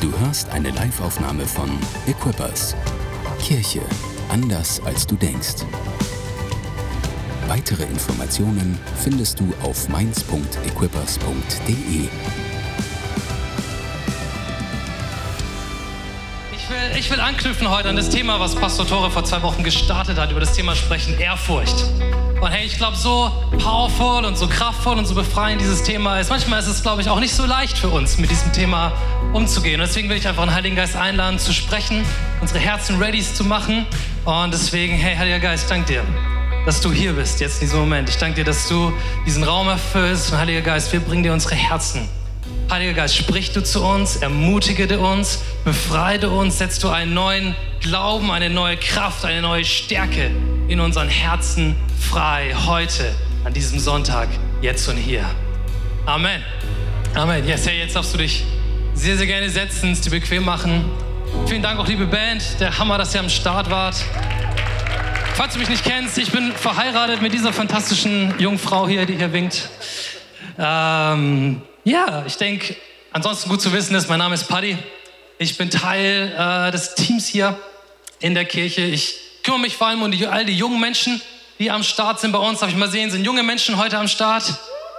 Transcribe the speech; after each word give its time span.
Du 0.00 0.10
hörst 0.20 0.48
eine 0.48 0.70
Live-Aufnahme 0.70 1.46
von 1.46 1.68
Equippers. 2.06 2.74
Kirche 3.38 3.82
anders 4.30 4.80
als 4.86 5.06
du 5.06 5.14
denkst. 5.14 5.66
Weitere 7.48 7.82
Informationen 7.82 8.78
findest 8.96 9.40
du 9.40 9.52
auf 9.62 9.90
mainz.equippers.de. 9.90 12.08
Ich 16.54 16.70
will, 16.70 16.98
ich 16.98 17.10
will 17.10 17.20
anknüpfen 17.20 17.68
heute 17.68 17.90
an 17.90 17.96
das 17.96 18.08
Thema, 18.08 18.40
was 18.40 18.54
Pastor 18.54 18.86
Tore 18.86 19.10
vor 19.10 19.24
zwei 19.24 19.42
Wochen 19.42 19.62
gestartet 19.62 20.18
hat, 20.18 20.30
über 20.30 20.40
das 20.40 20.54
Thema 20.54 20.74
sprechen, 20.74 21.20
Ehrfurcht. 21.20 21.84
Und 22.40 22.50
hey, 22.50 22.64
ich 22.64 22.78
glaube, 22.78 22.96
so 22.96 23.30
powerful 23.58 24.24
und 24.24 24.38
so 24.38 24.46
kraftvoll 24.46 24.96
und 24.96 25.04
so 25.04 25.14
befreiend 25.14 25.60
dieses 25.60 25.82
Thema 25.82 26.20
ist. 26.20 26.30
Manchmal 26.30 26.60
ist 26.60 26.68
es, 26.68 26.80
glaube 26.80 27.02
ich, 27.02 27.10
auch 27.10 27.20
nicht 27.20 27.34
so 27.34 27.44
leicht 27.44 27.76
für 27.76 27.90
uns, 27.90 28.16
mit 28.16 28.30
diesem 28.30 28.50
Thema 28.54 28.92
umzugehen. 29.34 29.78
Und 29.78 29.86
deswegen 29.86 30.08
will 30.08 30.16
ich 30.16 30.26
einfach 30.26 30.44
den 30.44 30.54
Heiligen 30.54 30.74
Geist 30.74 30.96
einladen, 30.96 31.38
zu 31.38 31.52
sprechen, 31.52 32.02
unsere 32.40 32.58
Herzen 32.58 32.96
ready 32.96 33.20
zu 33.20 33.44
machen. 33.44 33.84
Und 34.24 34.54
deswegen, 34.54 34.96
hey, 34.96 35.16
Heiliger 35.16 35.38
Geist, 35.38 35.70
dank 35.70 35.84
dir, 35.84 36.02
dass 36.64 36.80
du 36.80 36.90
hier 36.90 37.12
bist, 37.12 37.40
jetzt 37.40 37.56
in 37.56 37.68
diesem 37.68 37.80
Moment. 37.80 38.08
Ich 38.08 38.16
danke 38.16 38.36
dir, 38.36 38.44
dass 38.44 38.66
du 38.68 38.90
diesen 39.26 39.44
Raum 39.44 39.68
erfüllst. 39.68 40.32
Und 40.32 40.38
Heiliger 40.38 40.62
Geist, 40.62 40.94
wir 40.94 41.00
bringen 41.00 41.22
dir 41.22 41.34
unsere 41.34 41.56
Herzen. 41.56 42.08
Heiliger 42.70 42.94
Geist, 42.94 43.16
sprich 43.16 43.52
du 43.52 43.62
zu 43.62 43.84
uns, 43.84 44.16
ermutige 44.16 44.98
uns, 44.98 45.40
befreie 45.64 46.30
uns, 46.30 46.56
setzt 46.56 46.82
du 46.84 46.88
einen 46.88 47.12
neuen 47.12 47.54
Glauben, 47.80 48.30
eine 48.30 48.48
neue 48.48 48.78
Kraft, 48.78 49.26
eine 49.26 49.42
neue 49.42 49.66
Stärke 49.66 50.30
in 50.70 50.78
unseren 50.78 51.08
Herzen 51.08 51.74
frei 51.98 52.54
heute, 52.54 53.12
an 53.42 53.52
diesem 53.52 53.80
Sonntag, 53.80 54.28
jetzt 54.62 54.88
und 54.88 54.96
hier. 54.96 55.24
Amen. 56.06 56.44
Amen. 57.16 57.44
Yes, 57.44 57.66
hey, 57.66 57.80
jetzt 57.80 57.96
darfst 57.96 58.14
du 58.14 58.18
dich 58.18 58.44
sehr, 58.94 59.16
sehr 59.16 59.26
gerne 59.26 59.50
setzen, 59.50 59.90
es 59.90 60.00
dir 60.00 60.10
bequem 60.10 60.44
machen. 60.44 60.84
Vielen 61.46 61.60
Dank 61.60 61.80
auch, 61.80 61.88
liebe 61.88 62.06
Band. 62.06 62.60
Der 62.60 62.78
Hammer, 62.78 62.98
dass 62.98 63.12
ihr 63.12 63.18
am 63.18 63.28
Start 63.28 63.68
wart. 63.68 63.96
Falls 65.34 65.54
du 65.54 65.58
mich 65.58 65.68
nicht 65.68 65.82
kennst, 65.82 66.16
ich 66.18 66.30
bin 66.30 66.52
verheiratet 66.52 67.20
mit 67.20 67.32
dieser 67.32 67.52
fantastischen 67.52 68.32
jungen 68.38 68.58
Frau 68.58 68.86
hier, 68.86 69.06
die 69.06 69.16
hier 69.16 69.32
winkt. 69.32 69.68
Ähm, 70.56 71.62
ja, 71.82 72.22
ich 72.28 72.36
denke, 72.36 72.76
ansonsten 73.10 73.48
gut 73.50 73.60
zu 73.60 73.72
wissen 73.72 73.96
ist, 73.96 74.08
mein 74.08 74.20
Name 74.20 74.36
ist 74.36 74.44
Paddy. 74.44 74.78
Ich 75.38 75.58
bin 75.58 75.68
Teil 75.68 76.32
äh, 76.38 76.70
des 76.70 76.94
Teams 76.94 77.26
hier 77.26 77.58
in 78.20 78.34
der 78.34 78.44
Kirche. 78.44 78.82
Ich 78.82 79.29
kümmere 79.50 79.62
mich 79.62 79.76
vor 79.76 79.88
allem 79.88 80.02
um 80.02 80.12
die, 80.12 80.28
all 80.28 80.44
die 80.44 80.56
jungen 80.56 80.78
Menschen, 80.78 81.20
die 81.58 81.72
am 81.72 81.82
Start 81.82 82.20
sind 82.20 82.30
bei 82.30 82.38
uns. 82.38 82.60
Darf 82.60 82.70
ich 82.70 82.76
mal 82.76 82.88
sehen, 82.88 83.10
sind 83.10 83.24
junge 83.24 83.42
Menschen 83.42 83.78
heute 83.78 83.98
am 83.98 84.06
Start? 84.06 84.44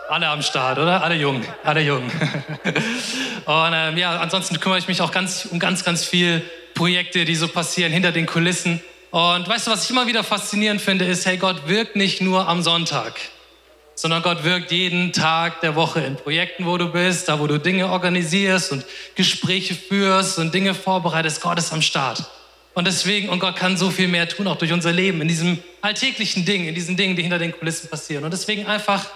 Alle 0.09 0.27
am 0.27 0.41
Start, 0.41 0.77
oder? 0.77 1.01
Alle 1.01 1.15
jung, 1.15 1.41
alle 1.63 1.79
jung. 1.79 2.03
Und 3.45 3.71
ähm, 3.73 3.97
ja, 3.97 4.19
ansonsten 4.19 4.59
kümmere 4.59 4.77
ich 4.77 4.89
mich 4.89 4.99
auch 4.99 5.13
ganz, 5.13 5.45
um 5.45 5.57
ganz, 5.57 5.85
ganz 5.85 6.03
viele 6.03 6.41
Projekte, 6.73 7.23
die 7.23 7.35
so 7.35 7.47
passieren 7.47 7.93
hinter 7.93 8.11
den 8.11 8.25
Kulissen. 8.25 8.81
Und 9.11 9.47
weißt 9.47 9.67
du, 9.67 9.71
was 9.71 9.85
ich 9.85 9.89
immer 9.89 10.05
wieder 10.05 10.21
faszinierend 10.21 10.81
finde, 10.81 11.05
ist, 11.05 11.25
hey, 11.25 11.37
Gott 11.37 11.69
wirkt 11.69 11.95
nicht 11.95 12.19
nur 12.19 12.49
am 12.49 12.61
Sonntag, 12.61 13.13
sondern 13.95 14.21
Gott 14.21 14.43
wirkt 14.43 14.73
jeden 14.73 15.13
Tag 15.13 15.61
der 15.61 15.75
Woche 15.77 16.01
in 16.01 16.17
Projekten, 16.17 16.65
wo 16.65 16.77
du 16.77 16.91
bist, 16.91 17.29
da 17.29 17.39
wo 17.39 17.47
du 17.47 17.57
Dinge 17.57 17.89
organisierst 17.89 18.73
und 18.73 18.85
Gespräche 19.15 19.75
führst 19.75 20.39
und 20.39 20.53
Dinge 20.53 20.73
vorbereitest. 20.73 21.39
Gott 21.39 21.57
ist 21.57 21.71
am 21.71 21.81
Start. 21.81 22.25
Und 22.73 22.87
deswegen, 22.87 23.29
und 23.29 23.39
Gott 23.39 23.57
kann 23.57 23.75
so 23.75 23.89
viel 23.89 24.07
mehr 24.07 24.29
tun, 24.29 24.47
auch 24.47 24.55
durch 24.55 24.71
unser 24.71 24.93
Leben, 24.93 25.21
in 25.21 25.27
diesem 25.27 25.59
alltäglichen 25.81 26.45
Ding, 26.45 26.67
in 26.67 26.75
diesen 26.75 26.95
Dingen, 26.95 27.15
die 27.15 27.21
hinter 27.21 27.39
den 27.39 27.51
Kulissen 27.51 27.89
passieren. 27.89 28.23
Und 28.23 28.31
deswegen 28.31 28.65
einfach, 28.65 29.07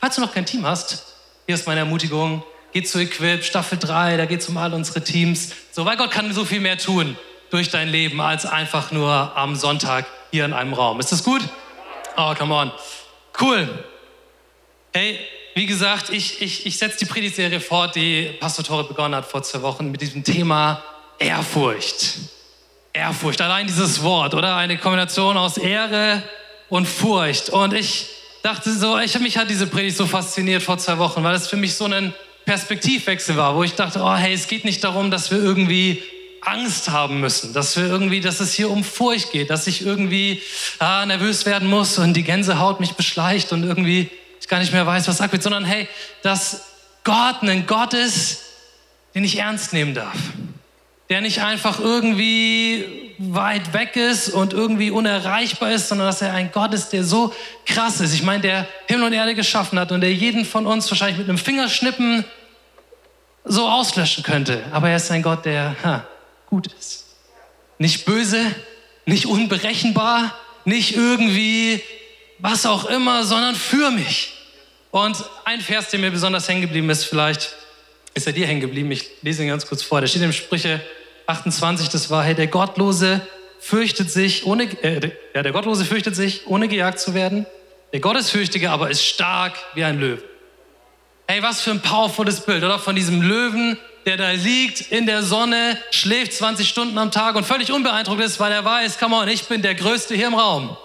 falls 0.00 0.16
du 0.16 0.20
noch 0.20 0.34
kein 0.34 0.44
Team 0.44 0.66
hast, 0.66 1.14
hier 1.46 1.54
ist 1.54 1.66
meine 1.66 1.80
Ermutigung, 1.80 2.42
geh 2.72 2.82
zu 2.82 2.98
Equip, 2.98 3.44
Staffel 3.44 3.78
3, 3.78 4.16
da 4.16 4.26
geht 4.26 4.40
es 4.40 4.48
um 4.48 4.56
all 4.56 4.74
unsere 4.74 5.02
Teams. 5.02 5.52
So, 5.70 5.84
weil 5.84 5.96
Gott 5.96 6.10
kann 6.10 6.32
so 6.32 6.44
viel 6.44 6.60
mehr 6.60 6.78
tun 6.78 7.16
durch 7.50 7.70
dein 7.70 7.88
Leben, 7.88 8.20
als 8.20 8.44
einfach 8.44 8.90
nur 8.90 9.36
am 9.36 9.54
Sonntag 9.54 10.06
hier 10.32 10.44
in 10.44 10.52
einem 10.52 10.72
Raum. 10.72 10.98
Ist 10.98 11.12
das 11.12 11.22
gut? 11.22 11.42
Oh, 12.16 12.34
come 12.34 12.54
on. 12.54 12.72
Cool. 13.40 13.68
Hey, 14.92 15.18
wie 15.54 15.66
gesagt, 15.66 16.10
ich, 16.10 16.42
ich, 16.42 16.66
ich 16.66 16.78
setze 16.78 16.98
die 16.98 17.04
Predigtserie 17.04 17.60
fort, 17.60 17.94
die 17.94 18.36
Pastor 18.40 18.64
Tore 18.64 18.84
begonnen 18.84 19.14
hat 19.14 19.26
vor 19.26 19.42
zwei 19.42 19.62
Wochen 19.62 19.90
mit 19.90 20.00
diesem 20.00 20.24
Thema 20.24 20.82
Ehrfurcht. 21.18 22.18
Ehrfurcht, 22.92 23.40
allein 23.40 23.66
dieses 23.66 24.02
Wort, 24.02 24.34
oder? 24.34 24.56
Eine 24.56 24.76
Kombination 24.76 25.36
aus 25.36 25.58
Ehre 25.58 26.22
und 26.68 26.86
Furcht. 26.86 27.48
Und 27.48 27.72
ich 27.72 28.06
dachte 28.42 28.72
so, 28.72 28.98
ich 28.98 29.18
mich 29.20 29.36
hat 29.36 29.48
diese 29.48 29.66
Predigt 29.66 29.96
so 29.96 30.06
fasziniert 30.06 30.62
vor 30.62 30.78
zwei 30.78 30.98
Wochen, 30.98 31.22
weil 31.22 31.34
es 31.34 31.46
für 31.46 31.56
mich 31.56 31.74
so 31.74 31.84
ein 31.84 32.12
Perspektivwechsel 32.46 33.36
war, 33.36 33.54
wo 33.54 33.62
ich 33.62 33.74
dachte, 33.74 34.00
oh 34.02 34.14
hey, 34.14 34.34
es 34.34 34.48
geht 34.48 34.64
nicht 34.64 34.82
darum, 34.82 35.10
dass 35.10 35.30
wir 35.30 35.38
irgendwie 35.38 36.02
Angst 36.42 36.90
haben 36.90 37.20
müssen, 37.20 37.52
dass 37.52 37.76
wir 37.76 37.84
irgendwie, 37.84 38.20
dass 38.20 38.40
es 38.40 38.54
hier 38.54 38.70
um 38.70 38.82
Furcht 38.82 39.30
geht, 39.30 39.50
dass 39.50 39.66
ich 39.66 39.84
irgendwie 39.84 40.42
ah, 40.78 41.04
nervös 41.06 41.46
werden 41.46 41.68
muss 41.68 41.98
und 41.98 42.14
die 42.14 42.24
Gänsehaut 42.24 42.80
mich 42.80 42.92
beschleicht 42.92 43.52
und 43.52 43.62
irgendwie 43.62 44.08
ich 44.40 44.48
gar 44.48 44.58
nicht 44.58 44.72
mehr 44.72 44.86
weiß, 44.86 45.06
was 45.06 45.20
wird, 45.20 45.42
sondern 45.42 45.64
hey, 45.64 45.86
dass 46.22 46.62
Gott 47.04 47.42
ein 47.42 47.66
Gott 47.66 47.94
ist, 47.94 48.40
den 49.14 49.22
ich 49.22 49.38
ernst 49.38 49.72
nehmen 49.72 49.94
darf 49.94 50.16
der 51.10 51.20
nicht 51.20 51.42
einfach 51.42 51.80
irgendwie 51.80 52.86
weit 53.18 53.74
weg 53.74 53.96
ist 53.96 54.30
und 54.30 54.52
irgendwie 54.52 54.90
unerreichbar 54.90 55.72
ist, 55.72 55.88
sondern 55.88 56.06
dass 56.06 56.22
er 56.22 56.32
ein 56.32 56.52
Gott 56.52 56.72
ist, 56.72 56.90
der 56.90 57.04
so 57.04 57.34
krass 57.66 58.00
ist. 58.00 58.14
Ich 58.14 58.22
meine, 58.22 58.40
der 58.40 58.68
Himmel 58.86 59.08
und 59.08 59.12
Erde 59.12 59.34
geschaffen 59.34 59.78
hat 59.78 59.90
und 59.90 60.00
der 60.00 60.14
jeden 60.14 60.44
von 60.44 60.66
uns 60.66 60.88
wahrscheinlich 60.90 61.18
mit 61.18 61.28
einem 61.28 61.36
Fingerschnippen 61.36 62.24
so 63.44 63.68
auslöschen 63.68 64.22
könnte. 64.22 64.62
Aber 64.70 64.88
er 64.88 64.96
ist 64.96 65.10
ein 65.10 65.22
Gott, 65.22 65.44
der 65.44 65.74
ha, 65.82 66.06
gut 66.46 66.68
ist. 66.78 67.06
Nicht 67.78 68.04
böse, 68.04 68.40
nicht 69.04 69.26
unberechenbar, 69.26 70.34
nicht 70.64 70.94
irgendwie 70.94 71.82
was 72.38 72.66
auch 72.66 72.84
immer, 72.84 73.24
sondern 73.24 73.56
für 73.56 73.90
mich. 73.90 74.32
Und 74.92 75.16
ein 75.44 75.60
Vers, 75.60 75.90
der 75.90 75.98
mir 75.98 76.12
besonders 76.12 76.48
hängen 76.48 76.62
geblieben 76.62 76.88
ist, 76.88 77.04
vielleicht 77.04 77.54
ist 78.14 78.26
er 78.28 78.32
dir 78.32 78.46
hängen 78.46 78.60
geblieben. 78.60 78.90
Ich 78.92 79.06
lese 79.22 79.42
ihn 79.42 79.48
ganz 79.48 79.66
kurz 79.66 79.82
vor. 79.82 80.00
Der 80.00 80.06
steht 80.06 80.22
im 80.22 80.32
Sprüche 80.32 80.80
28, 81.30 81.88
das 81.88 82.10
war, 82.10 82.22
hey, 82.24 82.34
der 82.34 82.48
Gottlose 82.48 83.20
fürchtet 83.60 84.10
sich, 84.10 84.46
ohne, 84.46 84.64
äh, 84.82 85.12
ja, 85.34 85.42
der 85.42 85.52
Gottlose 85.52 85.84
fürchtet 85.84 86.16
sich, 86.16 86.46
ohne 86.46 86.68
gejagt 86.68 86.98
zu 86.98 87.14
werden. 87.14 87.46
Der 87.92 88.00
Gottesfürchtige 88.00 88.70
aber 88.70 88.90
ist 88.90 89.04
stark 89.04 89.54
wie 89.74 89.84
ein 89.84 89.98
Löwe. 89.98 90.22
Hey, 91.26 91.42
was 91.42 91.60
für 91.60 91.70
ein 91.70 91.80
powervolles 91.80 92.40
Bild, 92.40 92.64
oder? 92.64 92.78
Von 92.78 92.96
diesem 92.96 93.22
Löwen, 93.22 93.78
der 94.06 94.16
da 94.16 94.30
liegt 94.30 94.80
in 94.92 95.06
der 95.06 95.22
Sonne, 95.22 95.78
schläft 95.90 96.32
20 96.32 96.68
Stunden 96.68 96.96
am 96.98 97.10
Tag 97.10 97.36
und 97.36 97.44
völlig 97.44 97.72
unbeeindruckt 97.72 98.22
ist, 98.22 98.40
weil 98.40 98.52
er 98.52 98.64
weiß, 98.64 98.98
come 98.98 99.16
on, 99.16 99.28
ich 99.28 99.44
bin 99.44 99.62
der 99.62 99.74
Größte 99.74 100.14
hier 100.14 100.28
im 100.28 100.34
Raum. 100.34 100.76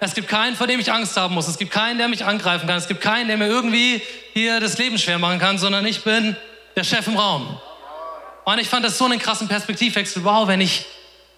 Es 0.00 0.14
gibt 0.14 0.28
keinen, 0.28 0.56
vor 0.56 0.66
dem 0.66 0.80
ich 0.80 0.92
Angst 0.92 1.16
haben 1.16 1.34
muss. 1.34 1.48
Es 1.48 1.56
gibt 1.56 1.70
keinen, 1.70 1.98
der 1.98 2.08
mich 2.08 2.24
angreifen 2.24 2.66
kann. 2.66 2.76
Es 2.76 2.88
gibt 2.88 3.00
keinen, 3.00 3.28
der 3.28 3.38
mir 3.38 3.46
irgendwie 3.46 4.02
hier 4.34 4.60
das 4.60 4.76
Leben 4.76 4.98
schwer 4.98 5.18
machen 5.18 5.38
kann, 5.38 5.56
sondern 5.58 5.86
ich 5.86 6.02
bin 6.02 6.36
der 6.76 6.84
Chef 6.84 7.06
im 7.06 7.16
Raum. 7.16 7.58
Und 8.44 8.58
ich 8.58 8.68
fand 8.68 8.84
das 8.84 8.98
so 8.98 9.04
einen 9.04 9.18
krassen 9.18 9.48
Perspektivwechsel. 9.48 10.24
Wow, 10.24 10.48
wenn 10.48 10.60
ich 10.60 10.84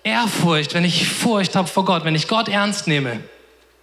Ehrfurcht, 0.03 0.75
wenn 0.75 0.85
ich 0.85 1.09
Furcht 1.09 1.57
habe 1.57 1.69
vor 1.69 1.85
Gott, 1.85 2.05
wenn 2.05 2.15
ich 2.15 2.29
Gott 2.29 2.49
ernst 2.49 2.87
nehme, 2.87 3.21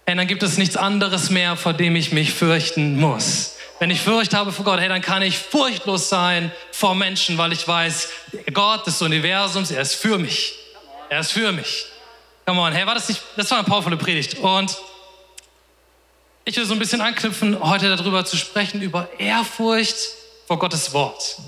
hey, 0.06 0.16
dann 0.16 0.26
gibt 0.26 0.42
es 0.42 0.58
nichts 0.58 0.76
anderes 0.76 1.30
mehr, 1.30 1.56
vor 1.56 1.72
dem 1.72 1.96
ich 1.96 2.12
mich 2.12 2.32
fürchten 2.32 2.98
muss. 2.98 3.56
Wenn 3.78 3.90
ich 3.90 4.00
Furcht 4.00 4.34
habe 4.34 4.52
vor 4.52 4.64
Gott, 4.64 4.80
hey, 4.80 4.88
dann 4.88 5.02
kann 5.02 5.22
ich 5.22 5.38
furchtlos 5.38 6.08
sein 6.08 6.52
vor 6.70 6.94
Menschen, 6.94 7.36
weil 7.38 7.52
ich 7.52 7.66
weiß, 7.66 8.08
Gott 8.52 8.86
des 8.86 9.00
Universums, 9.02 9.70
er 9.70 9.82
ist 9.82 9.94
für 9.94 10.18
mich. 10.18 10.54
Er 11.08 11.20
ist 11.20 11.32
für 11.32 11.52
mich. 11.52 11.86
Come 12.46 12.60
on, 12.60 12.72
hey, 12.72 12.86
war 12.86 12.94
das 12.94 13.08
nicht, 13.08 13.20
das 13.36 13.50
war 13.50 13.58
eine 13.58 13.66
powervolle 13.66 13.96
Predigt. 13.96 14.38
Und 14.38 14.76
ich 16.44 16.56
will 16.56 16.66
so 16.66 16.74
ein 16.74 16.78
bisschen 16.78 17.00
anknüpfen, 17.00 17.58
heute 17.60 17.94
darüber 17.94 18.24
zu 18.24 18.36
sprechen, 18.36 18.82
über 18.82 19.08
Ehrfurcht 19.18 19.96
vor 20.46 20.58
Gottes 20.58 20.92
Wort. 20.92 21.38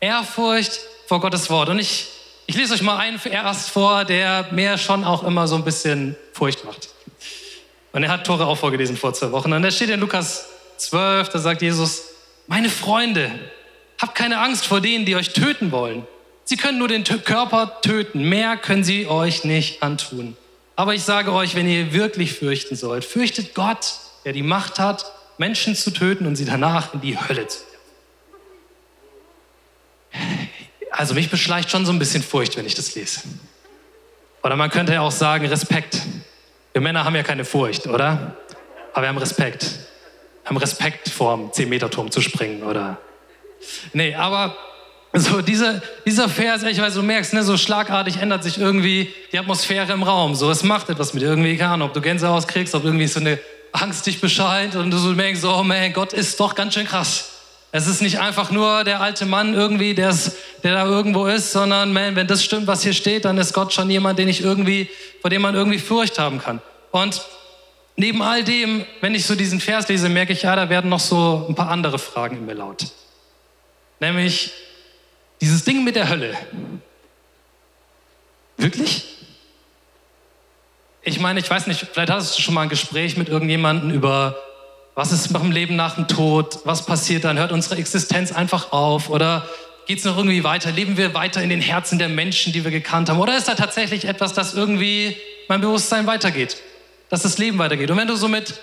Ehrfurcht 0.00 0.80
vor 1.06 1.20
Gottes 1.20 1.50
Wort. 1.50 1.68
Und 1.68 1.78
ich, 1.78 2.08
ich 2.46 2.56
lese 2.56 2.74
euch 2.74 2.82
mal 2.82 2.96
einen 2.96 3.18
Vers 3.18 3.68
vor, 3.68 4.04
der 4.04 4.46
mir 4.50 4.78
schon 4.78 5.04
auch 5.04 5.22
immer 5.22 5.46
so 5.46 5.56
ein 5.56 5.64
bisschen 5.64 6.16
Furcht 6.32 6.64
macht. 6.64 6.88
Und 7.92 8.02
er 8.02 8.10
hat 8.10 8.26
Tore 8.26 8.46
auch 8.46 8.56
vorgelesen 8.56 8.96
vor 8.96 9.12
zwei 9.12 9.32
Wochen. 9.32 9.52
Und 9.52 9.62
da 9.62 9.70
steht 9.70 9.90
in 9.90 10.00
Lukas 10.00 10.46
12, 10.78 11.28
da 11.28 11.38
sagt 11.38 11.62
Jesus, 11.62 12.04
meine 12.46 12.70
Freunde, 12.70 13.30
habt 14.00 14.14
keine 14.14 14.38
Angst 14.38 14.66
vor 14.66 14.80
denen, 14.80 15.04
die 15.04 15.16
euch 15.16 15.32
töten 15.32 15.72
wollen. 15.72 16.06
Sie 16.44 16.56
können 16.56 16.78
nur 16.78 16.88
den 16.88 17.04
Körper 17.04 17.80
töten, 17.82 18.28
mehr 18.28 18.56
können 18.56 18.82
sie 18.82 19.06
euch 19.06 19.44
nicht 19.44 19.82
antun. 19.82 20.36
Aber 20.74 20.94
ich 20.94 21.02
sage 21.02 21.32
euch, 21.32 21.54
wenn 21.54 21.68
ihr 21.68 21.92
wirklich 21.92 22.32
fürchten 22.32 22.74
sollt, 22.74 23.04
fürchtet 23.04 23.54
Gott, 23.54 23.94
der 24.24 24.32
die 24.32 24.42
Macht 24.42 24.78
hat, 24.78 25.04
Menschen 25.38 25.76
zu 25.76 25.90
töten 25.90 26.26
und 26.26 26.36
sie 26.36 26.44
danach 26.44 26.94
in 26.94 27.00
die 27.02 27.18
Hölle 27.20 27.46
zu 27.46 27.69
Also 30.90 31.14
mich 31.14 31.30
beschleicht 31.30 31.70
schon 31.70 31.86
so 31.86 31.92
ein 31.92 31.98
bisschen 31.98 32.22
Furcht, 32.22 32.56
wenn 32.56 32.66
ich 32.66 32.74
das 32.74 32.94
lese. 32.94 33.20
Oder 34.42 34.56
man 34.56 34.70
könnte 34.70 34.92
ja 34.92 35.00
auch 35.02 35.12
sagen, 35.12 35.46
Respekt. 35.46 36.00
Wir 36.72 36.80
Männer 36.80 37.04
haben 37.04 37.14
ja 37.14 37.22
keine 37.22 37.44
Furcht, 37.44 37.86
oder? 37.86 38.36
Aber 38.92 39.02
wir 39.02 39.08
haben 39.08 39.18
Respekt. 39.18 39.62
Wir 40.42 40.50
haben 40.50 40.56
Respekt 40.56 41.08
vor 41.08 41.36
dem 41.36 41.50
10-Meter-Turm 41.50 42.10
zu 42.10 42.20
springen, 42.20 42.62
oder? 42.62 42.98
Nee, 43.92 44.14
aber 44.14 44.56
So, 45.12 45.42
diese, 45.42 45.82
dieser 46.06 46.28
Vers, 46.28 46.62
ich 46.62 46.80
weiß, 46.80 46.94
du 46.94 47.02
merkst, 47.02 47.32
ne, 47.34 47.42
so 47.42 47.56
schlagartig 47.56 48.18
ändert 48.18 48.44
sich 48.44 48.58
irgendwie 48.58 49.12
die 49.32 49.38
Atmosphäre 49.40 49.92
im 49.92 50.04
Raum. 50.04 50.36
So, 50.36 50.50
es 50.50 50.62
macht 50.62 50.88
etwas 50.88 51.14
mit 51.14 51.22
dir. 51.22 51.30
Irgendwie, 51.30 51.56
keine 51.56 51.72
Ahnung, 51.72 51.88
ob 51.88 51.94
du 51.94 52.00
Gänsehaus 52.00 52.46
kriegst, 52.46 52.76
ob 52.76 52.84
irgendwie 52.84 53.08
so 53.08 53.18
eine 53.18 53.40
Angst 53.72 54.06
dich 54.06 54.20
bescheint 54.20 54.76
und 54.76 54.92
du 54.92 54.98
so 54.98 55.10
merkst, 55.10 55.44
oh 55.44 55.64
man, 55.64 55.92
Gott 55.92 56.12
ist 56.12 56.38
doch 56.38 56.54
ganz 56.54 56.74
schön 56.74 56.86
krass. 56.86 57.29
Es 57.72 57.86
ist 57.86 58.02
nicht 58.02 58.18
einfach 58.18 58.50
nur 58.50 58.82
der 58.82 59.00
alte 59.00 59.26
Mann 59.26 59.54
irgendwie, 59.54 59.94
der 59.94 60.12
da 60.62 60.84
irgendwo 60.84 61.26
ist, 61.26 61.52
sondern 61.52 61.92
man, 61.92 62.16
wenn 62.16 62.26
das 62.26 62.44
stimmt, 62.44 62.66
was 62.66 62.82
hier 62.82 62.92
steht, 62.92 63.24
dann 63.24 63.38
ist 63.38 63.52
Gott 63.52 63.72
schon 63.72 63.88
jemand, 63.90 64.18
den 64.18 64.28
ich 64.28 64.42
irgendwie, 64.42 64.90
vor 65.20 65.30
dem 65.30 65.42
man 65.42 65.54
irgendwie 65.54 65.78
Furcht 65.78 66.18
haben 66.18 66.40
kann. 66.40 66.60
Und 66.90 67.22
neben 67.94 68.22
all 68.22 68.42
dem, 68.42 68.84
wenn 69.00 69.14
ich 69.14 69.24
so 69.24 69.36
diesen 69.36 69.60
Vers 69.60 69.88
lese, 69.88 70.08
merke 70.08 70.32
ich, 70.32 70.42
ja, 70.42 70.56
da 70.56 70.68
werden 70.68 70.90
noch 70.90 70.98
so 71.00 71.46
ein 71.48 71.54
paar 71.54 71.70
andere 71.70 72.00
Fragen 72.00 72.38
in 72.38 72.46
mir 72.46 72.54
laut. 72.54 72.86
Nämlich, 74.00 74.52
dieses 75.40 75.64
Ding 75.64 75.84
mit 75.84 75.94
der 75.94 76.08
Hölle. 76.08 76.36
Wirklich? 78.56 79.04
Ich 81.02 81.20
meine, 81.20 81.38
ich 81.38 81.48
weiß 81.48 81.66
nicht, 81.66 81.86
vielleicht 81.92 82.10
hast 82.10 82.36
du 82.36 82.42
schon 82.42 82.54
mal 82.54 82.62
ein 82.62 82.68
Gespräch 82.68 83.16
mit 83.16 83.28
irgendjemandem 83.28 83.90
über, 83.90 84.36
was 85.00 85.12
ist 85.12 85.30
mit 85.30 85.40
dem 85.40 85.50
Leben 85.50 85.76
nach 85.76 85.94
dem 85.94 86.08
Tod, 86.08 86.58
was 86.64 86.84
passiert 86.84 87.24
dann, 87.24 87.38
hört 87.38 87.52
unsere 87.52 87.76
Existenz 87.76 88.32
einfach 88.32 88.70
auf 88.70 89.08
oder 89.08 89.48
geht 89.86 90.00
es 90.00 90.04
noch 90.04 90.18
irgendwie 90.18 90.44
weiter, 90.44 90.72
leben 90.72 90.98
wir 90.98 91.14
weiter 91.14 91.42
in 91.42 91.48
den 91.48 91.62
Herzen 91.62 91.98
der 91.98 92.10
Menschen, 92.10 92.52
die 92.52 92.64
wir 92.64 92.70
gekannt 92.70 93.08
haben 93.08 93.18
oder 93.18 93.34
ist 93.34 93.48
da 93.48 93.54
tatsächlich 93.54 94.04
etwas, 94.04 94.34
das 94.34 94.52
irgendwie 94.52 95.16
mein 95.48 95.62
Bewusstsein 95.62 96.06
weitergeht, 96.06 96.58
dass 97.08 97.22
das 97.22 97.38
Leben 97.38 97.56
weitergeht. 97.56 97.90
Und 97.90 97.96
wenn 97.96 98.08
du 98.08 98.14
so 98.14 98.28
mit 98.28 98.60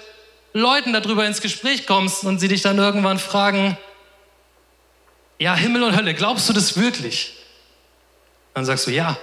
Leuten 0.54 0.94
darüber 0.94 1.26
ins 1.26 1.42
Gespräch 1.42 1.88
kommst 1.88 2.24
und 2.24 2.38
sie 2.38 2.50
dich 2.50 2.62
dann 2.62 2.78
irgendwann 2.78 3.18
fragen, 3.18 3.76
ja, 5.40 5.56
Himmel 5.56 5.82
und 5.82 5.98
Hölle, 5.98 6.14
glaubst 6.14 6.48
du 6.48 6.54
das 6.54 6.78
wirklich? 6.78 7.34
Dann 8.54 8.64
sagst 8.64 8.86
du, 8.86 8.92
ja. 8.92 9.18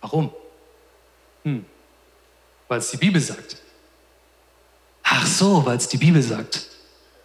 Warum? 0.00 0.32
Hm. 1.44 1.64
Weil 2.66 2.80
es 2.80 2.90
die 2.90 2.96
Bibel 2.96 3.20
sagt. 3.20 3.58
Ach 5.16 5.26
so, 5.26 5.64
weil 5.64 5.76
es 5.76 5.88
die 5.88 5.96
Bibel 5.96 6.20
sagt. 6.20 6.62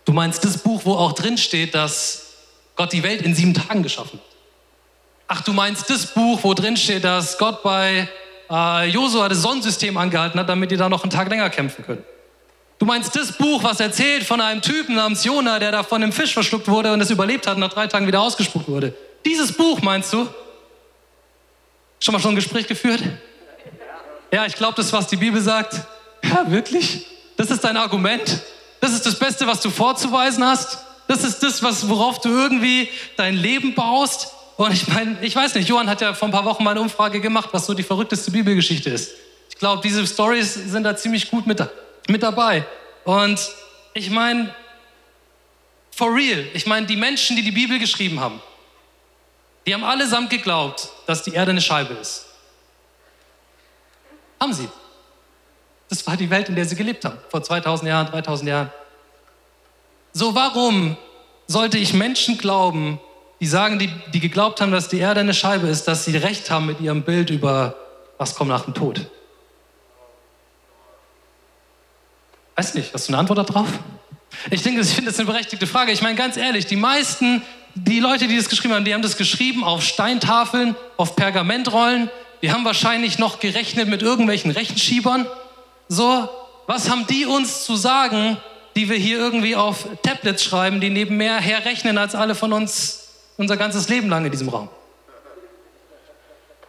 Du 0.05 0.13
meinst 0.13 0.43
das 0.45 0.59
Buch, 0.59 0.81
wo 0.85 0.93
auch 0.93 1.13
drin 1.13 1.37
steht, 1.37 1.73
dass 1.73 2.33
Gott 2.75 2.93
die 2.93 3.01
Welt 3.01 3.23
in 3.23 3.33
sieben 3.33 3.53
Tagen 3.53 3.81
geschaffen 3.81 4.19
hat. 4.19 4.25
Ach, 5.27 5.41
du 5.41 5.53
meinst 5.53 5.89
das 5.89 6.05
Buch, 6.05 6.39
wo 6.43 6.53
drin 6.53 6.77
steht, 6.77 7.03
dass 7.03 7.37
Gott 7.37 7.63
bei 7.63 8.07
äh, 8.49 8.89
Josua 8.89 9.27
das 9.27 9.41
Sonnensystem 9.41 9.97
angehalten 9.97 10.39
hat, 10.39 10.47
damit 10.47 10.69
die 10.69 10.77
da 10.77 10.87
noch 10.87 11.03
einen 11.03 11.09
Tag 11.09 11.29
länger 11.29 11.49
kämpfen 11.49 11.83
können. 11.83 12.03
Du 12.77 12.85
meinst 12.85 13.15
das 13.15 13.31
Buch, 13.31 13.63
was 13.63 13.79
erzählt 13.79 14.23
von 14.23 14.39
einem 14.39 14.61
Typen 14.61 14.95
namens 14.95 15.23
Jona, 15.23 15.57
der 15.59 15.71
da 15.71 15.83
von 15.83 16.01
einem 16.01 16.11
Fisch 16.11 16.33
verschluckt 16.33 16.67
wurde 16.67 16.93
und 16.93 17.01
es 17.01 17.09
überlebt 17.09 17.47
hat 17.47 17.55
und 17.55 17.61
nach 17.61 17.73
drei 17.73 17.87
Tagen 17.87 18.05
wieder 18.07 18.21
ausgespuckt 18.21 18.67
wurde. 18.67 18.93
Dieses 19.25 19.51
Buch 19.51 19.81
meinst 19.81 20.13
du? 20.13 20.27
Schon 21.99 22.13
mal 22.13 22.19
schon 22.19 22.33
ein 22.33 22.35
Gespräch 22.35 22.67
geführt? 22.67 23.01
Ja, 24.31 24.45
ich 24.45 24.55
glaube, 24.55 24.75
das 24.75 24.93
was 24.93 25.07
die 25.07 25.17
Bibel 25.17 25.41
sagt. 25.41 25.75
Ja, 26.23 26.49
wirklich? 26.49 27.05
Das 27.39 27.49
ist 27.49 27.63
dein 27.63 27.77
Argument? 27.77 28.41
Das 28.81 28.91
ist 28.91 29.05
das 29.05 29.17
Beste, 29.17 29.47
was 29.47 29.61
du 29.61 29.69
vorzuweisen 29.69 30.43
hast? 30.43 30.77
Das 31.07 31.23
ist 31.23 31.41
das, 31.41 31.63
was, 31.63 31.87
worauf 31.87 32.19
du 32.19 32.27
irgendwie 32.27 32.89
dein 33.15 33.33
Leben 33.33 33.73
baust? 33.73 34.33
Und 34.57 34.73
ich 34.73 34.85
meine, 34.89 35.17
ich 35.21 35.37
weiß 35.37 35.55
nicht, 35.55 35.69
Johann 35.69 35.89
hat 35.89 36.01
ja 36.01 36.13
vor 36.13 36.27
ein 36.27 36.33
paar 36.33 36.43
Wochen 36.43 36.65
mal 36.65 36.71
eine 36.71 36.81
Umfrage 36.81 37.21
gemacht, 37.21 37.47
was 37.53 37.65
so 37.65 37.73
die 37.73 37.83
verrückteste 37.83 38.29
Bibelgeschichte 38.31 38.89
ist. 38.89 39.11
Ich 39.49 39.55
glaube, 39.55 39.81
diese 39.81 40.05
Stories 40.05 40.53
sind 40.53 40.83
da 40.83 40.97
ziemlich 40.97 41.31
gut 41.31 41.47
mit 41.47 41.63
mit 42.09 42.23
dabei. 42.23 42.65
Und 43.05 43.39
ich 43.93 44.09
meine, 44.09 44.53
for 45.91 46.13
real, 46.13 46.43
ich 46.53 46.65
meine, 46.65 46.87
die 46.87 46.97
Menschen, 46.97 47.37
die 47.37 47.41
die 47.41 47.51
Bibel 47.51 47.79
geschrieben 47.79 48.19
haben, 48.19 48.41
die 49.65 49.73
haben 49.73 49.85
allesamt 49.85 50.29
geglaubt, 50.29 50.89
dass 51.07 51.23
die 51.23 51.31
Erde 51.31 51.51
eine 51.51 51.61
Scheibe 51.61 51.93
ist. 51.93 52.25
Haben 54.41 54.51
sie. 54.51 54.67
Das 55.89 56.05
war 56.05 56.15
die 56.15 56.29
Welt, 56.29 56.49
in 56.49 56.55
der 56.55 56.65
sie 56.65 56.75
gelebt 56.75 57.03
haben, 57.03 57.17
vor 57.29 57.43
2000 57.43 57.89
Jahren, 57.89 58.07
3000 58.07 58.49
Jahren. 58.49 58.71
So, 60.13 60.35
warum 60.35 60.97
sollte 61.47 61.77
ich 61.77 61.93
Menschen 61.93 62.37
glauben, 62.37 62.99
die 63.39 63.47
sagen, 63.47 63.79
die, 63.79 63.89
die 64.13 64.19
geglaubt 64.19 64.61
haben, 64.61 64.71
dass 64.71 64.87
die 64.87 64.99
Erde 64.99 65.21
eine 65.21 65.33
Scheibe 65.33 65.67
ist, 65.67 65.87
dass 65.87 66.05
sie 66.05 66.15
recht 66.17 66.51
haben 66.51 66.67
mit 66.67 66.79
ihrem 66.79 67.03
Bild 67.03 67.29
über, 67.29 67.75
was 68.17 68.35
kommt 68.35 68.49
nach 68.49 68.65
dem 68.65 68.73
Tod? 68.73 69.07
Weiß 72.55 72.73
nicht, 72.75 72.93
hast 72.93 73.07
du 73.07 73.13
eine 73.13 73.19
Antwort 73.19 73.49
darauf? 73.49 73.67
Ich 74.51 74.61
denke, 74.61 74.81
ich 74.81 74.89
finde 74.89 75.11
das 75.11 75.19
eine 75.19 75.27
berechtigte 75.27 75.65
Frage. 75.65 75.91
Ich 75.91 76.01
meine, 76.01 76.15
ganz 76.15 76.37
ehrlich, 76.37 76.65
die 76.65 76.75
meisten, 76.75 77.41
die 77.73 77.99
Leute, 77.99 78.27
die 78.27 78.35
das 78.35 78.49
geschrieben 78.49 78.73
haben, 78.73 78.85
die 78.85 78.93
haben 78.93 79.01
das 79.01 79.17
geschrieben 79.17 79.63
auf 79.63 79.81
Steintafeln, 79.83 80.75
auf 80.97 81.15
Pergamentrollen. 81.15 82.09
Die 82.41 82.51
haben 82.51 82.65
wahrscheinlich 82.65 83.17
noch 83.17 83.39
gerechnet 83.39 83.87
mit 83.87 84.01
irgendwelchen 84.01 84.51
Rechenschiebern. 84.51 85.25
So, 85.89 86.29
was 86.67 86.87
haben 86.87 87.07
die 87.07 87.25
uns 87.25 87.65
zu 87.65 87.75
sagen, 87.75 88.37
die 88.75 88.87
wir 88.89 88.95
hier 88.95 89.17
irgendwie 89.17 89.55
auf 89.55 89.87
Tablets 90.03 90.43
schreiben, 90.43 90.79
die 90.79 90.91
nebenher 90.91 91.37
herrechnen 91.41 91.97
als 91.97 92.13
alle 92.13 92.35
von 92.35 92.53
uns 92.53 93.07
unser 93.37 93.57
ganzes 93.57 93.89
Leben 93.89 94.07
lang 94.07 94.23
in 94.23 94.31
diesem 94.31 94.49
Raum? 94.49 94.69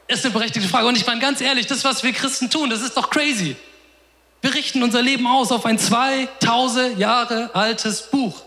Ist 0.09 0.25
eine 0.25 0.33
berechtigte 0.33 0.67
Frage. 0.67 0.87
Und 0.87 0.97
ich 0.97 1.07
meine, 1.07 1.21
ganz 1.21 1.43
ehrlich, 1.43 1.67
das, 1.67 1.85
was 1.85 2.03
wir 2.03 2.13
Christen 2.13 2.49
tun, 2.49 2.71
das 2.71 2.81
ist 2.81 2.97
doch 2.97 3.11
crazy. 3.11 3.57
Wir 4.41 4.55
richten 4.55 4.83
unser 4.83 5.03
Leben 5.03 5.27
aus 5.27 5.53
auf 5.53 5.67
ein 5.67 5.79
2000 5.79 6.99
Jahre 6.99 7.51
altes 7.55 8.03
Buch. 8.03 8.43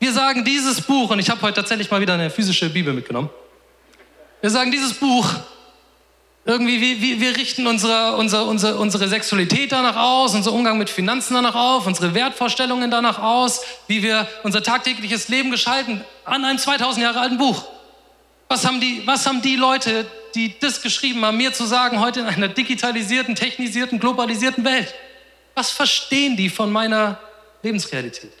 Wir 0.00 0.12
sagen, 0.12 0.44
dieses 0.44 0.80
Buch, 0.80 1.10
und 1.10 1.20
ich 1.20 1.30
habe 1.30 1.40
heute 1.42 1.54
tatsächlich 1.54 1.90
mal 1.92 2.00
wieder 2.00 2.14
eine 2.14 2.28
physische 2.28 2.68
Bibel 2.68 2.92
mitgenommen. 2.92 3.30
Wir 4.40 4.50
sagen, 4.50 4.72
dieses 4.72 4.94
Buch, 4.94 5.26
irgendwie, 6.48 6.80
wir, 6.80 7.20
wir 7.20 7.36
richten 7.36 7.66
unsere, 7.66 8.16
unsere, 8.16 8.44
unsere, 8.44 8.76
unsere 8.78 9.06
Sexualität 9.06 9.70
danach 9.70 9.96
aus, 9.96 10.34
unser 10.34 10.54
Umgang 10.54 10.78
mit 10.78 10.88
Finanzen 10.88 11.34
danach 11.34 11.54
auf, 11.54 11.86
unsere 11.86 12.14
Wertvorstellungen 12.14 12.90
danach 12.90 13.18
aus, 13.18 13.60
wie 13.86 14.02
wir 14.02 14.26
unser 14.44 14.62
tagtägliches 14.62 15.28
Leben 15.28 15.50
gestalten, 15.50 16.02
an 16.24 16.46
einem 16.46 16.56
2000 16.56 17.02
Jahre 17.04 17.20
alten 17.20 17.36
Buch. 17.36 17.64
Was 18.48 18.64
haben 18.64 18.80
die, 18.80 19.02
was 19.04 19.26
haben 19.26 19.42
die 19.42 19.56
Leute, 19.56 20.06
die 20.34 20.58
das 20.58 20.80
geschrieben 20.80 21.22
haben, 21.22 21.36
mir 21.36 21.52
zu 21.52 21.66
sagen, 21.66 22.00
heute 22.00 22.20
in 22.20 22.26
einer 22.26 22.48
digitalisierten, 22.48 23.34
technisierten, 23.34 24.00
globalisierten 24.00 24.64
Welt, 24.64 24.94
was 25.54 25.70
verstehen 25.70 26.34
die 26.34 26.48
von 26.48 26.72
meiner 26.72 27.18
Lebensrealität? 27.62 28.32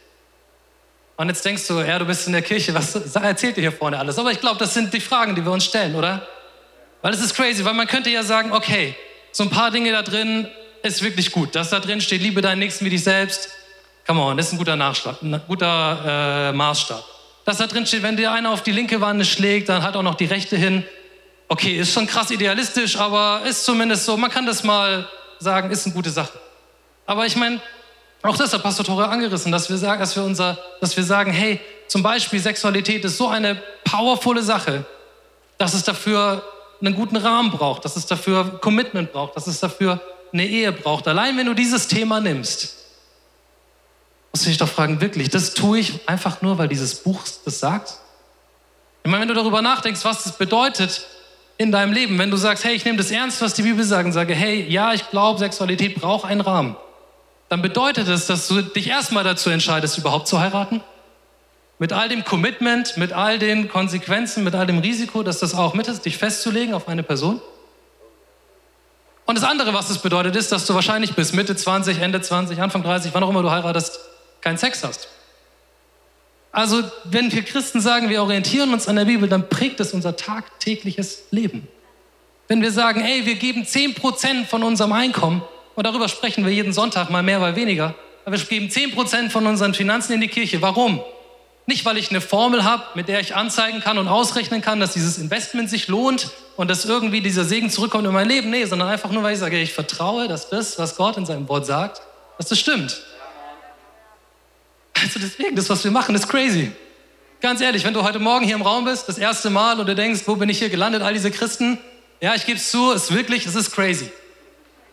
Und 1.18 1.28
jetzt 1.28 1.44
denkst 1.44 1.66
du, 1.66 1.80
ja, 1.80 1.98
du 1.98 2.06
bist 2.06 2.26
in 2.26 2.32
der 2.32 2.40
Kirche, 2.40 2.72
was 2.72 2.94
erzählt 3.16 3.58
ihr 3.58 3.64
hier 3.64 3.72
vorne 3.72 3.98
alles? 3.98 4.18
Aber 4.18 4.32
ich 4.32 4.40
glaube, 4.40 4.58
das 4.58 4.72
sind 4.72 4.94
die 4.94 5.00
Fragen, 5.00 5.34
die 5.34 5.44
wir 5.44 5.52
uns 5.52 5.66
stellen, 5.66 5.94
oder? 5.94 6.26
Weil 7.02 7.14
es 7.14 7.20
ist 7.20 7.34
crazy, 7.34 7.64
weil 7.64 7.74
man 7.74 7.86
könnte 7.86 8.10
ja 8.10 8.22
sagen, 8.22 8.52
okay, 8.52 8.94
so 9.32 9.44
ein 9.44 9.50
paar 9.50 9.70
Dinge 9.70 9.92
da 9.92 10.02
drin 10.02 10.48
ist 10.82 11.02
wirklich 11.02 11.32
gut. 11.32 11.54
Dass 11.54 11.70
da 11.70 11.80
drin 11.80 12.00
steht, 12.00 12.22
liebe 12.22 12.40
deinen 12.40 12.58
Nächsten 12.58 12.84
wie 12.84 12.90
dich 12.90 13.04
selbst, 13.04 13.50
come 14.06 14.20
on, 14.20 14.36
das 14.36 14.46
ist 14.46 14.52
ein 14.52 14.58
guter, 14.58 14.76
Nachschlag, 14.76 15.22
ein 15.22 15.40
guter 15.46 16.50
äh, 16.50 16.52
Maßstab. 16.52 17.04
Dass 17.44 17.58
da 17.58 17.66
drin 17.66 17.86
steht, 17.86 18.02
wenn 18.02 18.16
dir 18.16 18.32
einer 18.32 18.50
auf 18.50 18.62
die 18.62 18.72
linke 18.72 19.00
Wanne 19.00 19.24
schlägt, 19.24 19.68
dann 19.68 19.82
hat 19.82 19.96
auch 19.96 20.02
noch 20.02 20.16
die 20.16 20.26
rechte 20.26 20.56
hin 20.56 20.84
okay, 21.48 21.78
ist 21.78 21.92
schon 21.92 22.06
krass 22.06 22.30
idealistisch, 22.30 22.96
aber 22.96 23.42
ist 23.44 23.64
zumindest 23.64 24.04
so, 24.04 24.16
man 24.16 24.30
kann 24.30 24.46
das 24.46 24.62
mal 24.62 25.08
sagen, 25.38 25.70
ist 25.70 25.86
eine 25.86 25.94
gute 25.94 26.10
Sache. 26.10 26.38
Aber 27.06 27.26
ich 27.26 27.36
meine, 27.36 27.60
auch 28.22 28.36
das 28.36 28.52
hat 28.52 28.62
Pastor 28.62 28.84
Tore 28.84 29.08
angerissen, 29.08 29.50
dass 29.50 29.70
wir 29.70 29.78
sagen, 29.78 30.00
dass 30.00 30.14
wir 30.14 30.24
unser, 30.24 30.58
dass 30.80 30.96
wir 30.96 31.04
sagen, 31.04 31.32
hey, 31.32 31.60
zum 31.86 32.02
Beispiel 32.02 32.38
Sexualität 32.38 33.04
ist 33.04 33.16
so 33.16 33.28
eine 33.28 33.60
powervolle 33.84 34.42
Sache, 34.42 34.84
dass 35.56 35.72
es 35.72 35.84
dafür 35.84 36.42
einen 36.80 36.94
guten 36.94 37.16
Rahmen 37.16 37.50
braucht, 37.50 37.84
dass 37.84 37.96
es 37.96 38.06
dafür 38.06 38.58
Commitment 38.60 39.12
braucht, 39.12 39.36
dass 39.36 39.46
es 39.46 39.60
dafür 39.60 40.00
eine 40.32 40.46
Ehe 40.46 40.72
braucht. 40.72 41.08
Allein 41.08 41.36
wenn 41.36 41.46
du 41.46 41.54
dieses 41.54 41.88
Thema 41.88 42.20
nimmst, 42.20 42.76
musst 44.32 44.44
du 44.44 44.48
dich 44.48 44.58
doch 44.58 44.68
fragen, 44.68 45.00
wirklich, 45.00 45.30
das 45.30 45.54
tue 45.54 45.78
ich 45.80 46.08
einfach 46.08 46.42
nur, 46.42 46.58
weil 46.58 46.68
dieses 46.68 46.96
Buch 46.96 47.22
das 47.44 47.60
sagt? 47.60 47.94
Ich 49.02 49.10
meine, 49.10 49.22
wenn 49.22 49.28
du 49.28 49.34
darüber 49.34 49.62
nachdenkst, 49.62 50.04
was 50.04 50.24
das 50.24 50.36
bedeutet, 50.36 51.06
in 51.56 51.72
deinem 51.72 51.92
Leben, 51.92 52.18
wenn 52.18 52.30
du 52.30 52.36
sagst, 52.36 52.64
hey, 52.64 52.74
ich 52.74 52.84
nehme 52.84 52.98
das 52.98 53.10
ernst, 53.10 53.42
was 53.42 53.54
die 53.54 53.62
Bibel 53.62 53.84
sagt 53.84 54.06
und 54.06 54.12
sage, 54.12 54.34
hey, 54.34 54.64
ja, 54.68 54.92
ich 54.92 55.10
glaube, 55.10 55.40
Sexualität 55.40 55.96
braucht 55.96 56.24
einen 56.24 56.40
Rahmen, 56.40 56.76
dann 57.48 57.62
bedeutet 57.62 58.06
das, 58.08 58.26
dass 58.26 58.46
du 58.46 58.62
dich 58.62 58.88
erstmal 58.88 59.24
dazu 59.24 59.50
entscheidest, 59.50 59.98
überhaupt 59.98 60.28
zu 60.28 60.38
heiraten. 60.38 60.82
Mit 61.78 61.92
all 61.92 62.08
dem 62.08 62.24
Commitment, 62.24 62.96
mit 62.96 63.12
all 63.12 63.38
den 63.38 63.68
Konsequenzen, 63.68 64.42
mit 64.42 64.54
all 64.54 64.66
dem 64.66 64.78
Risiko, 64.78 65.22
dass 65.22 65.38
das 65.38 65.54
auch 65.54 65.74
mit 65.74 65.86
ist, 65.86 66.04
dich 66.04 66.18
festzulegen 66.18 66.74
auf 66.74 66.88
eine 66.88 67.02
Person. 67.02 67.40
Und 69.26 69.34
das 69.36 69.44
andere, 69.44 69.74
was 69.74 69.90
es 69.90 69.98
bedeutet, 69.98 70.34
ist, 70.36 70.50
dass 70.50 70.66
du 70.66 70.74
wahrscheinlich 70.74 71.14
bis 71.14 71.32
Mitte 71.32 71.54
20, 71.54 72.00
Ende 72.00 72.20
20, 72.20 72.60
Anfang 72.60 72.82
30, 72.82 73.12
wann 73.14 73.22
auch 73.22 73.30
immer 73.30 73.42
du 73.42 73.50
heiratest, 73.50 74.00
keinen 74.40 74.58
Sex 74.58 74.82
hast. 74.82 75.08
Also 76.50 76.82
wenn 77.04 77.30
wir 77.30 77.42
Christen 77.42 77.80
sagen, 77.80 78.08
wir 78.08 78.22
orientieren 78.22 78.72
uns 78.72 78.88
an 78.88 78.96
der 78.96 79.04
Bibel, 79.04 79.28
dann 79.28 79.48
prägt 79.48 79.80
es 79.80 79.92
unser 79.92 80.16
tagtägliches 80.16 81.24
Leben. 81.30 81.68
Wenn 82.48 82.62
wir 82.62 82.72
sagen, 82.72 83.02
ey, 83.02 83.26
wir 83.26 83.34
geben 83.34 83.64
10% 83.64 84.46
von 84.46 84.62
unserem 84.62 84.92
Einkommen, 84.92 85.42
und 85.74 85.86
darüber 85.86 86.08
sprechen 86.08 86.44
wir 86.44 86.52
jeden 86.52 86.72
Sonntag, 86.72 87.10
mal 87.10 87.22
mehr, 87.22 87.38
mal 87.38 87.54
weniger, 87.54 87.94
aber 88.24 88.36
wir 88.36 88.44
geben 88.44 88.68
10% 88.68 89.30
von 89.30 89.46
unseren 89.46 89.74
Finanzen 89.74 90.14
in 90.14 90.20
die 90.20 90.28
Kirche. 90.28 90.60
Warum? 90.60 91.00
Nicht, 91.68 91.84
weil 91.84 91.98
ich 91.98 92.08
eine 92.08 92.22
Formel 92.22 92.64
habe, 92.64 92.82
mit 92.94 93.08
der 93.08 93.20
ich 93.20 93.36
anzeigen 93.36 93.80
kann 93.80 93.98
und 93.98 94.08
ausrechnen 94.08 94.62
kann, 94.62 94.80
dass 94.80 94.94
dieses 94.94 95.18
Investment 95.18 95.68
sich 95.68 95.86
lohnt 95.86 96.30
und 96.56 96.70
dass 96.70 96.86
irgendwie 96.86 97.20
dieser 97.20 97.44
Segen 97.44 97.68
zurückkommt 97.68 98.06
in 98.06 98.12
mein 98.14 98.26
Leben. 98.26 98.48
Nee, 98.48 98.64
sondern 98.64 98.88
einfach 98.88 99.10
nur, 99.10 99.22
weil 99.22 99.34
ich 99.34 99.38
sage, 99.38 99.60
ich 99.60 99.74
vertraue, 99.74 100.28
dass 100.28 100.48
das, 100.48 100.78
was 100.78 100.96
Gott 100.96 101.18
in 101.18 101.26
seinem 101.26 101.46
Wort 101.46 101.66
sagt, 101.66 102.00
dass 102.38 102.48
das 102.48 102.58
stimmt. 102.58 103.02
Also 104.94 105.20
deswegen, 105.20 105.56
das, 105.56 105.68
was 105.68 105.84
wir 105.84 105.90
machen, 105.90 106.14
ist 106.14 106.26
crazy. 106.26 106.72
Ganz 107.42 107.60
ehrlich, 107.60 107.84
wenn 107.84 107.92
du 107.92 108.02
heute 108.02 108.18
Morgen 108.18 108.46
hier 108.46 108.54
im 108.54 108.62
Raum 108.62 108.86
bist, 108.86 109.06
das 109.06 109.18
erste 109.18 109.50
Mal 109.50 109.78
und 109.78 109.86
du 109.86 109.94
denkst, 109.94 110.22
wo 110.24 110.36
bin 110.36 110.48
ich 110.48 110.60
hier 110.60 110.70
gelandet, 110.70 111.02
all 111.02 111.12
diese 111.12 111.30
Christen, 111.30 111.78
ja, 112.22 112.34
ich 112.34 112.46
gebe 112.46 112.56
es 112.56 112.70
zu, 112.70 112.92
es 112.92 113.10
ist 113.10 113.14
wirklich, 113.14 113.44
es 113.44 113.54
ist 113.54 113.72
crazy. 113.72 114.10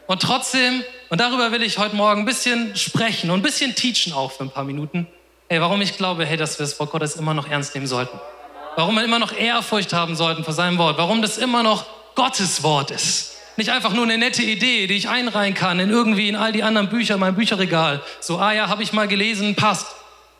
Und 0.08 0.22
trotzdem, 0.22 0.84
und 1.10 1.22
darüber 1.22 1.54
will 1.54 1.64
ich 1.64 1.78
heute 1.78 1.96
Morgen 1.96 2.24
ein 2.24 2.26
bisschen 2.26 2.76
sprechen 2.76 3.32
und 3.32 3.40
ein 3.40 3.44
bisschen 3.44 3.76
teachen 3.76 4.12
auch 4.12 4.34
für 4.34 4.44
ein 4.44 4.52
paar 4.52 4.66
Minuten, 4.66 5.08
Hey, 5.48 5.62
warum 5.62 5.80
ich 5.82 5.96
glaube, 5.96 6.26
hey, 6.26 6.38
dass 6.38 6.58
wir 6.58 6.66
das 6.66 6.80
Wort 6.80 6.90
Gottes 6.90 7.18
immer 7.18 7.36
noch 7.36 7.48
ernst 7.48 7.76
nehmen 7.76 7.86
sollten. 7.86 8.20
Warum 8.76 8.96
wir 8.96 9.04
immer 9.04 9.20
noch 9.20 9.32
Ehrfurcht 9.32 9.94
haben 9.94 10.16
sollten 10.16 10.44
vor 10.44 10.56
seinem 10.56 10.80
Wort. 10.80 10.98
Warum 10.98 11.22
das 11.22 11.38
immer 11.38 11.62
noch 11.62 11.86
Gottes 12.16 12.64
Wort 12.64 12.90
ist. 12.90 13.34
Nicht 13.56 13.70
einfach 13.70 13.94
nur 13.94 14.06
eine 14.06 14.18
nette 14.18 14.42
Idee, 14.42 14.88
die 14.88 14.96
ich 14.96 15.08
einreihen 15.08 15.54
kann 15.54 15.80
in 15.80 15.92
irgendwie 15.92 16.30
in 16.30 16.36
all 16.36 16.52
die 16.52 16.64
anderen 16.64 16.90
Bücher, 16.90 17.18
mein 17.18 17.36
Bücherregal. 17.36 18.02
So, 18.20 18.40
ah 18.40 18.54
ja, 18.54 18.70
habe 18.70 18.82
ich 18.82 18.92
mal 18.92 19.08
gelesen, 19.08 19.56
passt. 19.56 19.86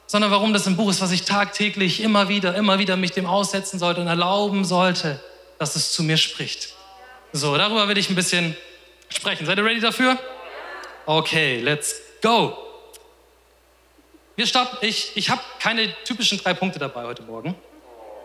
Sondern 0.08 0.32
warum 0.32 0.54
das 0.54 0.66
ein 0.66 0.76
Buch 0.76 0.90
ist, 0.90 1.02
was 1.02 1.12
ich 1.12 1.24
tagtäglich 1.24 2.02
immer 2.02 2.28
wieder, 2.28 2.56
immer 2.56 2.80
wieder 2.80 2.98
mich 2.98 3.12
dem 3.12 3.28
aussetzen 3.28 3.78
sollte 3.78 4.02
und 4.02 4.08
erlauben 4.08 4.66
sollte, 4.66 5.22
dass 5.60 5.76
es 5.76 5.94
zu 5.94 6.02
mir 6.04 6.18
spricht. 6.18 6.70
So, 7.32 7.56
darüber 7.58 7.88
will 7.88 7.98
ich 7.98 8.10
ein 8.10 8.16
bisschen 8.16 8.58
sprechen. 9.10 9.46
Seid 9.46 9.60
ihr 9.60 9.66
ready 9.66 9.80
dafür? 9.80 10.18
Okay, 11.06 11.62
let's 11.62 11.96
go. 12.24 12.65
Wir 14.36 14.46
starten, 14.46 14.78
ich, 14.82 15.12
ich 15.16 15.30
habe 15.30 15.42
keine 15.60 15.94
typischen 16.04 16.38
drei 16.38 16.54
Punkte 16.54 16.78
dabei 16.78 17.06
heute 17.06 17.24
Morgen, 17.24 17.56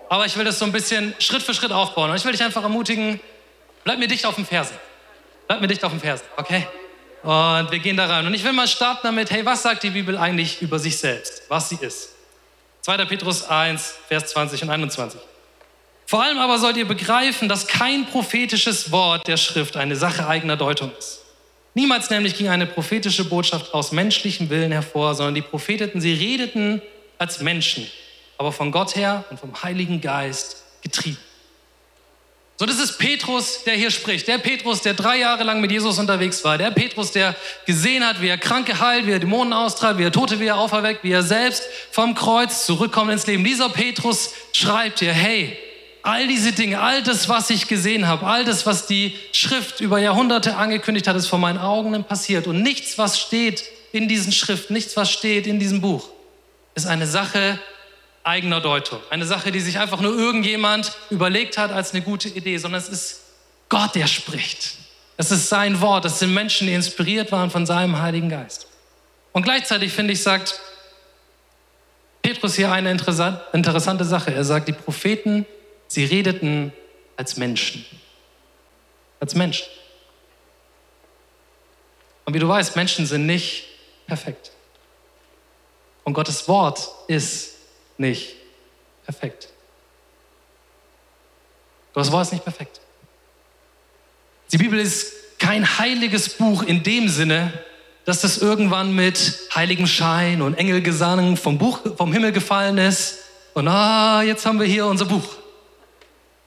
aber 0.09 0.27
ich 0.27 0.37
will 0.37 0.45
das 0.45 0.59
so 0.59 0.65
ein 0.65 0.73
bisschen 0.73 1.15
Schritt 1.21 1.43
für 1.43 1.55
Schritt 1.55 1.71
aufbauen. 1.71 2.11
Und 2.11 2.17
ich 2.17 2.25
will 2.25 2.33
dich 2.33 2.43
einfach 2.43 2.63
ermutigen, 2.63 3.21
bleib 3.85 3.99
mir 3.99 4.09
dicht 4.09 4.27
auf 4.27 4.35
dem 4.35 4.45
Fersen. 4.45 4.77
Bleib 5.47 5.61
mir 5.61 5.69
dicht 5.69 5.85
auf 5.85 5.93
dem 5.93 6.01
Fersen, 6.01 6.25
okay? 6.37 6.67
Und 7.23 7.71
wir 7.71 7.79
gehen 7.79 7.97
da 7.97 8.07
rein. 8.07 8.27
Und 8.27 8.35
ich 8.35 8.43
will 8.43 8.53
mal 8.53 8.67
starten 8.67 9.01
damit, 9.05 9.31
hey, 9.31 9.45
was 9.45 9.63
sagt 9.63 9.83
die 9.83 9.91
Bibel 9.91 10.17
eigentlich 10.17 10.61
über 10.63 10.79
sich 10.79 10.99
selbst, 10.99 11.43
was 11.49 11.69
sie 11.69 11.79
ist? 11.81 12.11
2. 12.83 13.05
Petrus 13.05 13.45
1, 13.45 13.95
Vers 14.09 14.27
20 14.31 14.63
und 14.63 14.71
21. 14.71 15.21
Vor 16.07 16.23
allem 16.23 16.39
aber 16.39 16.59
sollt 16.59 16.77
ihr 16.77 16.89
begreifen, 16.89 17.49
dass 17.49 17.69
kein 17.69 18.07
prophetisches 18.07 18.91
Wort 18.91 19.29
der 19.29 19.37
Schrift 19.37 19.77
eine 19.77 19.95
Sache 19.95 20.27
eigener 20.27 20.57
Deutung 20.57 20.91
ist. 20.99 21.20
Niemals 21.75 22.11
nämlich 22.11 22.37
ging 22.37 22.49
eine 22.49 22.67
prophetische 22.67 23.25
Botschaft 23.25 23.73
aus 23.75 23.93
menschlichem 23.93 24.51
Willen 24.51 24.73
hervor, 24.73 25.15
sondern 25.15 25.35
die 25.35 25.43
Propheteten, 25.43 26.01
sie 26.01 26.13
redeten 26.13 26.83
als 27.19 27.41
Menschen, 27.41 27.87
aber 28.39 28.51
von 28.51 28.73
Gott 28.73 28.97
her 28.97 29.25
und 29.31 29.39
vom 29.39 29.63
Heiligen 29.63 30.01
Geist 30.01 30.65
getrieben. 30.83 31.19
So, 32.57 32.67
das 32.67 32.79
ist 32.79 32.99
Petrus, 32.99 33.65
der 33.65 33.75
hier 33.75 33.91
spricht. 33.91 34.29
Der 34.29 34.37
Petrus, 34.37 34.83
der 34.83 34.93
drei 34.93 35.19
Jahre 35.19 35.45
lang 35.45 35.63
mit 35.63 35.73
Jesus 35.73 35.99
unterwegs 35.99 36.45
war. 36.45 36.59
Der 36.59 36.71
Petrus, 36.71 37.11
der 37.11 37.35
gesehen 37.65 38.05
hat, 38.05 38.21
wie 38.21 38.29
er 38.29 38.37
Kranke 38.37 38.79
heilt, 38.79 39.07
wie 39.07 39.13
er 39.13 39.19
Dämonen 39.19 39.55
austreibt, 39.55 39.99
wie 39.99 40.03
er 40.03 40.13
Tote 40.13 40.41
wieder 40.41 40.59
auferweckt, 40.59 41.03
wie 41.03 41.13
er 41.13 41.23
selbst 41.23 41.63
vom 41.91 42.15
Kreuz 42.15 42.67
zurückkommt 42.67 43.13
ins 43.13 43.27
Leben. 43.27 43.45
Dieser 43.45 43.71
Petrus 43.71 44.35
schreibt 44.53 44.99
hier, 44.99 45.15
hey, 45.15 45.57
all 46.03 46.27
diese 46.27 46.53
Dinge, 46.53 46.81
all 46.81 47.03
das, 47.03 47.29
was 47.29 47.51
ich 47.51 47.69
gesehen 47.69 48.07
habe, 48.07 48.27
all 48.27 48.45
das, 48.45 48.67
was 48.67 48.87
die 48.87 49.17
Schrift 49.33 49.81
über 49.81 49.99
Jahrhunderte 49.99 50.57
angekündigt 50.57 51.07
hat, 51.07 51.17
ist 51.17 51.27
vor 51.27 51.39
meinen 51.39 51.59
Augen 51.59 52.05
passiert. 52.05 52.47
Und 52.47 52.63
nichts, 52.63 52.99
was 52.99 53.19
steht 53.19 53.65
in 53.93 54.09
diesen 54.09 54.33
Schriften, 54.33 54.73
nichts, 54.73 54.97
was 54.97 55.11
steht 55.11 55.47
in 55.47 55.59
diesem 55.59 55.81
Buch, 55.81 56.09
ist 56.75 56.87
eine 56.87 57.07
Sache 57.07 57.59
eigener 58.23 58.61
Deutung. 58.61 59.01
Eine 59.11 59.25
Sache, 59.25 59.51
die 59.51 59.61
sich 59.61 59.79
einfach 59.79 60.01
nur 60.01 60.17
irgendjemand 60.17 60.93
überlegt 61.11 61.59
hat 61.59 61.73
als 61.73 61.93
eine 61.93 62.03
gute 62.03 62.29
Idee, 62.29 62.59
sondern 62.59 62.81
es 62.81 62.89
ist 62.89 63.21
Gott, 63.69 63.95
der 63.95 64.07
spricht. 64.07 64.75
Es 65.17 65.31
ist 65.31 65.49
sein 65.49 65.81
Wort. 65.81 66.05
Es 66.05 66.19
sind 66.19 66.33
Menschen, 66.33 66.67
die 66.67 66.75
inspiriert 66.75 67.33
waren 67.33 67.51
von 67.51 67.67
seinem 67.67 68.01
Heiligen 68.01 68.29
Geist. 68.29 68.67
Und 69.33 69.43
gleichzeitig, 69.43 69.93
finde 69.93 70.13
ich, 70.13 70.23
sagt 70.23 70.61
Petrus 72.23 72.55
hier 72.55 72.73
eine 72.73 72.91
interessante 72.91 74.05
Sache. 74.05 74.35
Er 74.35 74.45
sagt, 74.45 74.69
die 74.69 74.73
Propheten 74.73 75.47
Sie 75.91 76.05
redeten 76.05 76.73
als 77.17 77.37
Menschen. 77.37 77.85
Als 79.19 79.35
Menschen. 79.35 79.67
Und 82.25 82.33
wie 82.33 82.39
du 82.39 82.47
weißt, 82.47 82.77
Menschen 82.77 83.07
sind 83.07 83.27
nicht 83.27 83.65
perfekt. 84.07 84.53
Und 86.05 86.13
Gottes 86.13 86.47
Wort 86.47 86.89
ist 87.09 87.57
nicht 87.99 88.37
perfekt. 89.05 89.49
Gottes 91.93 92.13
Wort 92.13 92.27
ist 92.27 92.33
nicht 92.35 92.45
perfekt. 92.45 92.81
Die 94.53 94.59
Bibel 94.59 94.79
ist 94.79 95.39
kein 95.41 95.77
heiliges 95.79 96.29
Buch 96.29 96.63
in 96.63 96.85
dem 96.85 97.09
Sinne, 97.09 97.53
dass 98.05 98.21
das 98.21 98.39
irgendwann 98.39 98.95
mit 98.95 99.41
heiligem 99.57 99.89
Schein 99.89 100.41
und 100.41 100.55
Engelgesang 100.55 101.37
vom, 101.37 101.59
Buch, 101.59 101.81
vom 101.97 102.13
Himmel 102.13 102.31
gefallen 102.31 102.79
ist. 102.79 103.19
Und 103.55 103.67
ah, 103.67 104.23
jetzt 104.23 104.47
haben 104.47 104.61
wir 104.61 104.67
hier 104.67 104.87
unser 104.87 105.07
Buch. 105.07 105.40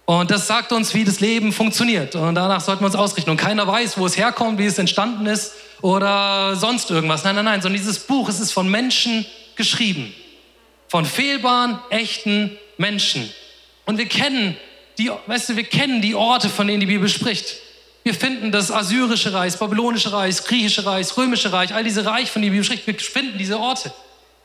Und 0.06 0.32
das 0.32 0.48
sagt 0.48 0.72
uns, 0.74 0.94
wie 0.94 1.06
das 1.06 1.22
Leben 1.22 1.54
funktioniert. 1.54 2.16
Und 2.16 2.36
danach 2.36 2.60
sollten 2.60 2.82
wir 2.82 2.88
uns 2.88 2.96
ausrichten. 2.96 3.30
Und 3.30 3.38
keiner 3.38 3.66
weiß, 3.66 3.98
wo 3.98 4.06
es 4.06 4.18
herkommt, 4.18 4.60
wie 4.60 4.66
es 4.66 4.78
entstanden 4.78 5.26
ist 5.26 5.54
oder 5.82 6.56
sonst 6.56 6.92
irgendwas. 6.92 7.24
Nein, 7.24 7.36
nein, 7.36 7.46
nein, 7.46 7.62
sondern 7.62 7.80
dieses 7.80 8.00
Buch, 8.00 8.28
es 8.28 8.40
ist 8.40 8.52
von 8.52 8.70
Menschen 8.70 9.26
geschrieben. 9.56 10.14
Von 10.90 11.06
fehlbaren, 11.06 11.80
echten 11.90 12.58
Menschen. 12.78 13.32
Und 13.86 13.98
wir 13.98 14.08
kennen 14.08 14.58
die, 14.98 15.10
weißt 15.28 15.50
du, 15.50 15.56
wir 15.56 15.64
kennen 15.64 16.02
die 16.02 16.16
Orte, 16.16 16.50
von 16.50 16.68
denen 16.68 16.82
die 16.82 16.86
Bibel 16.86 17.08
spricht. 17.08 17.56
Wir 18.04 18.14
finden 18.14 18.52
das 18.52 18.70
Assyrische 18.70 19.34
Reich, 19.34 19.58
Babylonische 19.58 20.12
Reich, 20.12 20.44
Griechische 20.44 20.86
Reich, 20.86 21.16
Römische 21.16 21.54
Reich, 21.54 21.74
all 21.74 21.86
diese 21.86 22.06
Reich, 22.06 22.30
von 22.30 22.42
denen 22.42 22.54
die 22.54 22.60
Bibel 22.60 22.66
spricht. 22.66 22.86
Wir 22.86 23.00
finden 23.00 23.38
diese 23.38 23.58
Orte. 23.58 23.94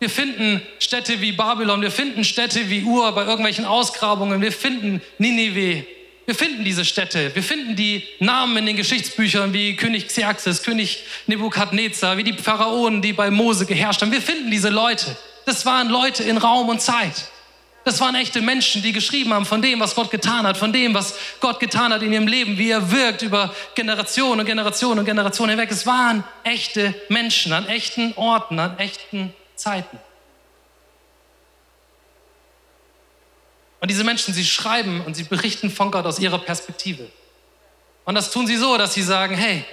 Wir 0.00 0.11
finden 0.11 0.62
Städte 0.78 1.21
wie 1.21 1.33
Babylon, 1.33 1.83
wir 1.83 1.90
finden 1.90 2.23
Städte 2.23 2.71
wie 2.71 2.85
Ur 2.85 3.11
bei 3.12 3.25
irgendwelchen 3.25 3.64
Ausgrabungen, 3.64 4.40
wir 4.40 4.52
finden 4.52 5.02
Ninive, 5.19 5.85
wir 6.25 6.35
finden 6.35 6.62
diese 6.62 6.85
Städte, 6.85 7.35
wir 7.35 7.43
finden 7.43 7.75
die 7.75 8.05
Namen 8.21 8.57
in 8.59 8.67
den 8.67 8.76
Geschichtsbüchern 8.76 9.52
wie 9.52 9.75
König 9.75 10.07
Xerxes, 10.07 10.62
König 10.62 11.02
Nebukadnezar, 11.26 12.17
wie 12.17 12.23
die 12.23 12.35
Pharaonen, 12.35 13.02
die 13.02 13.12
bei 13.12 13.31
Mose 13.31 13.67
geherrscht 13.67 14.02
haben. 14.02 14.12
Wir 14.12 14.23
finden 14.23 14.50
diese 14.50 14.69
Leute. 14.69 15.17
Das 15.47 15.67
waren 15.67 15.88
Leute 15.88 16.23
in 16.23 16.37
Raum 16.37 16.69
und 16.69 16.81
Zeit. 16.81 17.31
Das 17.85 18.00
waren 18.00 18.14
echte 18.14 18.43
Menschen, 18.43 18.83
die 18.83 18.93
geschrieben 18.93 19.33
haben 19.33 19.47
von 19.47 19.62
dem, 19.62 19.81
was 19.81 19.95
Gott 19.95 20.11
getan 20.11 20.47
hat, 20.47 20.59
von 20.59 20.75
dem, 20.75 20.93
was 20.93 21.14
Gott 21.40 21.59
getan 21.59 21.93
hat 21.93 22.02
in 22.02 22.12
ihrem 22.12 22.26
Leben, 22.26 22.59
wie 22.59 22.71
er 22.71 22.93
wirkt 22.93 23.23
über 23.23 23.55
Generationen 23.75 24.40
und 24.40 24.47
Generationen 24.47 24.99
und 24.99 25.07
Generationen 25.07 25.52
hinweg. 25.52 25.71
Es 25.71 25.87
waren 25.87 26.23
echte 26.45 26.95
Menschen 27.09 27.55
an 27.55 27.67
echten 27.67 28.12
Orten, 28.17 28.59
an 28.59 28.78
echten 28.78 29.33
Zeiten. 29.59 29.99
Und 33.81 33.91
diese 33.91 34.05
Menschen, 34.05 34.35
sie 34.35 34.45
schreiben 34.45 35.03
und 35.03 35.15
sie 35.15 35.25
berichten 35.25 35.71
von 35.71 35.91
Gott 35.91 36.05
aus 36.05 36.19
ihrer 36.19 36.38
Perspektive. 36.38 37.09
Und 38.05 38.15
das 38.15 38.31
tun 38.31 38.47
sie 38.47 38.57
so, 38.57 38.77
dass 38.77 38.95
sie 38.95 39.03
sagen, 39.03 39.35
hey, 39.35 39.65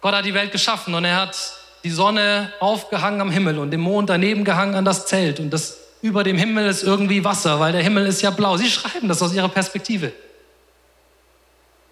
Gott 0.00 0.14
hat 0.14 0.24
die 0.24 0.34
Welt 0.34 0.52
geschaffen 0.52 0.94
und 0.94 1.04
er 1.04 1.16
hat 1.16 1.36
die 1.84 1.90
Sonne 1.90 2.52
aufgehangen 2.60 3.20
am 3.20 3.30
Himmel 3.30 3.58
und 3.58 3.70
den 3.70 3.80
Mond 3.80 4.08
daneben 4.08 4.44
gehangen 4.44 4.74
an 4.74 4.84
das 4.84 5.06
Zelt 5.06 5.40
und 5.40 5.50
das 5.50 5.78
über 6.00 6.24
dem 6.24 6.36
Himmel 6.36 6.66
ist 6.66 6.82
irgendwie 6.82 7.24
Wasser, 7.24 7.60
weil 7.60 7.72
der 7.72 7.82
Himmel 7.82 8.06
ist 8.06 8.22
ja 8.22 8.30
blau. 8.30 8.56
Sie 8.56 8.70
schreiben 8.70 9.08
das 9.08 9.22
aus 9.22 9.32
ihrer 9.32 9.48
Perspektive. 9.48 10.12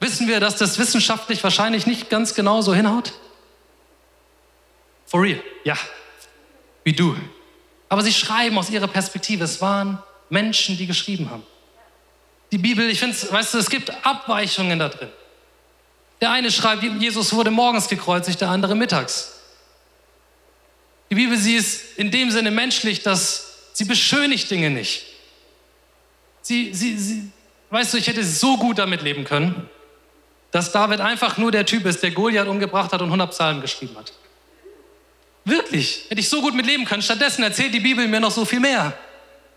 Wissen 0.00 0.26
wir, 0.26 0.40
dass 0.40 0.56
das 0.56 0.78
wissenschaftlich 0.78 1.44
wahrscheinlich 1.44 1.86
nicht 1.86 2.10
ganz 2.10 2.34
genau 2.34 2.62
so 2.62 2.74
hinhaut? 2.74 3.12
For 5.06 5.22
real, 5.22 5.42
ja, 5.64 5.76
wie 6.84 6.92
du. 6.92 7.16
Aber 7.88 8.02
sie 8.02 8.12
schreiben 8.12 8.56
aus 8.58 8.70
ihrer 8.70 8.88
Perspektive. 8.88 9.44
Es 9.44 9.60
waren 9.60 9.98
Menschen, 10.28 10.76
die 10.76 10.86
geschrieben 10.86 11.30
haben. 11.30 11.42
Die 12.52 12.58
Bibel, 12.58 12.88
ich 12.88 12.98
finde, 12.98 13.16
weißt 13.30 13.54
du, 13.54 13.58
es 13.58 13.70
gibt 13.70 13.90
Abweichungen 14.04 14.78
da 14.78 14.88
drin. 14.88 15.08
Der 16.20 16.30
eine 16.30 16.50
schreibt, 16.50 16.82
Jesus 16.82 17.32
wurde 17.32 17.50
morgens 17.50 17.88
gekreuzigt, 17.88 18.40
der 18.40 18.50
andere 18.50 18.74
mittags. 18.74 19.40
Die 21.10 21.14
Bibel, 21.14 21.36
sie 21.36 21.54
ist 21.54 21.98
in 21.98 22.10
dem 22.10 22.30
Sinne 22.30 22.50
menschlich, 22.50 23.02
dass 23.02 23.70
sie 23.72 23.84
beschönigt 23.84 24.50
Dinge 24.50 24.70
nicht. 24.70 25.04
Sie, 26.42 26.72
sie, 26.74 26.98
sie, 26.98 27.30
weißt 27.70 27.94
du, 27.94 27.98
ich 27.98 28.06
hätte 28.06 28.24
so 28.24 28.56
gut 28.56 28.78
damit 28.78 29.02
leben 29.02 29.24
können, 29.24 29.68
dass 30.50 30.72
David 30.72 31.00
einfach 31.00 31.36
nur 31.36 31.52
der 31.52 31.66
Typ 31.66 31.86
ist, 31.86 32.02
der 32.02 32.10
Goliath 32.10 32.48
umgebracht 32.48 32.92
hat 32.92 33.00
und 33.00 33.08
100 33.08 33.30
Psalmen 33.30 33.62
geschrieben 33.62 33.96
hat. 33.96 34.12
Wirklich, 35.44 36.04
hätte 36.08 36.20
ich 36.20 36.28
so 36.28 36.40
gut 36.40 36.54
mitleben 36.54 36.84
können. 36.84 37.02
Stattdessen 37.02 37.42
erzählt 37.42 37.72
die 37.74 37.80
Bibel 37.80 38.06
mir 38.06 38.20
noch 38.20 38.30
so 38.30 38.44
viel 38.44 38.60
mehr. 38.60 38.92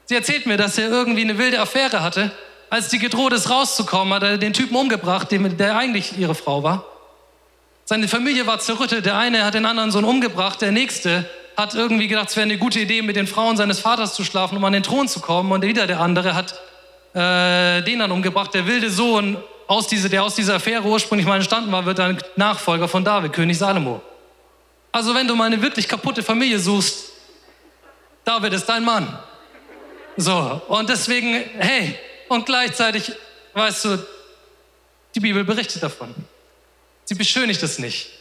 Sie 0.06 0.16
erzählt 0.16 0.46
mir, 0.46 0.58
dass 0.58 0.78
er 0.78 0.90
irgendwie 0.90 1.22
eine 1.22 1.38
wilde 1.38 1.60
Affäre 1.60 2.02
hatte. 2.02 2.32
Als 2.70 2.90
die 2.90 3.00
gedroht 3.00 3.34
ist, 3.34 3.50
rauszukommen, 3.50 4.14
hat 4.14 4.24
er 4.24 4.38
den 4.38 4.54
Typen 4.54 4.76
umgebracht, 4.76 5.28
der 5.32 5.78
eigentlich 5.78 6.18
ihre 6.18 6.36
Frau 6.36 6.64
war. 6.64 6.86
Seine 7.86 8.08
Familie 8.08 8.48
war 8.48 8.60
zerrüttet. 8.60 9.06
Der 9.06 9.18
eine 9.18 9.46
hat 9.46 9.54
den 9.54 9.66
anderen 9.66 9.92
Sohn 9.92 10.06
umgebracht. 10.06 10.62
Der 10.62 10.72
nächste 10.72 11.30
hat 11.56 11.76
irgendwie 11.76 12.08
gedacht, 12.08 12.30
es 12.30 12.36
wäre 12.36 12.46
eine 12.46 12.58
gute 12.58 12.80
Idee, 12.80 13.02
mit 13.02 13.16
den 13.16 13.28
Frauen 13.28 13.58
seines 13.58 13.80
Vaters 13.80 14.16
zu 14.16 14.24
schlafen, 14.24 14.58
um 14.58 14.66
an 14.66 14.74
den 14.74 14.84
Thron 14.84 15.08
zu 15.08 15.20
kommen. 15.20 15.52
Und 15.52 15.62
wieder 15.62 15.86
der 15.86 16.00
andere 16.00 16.34
hat 16.34 16.54
äh, 17.14 17.84
den 17.84 18.00
dann 18.00 18.12
umgebracht. 18.12 18.54
Der 18.54 18.66
wilde 18.66 18.90
Sohn, 18.90 19.38
aus 19.68 19.88
diese, 19.88 20.10
der 20.10 20.24
aus 20.24 20.36
dieser 20.36 20.56
Affäre 20.56 20.84
ursprünglich 20.84 21.28
mal 21.28 21.36
entstanden 21.36 21.72
war, 21.72 21.86
wird 21.86 22.00
dann 22.00 22.18
Nachfolger 22.36 22.88
von 22.88 23.04
David, 23.04 23.34
König 23.34 23.58
Salomo. 23.58 24.02
Also 24.94 25.16
wenn 25.16 25.28
du 25.28 25.36
mal 25.36 25.46
eine 25.46 25.60
wirklich 25.60 25.88
kaputte 25.88 26.22
Familie 26.22 26.60
suchst, 26.60 27.10
David 28.24 28.54
ist 28.54 28.66
dein 28.66 28.86
Mann. 28.86 29.20
So, 30.16 30.62
und 30.68 30.88
deswegen, 30.88 31.34
hey, 31.58 31.98
und 32.30 32.46
gleichzeitig, 32.46 33.12
weißt 33.54 33.86
du, 33.86 34.08
die 35.16 35.20
Bibel 35.20 35.44
berichtet 35.44 35.82
davon. 35.82 36.14
Sie 37.06 37.16
beschönigt 37.16 37.64
es 37.64 37.80
nicht. 37.80 38.12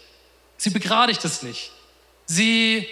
Sie 0.57 0.71
begradigt 0.71 1.23
es 1.26 1.43
nicht. 1.43 1.73
Sie 2.25 2.88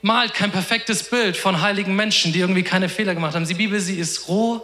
malt 0.00 0.32
kein 0.32 0.50
perfektes 0.50 1.02
Bild 1.02 1.36
von 1.36 1.60
heiligen 1.60 1.94
Menschen, 1.94 2.32
die 2.32 2.40
irgendwie 2.40 2.62
keine 2.62 2.88
Fehler 2.88 3.14
gemacht 3.14 3.34
haben. 3.34 3.46
Die 3.46 3.52
Bibel, 3.52 3.78
sie 3.78 3.98
ist 3.98 4.26
roh, 4.28 4.62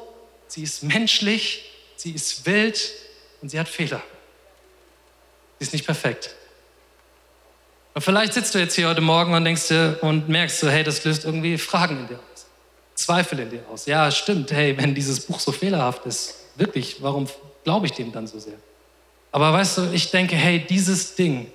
sie 0.49 0.63
ist 0.63 0.83
menschlich, 0.83 1.71
sie 1.97 2.13
ist 2.13 2.47
wild 2.47 2.81
und 3.43 3.51
sie 3.51 3.61
hat 3.61 3.69
Fehler. 3.69 4.03
Sie 5.59 5.65
ist 5.65 5.75
nicht 5.75 5.85
perfekt. 5.85 6.35
Und 7.95 8.03
vielleicht 8.03 8.35
sitzt 8.35 8.55
du 8.55 8.59
jetzt 8.59 8.75
hier 8.75 8.89
heute 8.89 9.01
Morgen 9.01 9.35
und 9.35 9.45
denkst 9.45 9.69
dir 9.69 9.99
und 10.03 10.29
merkst 10.29 10.59
so, 10.59 10.69
hey, 10.69 10.83
das 10.83 11.05
löst 11.05 11.25
irgendwie 11.25 11.57
Fragen 11.59 12.01
in 12.01 12.09
dir 12.09 12.17
aus. 12.17 12.47
Zweifel 12.97 13.39
in 13.39 13.51
dir 13.51 13.65
aus. 13.73 13.87
Ja, 13.87 14.11
stimmt, 14.11 14.51
hey, 14.51 14.77
wenn 14.77 14.97
dieses 14.97 15.21
Buch 15.21 15.39
so 15.39 15.53
fehlerhaft 15.53 16.05
ist, 16.07 16.35
wirklich, 16.57 16.97
warum 17.01 17.29
glaube 17.63 17.87
ich 17.87 17.93
dem 17.93 18.11
dann 18.11 18.27
so 18.27 18.39
sehr? 18.41 18.59
Aber 19.31 19.53
weißt 19.53 19.79
du, 19.79 19.91
ich 19.93 20.11
denke, 20.11 20.35
hey, 20.35 20.59
dieses 20.59 21.15
Ding, 21.15 21.53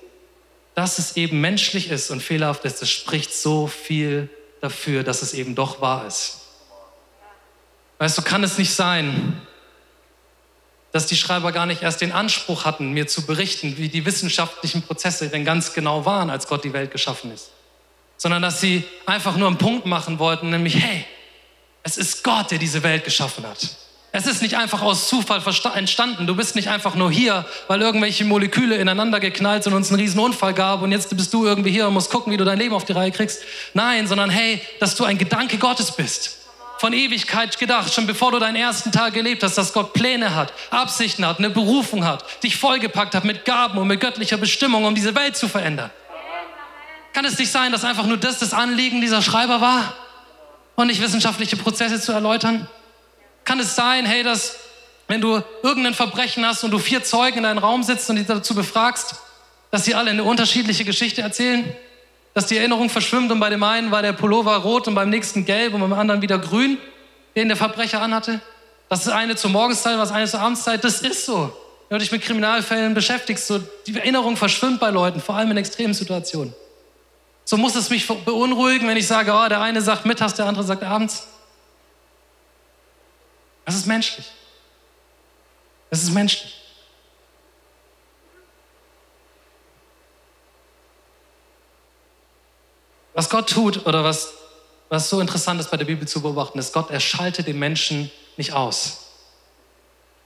dass 0.74 0.98
es 0.98 1.16
eben 1.16 1.42
menschlich 1.42 1.90
ist 1.90 2.10
und 2.10 2.22
fehlerhaft 2.22 2.64
ist, 2.64 2.80
das 2.80 2.90
spricht 2.90 3.34
so 3.34 3.66
viel 3.66 4.30
dafür, 4.62 5.02
dass 5.02 5.20
es 5.20 5.34
eben 5.34 5.54
doch 5.54 5.82
wahr 5.82 6.06
ist. 6.06 6.38
Weißt 7.98 8.16
du, 8.16 8.22
kann 8.22 8.42
es 8.44 8.56
nicht 8.56 8.74
sein, 8.74 9.42
dass 10.92 11.06
die 11.06 11.16
Schreiber 11.16 11.52
gar 11.52 11.66
nicht 11.66 11.82
erst 11.82 12.00
den 12.00 12.12
Anspruch 12.12 12.64
hatten, 12.64 12.92
mir 12.92 13.06
zu 13.06 13.26
berichten, 13.26 13.76
wie 13.76 13.88
die 13.88 14.04
wissenschaftlichen 14.04 14.82
Prozesse 14.82 15.28
denn 15.28 15.44
ganz 15.44 15.72
genau 15.72 16.04
waren, 16.04 16.30
als 16.30 16.48
Gott 16.48 16.64
die 16.64 16.72
Welt 16.72 16.90
geschaffen 16.90 17.32
ist, 17.32 17.50
sondern 18.16 18.42
dass 18.42 18.60
sie 18.60 18.84
einfach 19.06 19.36
nur 19.36 19.48
einen 19.48 19.58
Punkt 19.58 19.86
machen 19.86 20.18
wollten, 20.18 20.50
nämlich, 20.50 20.76
hey, 20.76 21.04
es 21.82 21.96
ist 21.96 22.24
Gott, 22.24 22.50
der 22.50 22.58
diese 22.58 22.82
Welt 22.82 23.04
geschaffen 23.04 23.46
hat. 23.46 23.68
Es 24.12 24.26
ist 24.26 24.42
nicht 24.42 24.56
einfach 24.56 24.82
aus 24.82 25.08
Zufall 25.08 25.40
entstanden. 25.76 26.26
Du 26.26 26.34
bist 26.34 26.56
nicht 26.56 26.68
einfach 26.68 26.96
nur 26.96 27.12
hier, 27.12 27.46
weil 27.68 27.80
irgendwelche 27.80 28.24
Moleküle 28.24 28.74
ineinander 28.76 29.20
geknallt 29.20 29.62
sind 29.62 29.72
und 29.72 29.82
es 29.82 29.90
einen 29.90 30.00
riesen 30.00 30.18
Unfall 30.18 30.52
gab 30.52 30.82
und 30.82 30.90
jetzt 30.90 31.16
bist 31.16 31.32
du 31.32 31.46
irgendwie 31.46 31.70
hier 31.70 31.86
und 31.86 31.94
musst 31.94 32.10
gucken, 32.10 32.32
wie 32.32 32.36
du 32.36 32.44
dein 32.44 32.58
Leben 32.58 32.74
auf 32.74 32.84
die 32.84 32.92
Reihe 32.92 33.12
kriegst. 33.12 33.42
Nein, 33.72 34.08
sondern 34.08 34.28
hey, 34.28 34.60
dass 34.80 34.96
du 34.96 35.04
ein 35.04 35.16
Gedanke 35.16 35.58
Gottes 35.58 35.92
bist. 35.92 36.39
Von 36.80 36.94
Ewigkeit 36.94 37.58
gedacht, 37.58 37.92
schon 37.92 38.06
bevor 38.06 38.32
du 38.32 38.38
deinen 38.38 38.56
ersten 38.56 38.90
Tag 38.90 39.12
gelebt 39.12 39.42
hast, 39.42 39.58
dass 39.58 39.74
Gott 39.74 39.92
Pläne 39.92 40.34
hat, 40.34 40.50
Absichten 40.70 41.26
hat, 41.26 41.38
eine 41.38 41.50
Berufung 41.50 42.06
hat, 42.06 42.24
dich 42.42 42.56
vollgepackt 42.56 43.14
hat 43.14 43.22
mit 43.22 43.44
Gaben 43.44 43.76
und 43.76 43.86
mit 43.86 44.00
göttlicher 44.00 44.38
Bestimmung, 44.38 44.86
um 44.86 44.94
diese 44.94 45.14
Welt 45.14 45.36
zu 45.36 45.46
verändern. 45.46 45.90
Kann 47.12 47.26
es 47.26 47.38
nicht 47.38 47.52
sein, 47.52 47.70
dass 47.70 47.84
einfach 47.84 48.06
nur 48.06 48.16
das 48.16 48.38
das 48.38 48.54
Anliegen 48.54 49.02
dieser 49.02 49.20
Schreiber 49.20 49.60
war 49.60 49.92
und 50.74 50.86
nicht 50.86 51.02
wissenschaftliche 51.02 51.58
Prozesse 51.58 52.00
zu 52.00 52.12
erläutern? 52.12 52.66
Kann 53.44 53.60
es 53.60 53.74
sein, 53.74 54.06
hey, 54.06 54.22
dass 54.22 54.56
wenn 55.06 55.20
du 55.20 55.42
irgendein 55.62 55.92
Verbrechen 55.92 56.46
hast 56.46 56.64
und 56.64 56.70
du 56.70 56.78
vier 56.78 57.04
Zeugen 57.04 57.36
in 57.36 57.42
deinen 57.42 57.58
Raum 57.58 57.82
sitzt 57.82 58.08
und 58.08 58.16
die 58.16 58.24
dazu 58.24 58.54
befragst, 58.54 59.16
dass 59.70 59.84
sie 59.84 59.94
alle 59.94 60.12
eine 60.12 60.24
unterschiedliche 60.24 60.86
Geschichte 60.86 61.20
erzählen? 61.20 61.76
Dass 62.34 62.46
die 62.46 62.56
Erinnerung 62.56 62.88
verschwimmt 62.90 63.32
und 63.32 63.40
bei 63.40 63.50
dem 63.50 63.62
einen 63.62 63.90
war 63.90 64.02
der 64.02 64.12
Pullover 64.12 64.56
rot 64.56 64.86
und 64.86 64.94
beim 64.94 65.10
nächsten 65.10 65.44
gelb 65.44 65.74
und 65.74 65.80
beim 65.80 65.92
anderen 65.92 66.22
wieder 66.22 66.38
grün, 66.38 66.78
den 67.34 67.48
der 67.48 67.56
Verbrecher 67.56 68.00
anhatte? 68.00 68.40
Das 68.88 69.08
eine 69.08 69.36
zur 69.36 69.50
Morgenszeit, 69.50 69.98
was 69.98 70.12
eine 70.12 70.26
zur 70.26 70.40
Abendszeit. 70.40 70.82
Das 70.84 71.00
ist 71.00 71.26
so. 71.26 71.56
Wenn 71.88 71.98
du 71.98 72.04
dich 72.04 72.12
mit 72.12 72.22
Kriminalfällen 72.22 72.94
beschäftigst, 72.94 73.46
so 73.46 73.58
die 73.86 73.96
Erinnerung 73.96 74.36
verschwimmt 74.36 74.78
bei 74.78 74.90
Leuten, 74.90 75.20
vor 75.20 75.34
allem 75.34 75.50
in 75.50 75.56
extremen 75.56 75.94
Situationen. 75.94 76.54
So 77.44 77.56
muss 77.56 77.74
es 77.74 77.90
mich 77.90 78.06
beunruhigen, 78.06 78.86
wenn 78.86 78.96
ich 78.96 79.08
sage, 79.08 79.32
oh, 79.32 79.48
der 79.48 79.60
eine 79.60 79.82
sagt 79.82 80.06
mittags, 80.06 80.34
der 80.34 80.46
andere 80.46 80.64
sagt 80.64 80.84
abends. 80.84 81.26
Das 83.64 83.74
ist 83.74 83.86
menschlich. 83.86 84.26
Das 85.90 86.02
ist 86.02 86.10
menschlich. 86.10 86.59
Was 93.20 93.28
Gott 93.28 93.50
tut 93.50 93.86
oder 93.86 94.02
was, 94.02 94.32
was 94.88 95.10
so 95.10 95.20
interessant 95.20 95.60
ist 95.60 95.70
bei 95.70 95.76
der 95.76 95.84
Bibel 95.84 96.08
zu 96.08 96.22
beobachten, 96.22 96.58
ist, 96.58 96.72
Gott 96.72 96.90
erschaltet 96.90 97.46
den 97.46 97.58
Menschen 97.58 98.10
nicht 98.38 98.54
aus. 98.54 99.10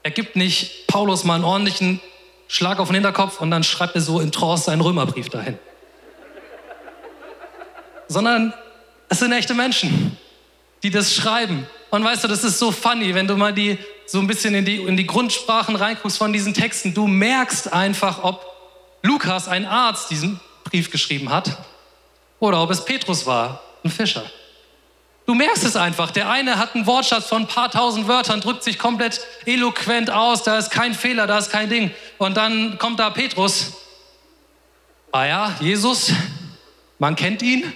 Er 0.01 0.11
gibt 0.11 0.37
nicht 0.37 0.87
Paulus 0.87 1.25
mal 1.25 1.35
einen 1.35 1.43
ordentlichen 1.43 1.99
Schlag 2.47 2.79
auf 2.79 2.87
den 2.87 2.93
Hinterkopf 2.93 3.41
und 3.41 3.51
dann 3.51 3.65
schreibt 3.65 3.95
er 3.95 4.01
so 4.01 4.21
in 4.21 4.31
Trance 4.31 4.63
seinen 4.63 4.79
Römerbrief 4.79 5.27
dahin. 5.27 5.59
Sondern 8.07 8.53
es 9.09 9.19
sind 9.19 9.33
echte 9.33 9.55
Menschen, 9.55 10.17
die 10.81 10.89
das 10.89 11.13
schreiben 11.13 11.67
und 11.89 12.01
weißt 12.01 12.23
du, 12.23 12.29
das 12.29 12.45
ist 12.45 12.59
so 12.59 12.71
funny, 12.71 13.13
wenn 13.13 13.27
du 13.27 13.35
mal 13.35 13.51
die, 13.51 13.77
so 14.05 14.19
ein 14.19 14.27
bisschen 14.27 14.55
in 14.55 14.63
die, 14.63 14.77
in 14.77 14.95
die 14.95 15.05
Grundsprachen 15.05 15.75
reinguckst 15.75 16.17
von 16.17 16.31
diesen 16.31 16.53
Texten. 16.53 16.93
Du 16.93 17.07
merkst 17.07 17.73
einfach, 17.73 18.23
ob 18.23 18.45
Lukas, 19.01 19.49
ein 19.49 19.65
Arzt, 19.65 20.11
diesen 20.11 20.39
Brief 20.63 20.91
geschrieben 20.91 21.29
hat 21.29 21.57
oder 22.39 22.61
ob 22.61 22.71
es 22.71 22.83
Petrus 22.83 23.25
war, 23.25 23.61
ein 23.83 23.91
Fischer. 23.91 24.23
Du 25.25 25.33
merkst 25.33 25.63
es 25.63 25.75
einfach. 25.75 26.11
Der 26.11 26.29
eine 26.29 26.59
hat 26.59 26.75
einen 26.75 26.85
Wortschatz 26.85 27.27
von 27.27 27.43
ein 27.43 27.47
paar 27.47 27.71
tausend 27.71 28.07
Wörtern, 28.07 28.41
drückt 28.41 28.63
sich 28.63 28.77
komplett 28.77 29.21
eloquent 29.45 30.11
aus, 30.11 30.43
da 30.43 30.57
ist 30.57 30.69
kein 30.69 30.93
Fehler, 30.93 31.25
da 31.25 31.39
ist 31.39 31.51
kein 31.51 31.69
Ding. 31.69 31.91
Und 32.19 32.37
dann 32.37 32.77
kommt 32.77 32.99
da 32.99 33.09
Petrus. 33.09 33.73
Ah 35.11 35.25
ja, 35.25 35.55
Jesus, 35.59 36.11
man 36.99 37.15
kennt 37.15 37.41
ihn. 37.41 37.73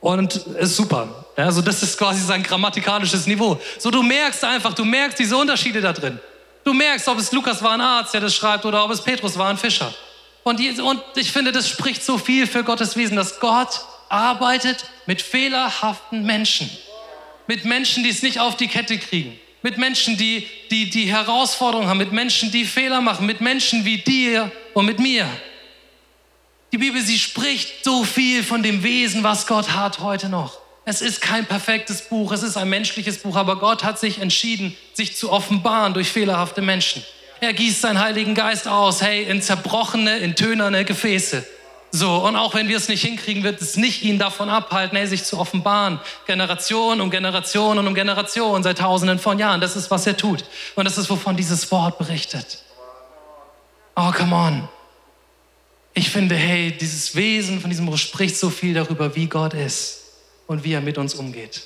Und 0.00 0.34
ist 0.34 0.76
super. 0.76 1.26
Also 1.36 1.62
das 1.62 1.82
ist 1.82 1.96
quasi 1.96 2.20
sein 2.20 2.42
grammatikalisches 2.42 3.26
Niveau. 3.26 3.60
So 3.78 3.90
du 3.90 4.02
merkst 4.02 4.44
einfach, 4.44 4.74
du 4.74 4.84
merkst 4.84 5.18
diese 5.18 5.36
Unterschiede 5.36 5.80
da 5.80 5.92
drin. 5.92 6.20
Du 6.64 6.72
merkst, 6.72 7.08
ob 7.08 7.18
es 7.18 7.32
Lukas 7.32 7.62
war 7.62 7.72
ein 7.72 7.80
Arzt, 7.80 8.14
der 8.14 8.20
das 8.20 8.34
schreibt, 8.34 8.64
oder 8.64 8.84
ob 8.84 8.90
es 8.90 9.00
Petrus 9.00 9.36
war 9.36 9.48
ein 9.48 9.56
Fischer. 9.56 9.92
Und, 10.44 10.60
ich 10.60 11.32
finde, 11.32 11.52
das 11.52 11.68
spricht 11.68 12.02
so 12.02 12.18
viel 12.18 12.46
für 12.46 12.64
Gottes 12.64 12.96
Wesen, 12.96 13.16
dass 13.16 13.38
Gott 13.40 13.82
arbeitet 14.08 14.84
mit 15.06 15.22
fehlerhaften 15.22 16.24
Menschen. 16.24 16.70
Mit 17.46 17.64
Menschen, 17.64 18.02
die 18.02 18.10
es 18.10 18.22
nicht 18.22 18.40
auf 18.40 18.56
die 18.56 18.68
Kette 18.68 18.98
kriegen. 18.98 19.38
Mit 19.62 19.78
Menschen, 19.78 20.16
die, 20.16 20.46
die, 20.70 20.90
die 20.90 21.06
Herausforderungen 21.06 21.88
haben. 21.88 21.98
Mit 21.98 22.12
Menschen, 22.12 22.50
die 22.50 22.64
Fehler 22.64 23.00
machen. 23.00 23.26
Mit 23.26 23.40
Menschen 23.40 23.84
wie 23.84 23.98
dir 23.98 24.50
und 24.74 24.86
mit 24.86 24.98
mir. 24.98 25.28
Die 26.72 26.78
Bibel, 26.78 27.00
sie 27.02 27.18
spricht 27.18 27.84
so 27.84 28.02
viel 28.02 28.42
von 28.42 28.62
dem 28.62 28.82
Wesen, 28.82 29.22
was 29.22 29.46
Gott 29.46 29.74
hat 29.74 30.00
heute 30.00 30.28
noch. 30.28 30.58
Es 30.84 31.00
ist 31.00 31.20
kein 31.20 31.46
perfektes 31.46 32.08
Buch, 32.08 32.32
es 32.32 32.42
ist 32.42 32.56
ein 32.56 32.68
menschliches 32.68 33.18
Buch, 33.18 33.36
aber 33.36 33.56
Gott 33.56 33.84
hat 33.84 34.00
sich 34.00 34.18
entschieden, 34.18 34.76
sich 34.94 35.16
zu 35.16 35.30
offenbaren 35.30 35.94
durch 35.94 36.08
fehlerhafte 36.08 36.60
Menschen. 36.60 37.04
Er 37.42 37.54
gießt 37.54 37.80
seinen 37.80 37.98
Heiligen 37.98 38.36
Geist 38.36 38.68
aus, 38.68 39.02
hey, 39.02 39.24
in 39.24 39.42
zerbrochene, 39.42 40.18
in 40.18 40.36
tönerne 40.36 40.84
Gefäße. 40.84 41.44
So, 41.90 42.24
und 42.24 42.36
auch 42.36 42.54
wenn 42.54 42.68
wir 42.68 42.76
es 42.76 42.86
nicht 42.86 43.02
hinkriegen, 43.02 43.42
wird 43.42 43.60
es 43.60 43.76
nicht 43.76 44.04
ihn 44.04 44.16
davon 44.20 44.48
abhalten, 44.48 44.96
hey, 44.96 45.08
sich 45.08 45.24
zu 45.24 45.40
offenbaren. 45.40 45.98
Generation 46.24 47.00
um 47.00 47.10
Generation 47.10 47.78
und 47.78 47.88
um 47.88 47.96
Generation 47.96 48.62
seit 48.62 48.78
tausenden 48.78 49.18
von 49.18 49.40
Jahren. 49.40 49.60
Das 49.60 49.74
ist, 49.74 49.90
was 49.90 50.06
er 50.06 50.16
tut. 50.16 50.44
Und 50.76 50.84
das 50.84 50.98
ist, 50.98 51.10
wovon 51.10 51.36
dieses 51.36 51.68
Wort 51.72 51.98
berichtet. 51.98 52.62
Oh, 53.96 54.12
come 54.12 54.36
on. 54.36 54.68
Ich 55.94 56.10
finde, 56.10 56.36
hey, 56.36 56.70
dieses 56.70 57.16
Wesen 57.16 57.60
von 57.60 57.70
diesem 57.70 57.86
Buch 57.86 57.98
spricht 57.98 58.36
so 58.36 58.50
viel 58.50 58.74
darüber, 58.74 59.16
wie 59.16 59.26
Gott 59.26 59.54
ist 59.54 60.02
und 60.46 60.62
wie 60.62 60.74
er 60.74 60.80
mit 60.80 60.96
uns 60.96 61.14
umgeht. 61.14 61.62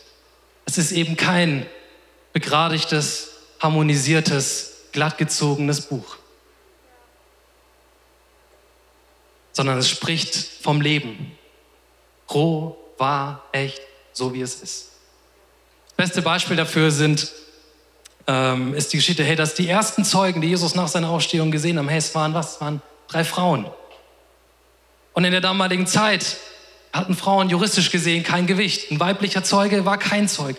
Es 0.64 0.78
ist 0.78 0.92
eben 0.92 1.18
kein 1.18 1.66
begradigtes, 2.32 3.28
harmonisiertes, 3.60 4.75
glattgezogenes 4.96 5.82
Buch, 5.82 6.16
sondern 9.52 9.76
es 9.76 9.90
spricht 9.90 10.34
vom 10.62 10.80
Leben. 10.80 11.36
Roh, 12.30 12.78
wahr, 12.96 13.44
echt, 13.52 13.78
so 14.14 14.32
wie 14.32 14.40
es 14.40 14.54
ist. 14.62 14.92
Das 15.88 15.96
beste 15.96 16.22
Beispiel 16.22 16.56
dafür 16.56 16.90
sind, 16.90 17.30
ähm, 18.26 18.72
ist 18.72 18.94
die 18.94 18.96
Geschichte, 18.96 19.22
hey, 19.22 19.36
dass 19.36 19.52
die 19.52 19.68
ersten 19.68 20.02
Zeugen, 20.02 20.40
die 20.40 20.48
Jesus 20.48 20.74
nach 20.74 20.88
seiner 20.88 21.10
Aufstehung 21.10 21.50
gesehen 21.50 21.78
haben, 21.78 21.90
hey, 21.90 21.98
es 21.98 22.14
waren 22.14 22.32
was? 22.32 22.54
Es 22.54 22.60
waren 22.62 22.80
drei 23.06 23.22
Frauen. 23.22 23.66
Und 25.12 25.24
in 25.24 25.30
der 25.30 25.42
damaligen 25.42 25.86
Zeit 25.86 26.38
hatten 26.94 27.14
Frauen 27.14 27.50
juristisch 27.50 27.90
gesehen 27.90 28.22
kein 28.22 28.46
Gewicht. 28.46 28.90
Ein 28.90 28.98
weiblicher 28.98 29.44
Zeuge 29.44 29.84
war 29.84 29.98
kein 29.98 30.26
Zeug. 30.26 30.56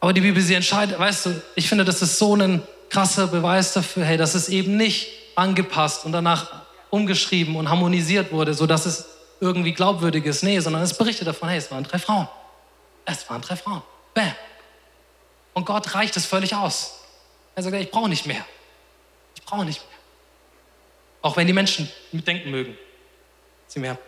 Aber 0.00 0.12
die 0.12 0.20
Bibel, 0.20 0.42
sie 0.42 0.52
entscheidet, 0.52 0.98
weißt 0.98 1.26
du, 1.26 1.42
ich 1.54 1.66
finde, 1.66 1.86
das 1.86 2.02
ist 2.02 2.18
so 2.18 2.36
ein 2.36 2.62
krasser 2.88 3.26
Beweis 3.26 3.72
dafür, 3.72 4.04
hey, 4.04 4.16
dass 4.16 4.34
es 4.34 4.48
eben 4.48 4.76
nicht 4.76 5.08
angepasst 5.34 6.04
und 6.04 6.12
danach 6.12 6.62
umgeschrieben 6.90 7.56
und 7.56 7.68
harmonisiert 7.68 8.32
wurde, 8.32 8.54
sodass 8.54 8.86
es 8.86 9.06
irgendwie 9.40 9.72
glaubwürdig 9.72 10.24
ist. 10.24 10.42
Nee, 10.42 10.60
sondern 10.60 10.82
es 10.82 10.96
berichtet 10.96 11.26
davon, 11.26 11.48
hey, 11.48 11.58
es 11.58 11.70
waren 11.70 11.84
drei 11.84 11.98
Frauen. 11.98 12.28
Es 13.04 13.28
waren 13.28 13.42
drei 13.42 13.56
Frauen. 13.56 13.82
Bam. 14.14 14.32
Und 15.54 15.64
Gott 15.64 15.94
reicht 15.94 16.16
es 16.16 16.26
völlig 16.26 16.54
aus. 16.54 17.00
Er 17.54 17.62
sagt, 17.62 17.74
ich 17.76 17.90
brauche 17.90 18.08
nicht 18.08 18.26
mehr. 18.26 18.44
Ich 19.34 19.42
brauche 19.42 19.64
nicht 19.64 19.80
mehr. 19.80 19.98
Auch 21.22 21.36
wenn 21.36 21.46
die 21.46 21.52
Menschen 21.52 21.90
mitdenken 22.12 22.50
mögen. 22.50 22.76
Sie 23.66 23.80
mehr. 23.80 23.98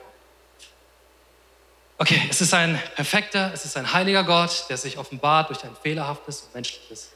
Okay, 1.96 2.22
es 2.30 2.40
ist 2.40 2.54
ein 2.54 2.80
perfekter, 2.94 3.50
es 3.52 3.64
ist 3.64 3.76
ein 3.76 3.92
heiliger 3.92 4.22
Gott, 4.22 4.66
der 4.68 4.76
sich 4.76 4.98
offenbart 4.98 5.48
durch 5.50 5.64
ein 5.64 5.74
fehlerhaftes 5.82 6.42
und 6.42 6.54
menschliches. 6.54 7.10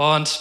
Und 0.00 0.40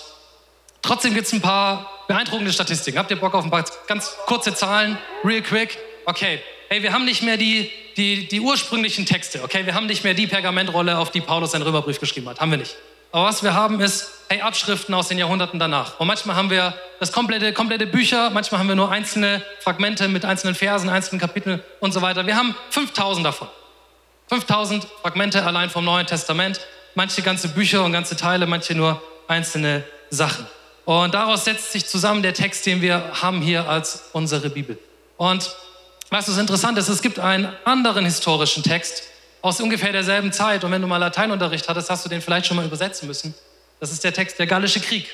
trotzdem 0.81 1.13
gibt 1.13 1.27
es 1.27 1.33
ein 1.33 1.41
paar 1.41 2.05
beeindruckende 2.07 2.53
Statistiken. 2.53 2.97
Habt 2.97 3.11
ihr 3.11 3.19
Bock 3.19 3.33
auf 3.33 3.43
ein 3.43 3.51
paar 3.51 3.65
ganz 3.87 4.15
kurze 4.25 4.55
Zahlen? 4.55 4.97
Real 5.25 5.41
quick. 5.41 5.77
Okay, 6.05 6.39
hey, 6.69 6.81
wir 6.81 6.93
haben 6.93 7.03
nicht 7.03 7.23
mehr 7.23 7.35
die, 7.35 7.69
die, 7.97 8.29
die 8.29 8.39
ursprünglichen 8.39 9.05
Texte, 9.05 9.43
okay? 9.43 9.65
Wir 9.65 9.75
haben 9.75 9.87
nicht 9.87 10.05
mehr 10.05 10.13
die 10.13 10.27
Pergamentrolle, 10.27 10.97
auf 10.97 11.11
die 11.11 11.19
Paulus 11.19 11.51
seinen 11.51 11.63
Römerbrief 11.63 11.99
geschrieben 11.99 12.29
hat. 12.29 12.39
Haben 12.39 12.51
wir 12.51 12.57
nicht. 12.57 12.77
Aber 13.11 13.25
was 13.25 13.43
wir 13.43 13.53
haben 13.53 13.81
ist, 13.81 14.09
hey, 14.29 14.39
Abschriften 14.39 14.95
aus 14.95 15.09
den 15.09 15.17
Jahrhunderten 15.17 15.59
danach. 15.59 15.99
Und 15.99 16.07
manchmal 16.07 16.37
haben 16.37 16.49
wir 16.49 16.73
das 17.01 17.11
komplette, 17.11 17.51
komplette 17.51 17.85
Bücher, 17.85 18.29
manchmal 18.29 18.59
haben 18.59 18.69
wir 18.69 18.75
nur 18.75 18.89
einzelne 18.89 19.43
Fragmente 19.59 20.07
mit 20.07 20.23
einzelnen 20.23 20.55
Versen, 20.55 20.87
einzelnen 20.89 21.19
Kapiteln 21.19 21.61
und 21.81 21.91
so 21.91 22.01
weiter. 22.01 22.25
Wir 22.25 22.37
haben 22.37 22.55
5000 22.69 23.25
davon. 23.25 23.49
5000 24.29 24.87
Fragmente 25.01 25.43
allein 25.43 25.69
vom 25.69 25.83
Neuen 25.83 26.07
Testament. 26.07 26.61
Manche 26.95 27.21
ganze 27.23 27.49
Bücher 27.49 27.83
und 27.83 27.91
ganze 27.91 28.15
Teile, 28.15 28.47
manche 28.47 28.73
nur 28.73 29.01
einzelne 29.29 29.83
Sachen. 30.09 30.45
Und 30.85 31.13
daraus 31.13 31.45
setzt 31.45 31.71
sich 31.71 31.85
zusammen 31.85 32.23
der 32.23 32.33
Text, 32.33 32.65
den 32.65 32.81
wir 32.81 33.21
haben 33.21 33.41
hier 33.41 33.69
als 33.69 34.09
unsere 34.13 34.49
Bibel. 34.49 34.77
Und 35.17 35.55
was 36.09 36.27
ist 36.27 36.37
interessant 36.37 36.77
ist, 36.77 36.89
es 36.89 37.01
gibt 37.01 37.19
einen 37.19 37.53
anderen 37.63 38.05
historischen 38.05 38.63
Text, 38.63 39.03
aus 39.41 39.61
ungefähr 39.61 39.91
derselben 39.91 40.33
Zeit. 40.33 40.63
Und 40.63 40.71
wenn 40.71 40.81
du 40.81 40.87
mal 40.87 40.97
Lateinunterricht 40.97 41.69
hattest, 41.69 41.89
hast 41.89 42.03
du 42.05 42.09
den 42.09 42.21
vielleicht 42.21 42.47
schon 42.47 42.57
mal 42.57 42.65
übersetzen 42.65 43.07
müssen. 43.07 43.33
Das 43.79 43.91
ist 43.91 44.03
der 44.03 44.13
Text 44.13 44.39
Der 44.39 44.47
Gallische 44.47 44.79
Krieg 44.79 45.09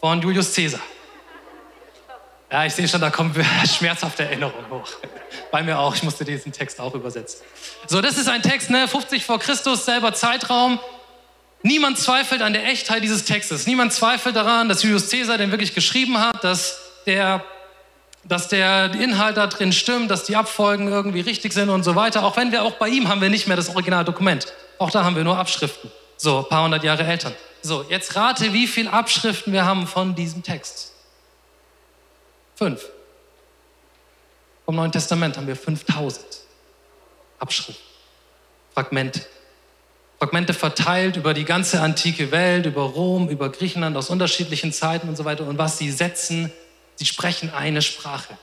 von 0.00 0.22
Julius 0.22 0.54
Caesar. 0.54 0.80
Ja, 2.50 2.64
ich 2.64 2.74
sehe 2.74 2.86
schon, 2.86 3.00
da 3.00 3.10
kommen 3.10 3.34
schmerzhafte 3.66 4.24
Erinnerungen 4.24 4.70
hoch. 4.70 4.88
Bei 5.50 5.62
mir 5.62 5.78
auch, 5.78 5.94
ich 5.94 6.02
musste 6.02 6.24
diesen 6.24 6.52
Text 6.52 6.80
auch 6.80 6.94
übersetzen. 6.94 7.40
So, 7.86 8.00
das 8.00 8.16
ist 8.16 8.28
ein 8.28 8.42
Text, 8.42 8.70
ne, 8.70 8.86
50 8.86 9.24
vor 9.24 9.38
Christus, 9.38 9.84
selber 9.84 10.14
Zeitraum. 10.14 10.78
Niemand 11.66 11.98
zweifelt 11.98 12.42
an 12.42 12.52
der 12.52 12.66
Echtheit 12.66 13.02
dieses 13.02 13.24
Textes. 13.24 13.66
Niemand 13.66 13.90
zweifelt 13.94 14.36
daran, 14.36 14.68
dass 14.68 14.82
Julius 14.82 15.08
Caesar 15.08 15.38
den 15.38 15.50
wirklich 15.50 15.74
geschrieben 15.74 16.18
hat, 16.18 16.44
dass 16.44 16.78
der 17.06 17.42
dass 18.26 18.48
der 18.48 18.94
Inhalt 18.94 19.36
da 19.36 19.46
drin 19.46 19.72
stimmt, 19.72 20.10
dass 20.10 20.24
die 20.24 20.36
Abfolgen 20.36 20.88
irgendwie 20.88 21.20
richtig 21.20 21.52
sind 21.52 21.68
und 21.68 21.82
so 21.82 21.94
weiter. 21.94 22.24
Auch 22.24 22.36
wenn 22.36 22.52
wir 22.52 22.62
auch 22.62 22.76
bei 22.76 22.88
ihm 22.88 23.08
haben 23.08 23.20
wir 23.20 23.28
nicht 23.28 23.46
mehr 23.46 23.56
das 23.56 23.68
Originaldokument. 23.70 24.52
Auch 24.78 24.90
da 24.90 25.04
haben 25.04 25.16
wir 25.16 25.24
nur 25.24 25.36
Abschriften. 25.38 25.90
So, 26.16 26.38
ein 26.38 26.48
paar 26.48 26.64
hundert 26.64 26.84
Jahre 26.84 27.04
Eltern. 27.04 27.34
So, 27.62 27.84
jetzt 27.88 28.14
rate, 28.16 28.52
wie 28.52 28.66
viele 28.66 28.92
Abschriften 28.92 29.52
wir 29.52 29.64
haben 29.64 29.86
von 29.86 30.14
diesem 30.14 30.42
Text. 30.42 30.92
Fünf. 32.56 32.82
Vom 34.64 34.76
Neuen 34.76 34.92
Testament 34.92 35.36
haben 35.36 35.46
wir 35.46 35.56
5000 35.56 36.24
Abschriften, 37.38 37.84
Fragmente. 38.72 39.20
Fragmente 40.18 40.54
verteilt 40.54 41.16
über 41.16 41.34
die 41.34 41.44
ganze 41.44 41.80
antike 41.80 42.30
Welt, 42.30 42.66
über 42.66 42.82
Rom, 42.82 43.28
über 43.28 43.50
Griechenland 43.50 43.96
aus 43.96 44.10
unterschiedlichen 44.10 44.72
Zeiten 44.72 45.08
und 45.08 45.16
so 45.16 45.24
weiter. 45.24 45.46
Und 45.46 45.58
was 45.58 45.78
sie 45.78 45.90
setzen, 45.90 46.52
Sie 46.96 47.06
sprechen 47.06 47.52
eine 47.52 47.82
Sprache. 47.82 48.36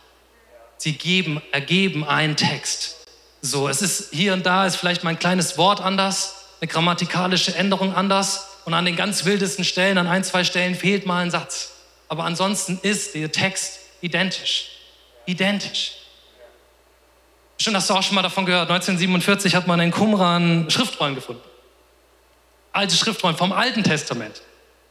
Sie 0.78 0.94
geben, 0.94 1.42
ergeben 1.52 2.04
einen 2.04 2.36
Text. 2.36 2.98
So, 3.42 3.68
es 3.68 3.82
ist 3.82 4.14
hier 4.14 4.34
und 4.34 4.46
da 4.46 4.66
ist 4.66 4.76
vielleicht 4.76 5.04
mal 5.04 5.12
ein 5.12 5.20
kleines 5.20 5.58
Wort 5.58 5.82
anders, 5.82 6.36
eine 6.60 6.68
grammatikalische 6.68 7.56
Änderung 7.56 7.96
anders 7.96 8.48
und 8.66 8.74
an 8.74 8.86
den 8.86 8.96
ganz 8.96 9.26
wildesten 9.26 9.64
Stellen, 9.64 9.98
an 9.98 10.08
ein, 10.08 10.24
zwei 10.24 10.44
Stellen 10.44 10.76
fehlt 10.76 11.06
mal 11.06 11.24
ein 11.24 11.32
Satz. 11.32 11.72
Aber 12.08 12.26
ansonsten 12.26 12.80
ist 12.84 13.16
der 13.16 13.32
Text 13.32 13.80
identisch. 14.02 14.68
Identisch. 15.26 15.94
Schon 17.58 17.76
hast 17.76 17.90
du 17.90 17.94
auch 17.94 18.04
schon 18.04 18.16
mal 18.16 18.24
davon 18.24 18.46
gehört. 18.46 18.70
1947 18.70 19.56
hat 19.56 19.68
man 19.68 19.80
in 19.80 19.92
Qumran 19.92 20.70
Schriftrollen 20.70 21.16
gefunden. 21.16 21.42
Alte 22.74 22.96
Schriftrollen 22.96 23.38
vom 23.38 23.52
Alten 23.52 23.84
Testament. 23.84 24.42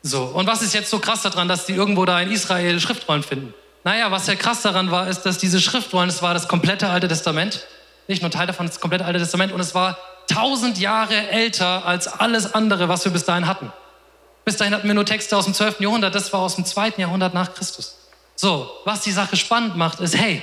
So, 0.02 0.24
und 0.24 0.46
was 0.46 0.62
ist 0.62 0.74
jetzt 0.74 0.90
so 0.90 0.98
krass 0.98 1.22
daran, 1.22 1.48
dass 1.48 1.66
die 1.66 1.72
irgendwo 1.74 2.04
da 2.04 2.20
in 2.20 2.30
Israel 2.30 2.80
Schriftrollen 2.80 3.22
finden? 3.22 3.54
Naja, 3.84 4.10
was 4.10 4.26
ja 4.26 4.34
krass 4.34 4.62
daran 4.62 4.90
war, 4.90 5.08
ist, 5.08 5.22
dass 5.22 5.38
diese 5.38 5.60
Schriftrollen, 5.60 6.08
es 6.08 6.22
war 6.22 6.34
das 6.34 6.48
komplette 6.48 6.88
Alte 6.88 7.08
Testament, 7.08 7.66
nicht 8.08 8.22
nur 8.22 8.30
Teil 8.30 8.46
davon, 8.46 8.66
das 8.66 8.80
komplette 8.80 9.04
Alte 9.04 9.18
Testament, 9.18 9.52
und 9.52 9.60
es 9.60 9.74
war 9.74 9.98
tausend 10.26 10.78
Jahre 10.78 11.28
älter 11.30 11.84
als 11.86 12.08
alles 12.08 12.54
andere, 12.54 12.88
was 12.88 13.04
wir 13.04 13.12
bis 13.12 13.24
dahin 13.24 13.46
hatten. 13.46 13.72
Bis 14.44 14.56
dahin 14.56 14.74
hatten 14.74 14.86
wir 14.86 14.94
nur 14.94 15.06
Texte 15.06 15.36
aus 15.36 15.44
dem 15.44 15.54
12. 15.54 15.80
Jahrhundert, 15.80 16.14
das 16.14 16.32
war 16.32 16.40
aus 16.40 16.56
dem 16.56 16.64
2. 16.64 16.94
Jahrhundert 16.98 17.34
nach 17.34 17.54
Christus. 17.54 17.96
So, 18.36 18.70
was 18.84 19.02
die 19.02 19.12
Sache 19.12 19.36
spannend 19.36 19.76
macht, 19.76 20.00
ist, 20.00 20.16
hey, 20.16 20.42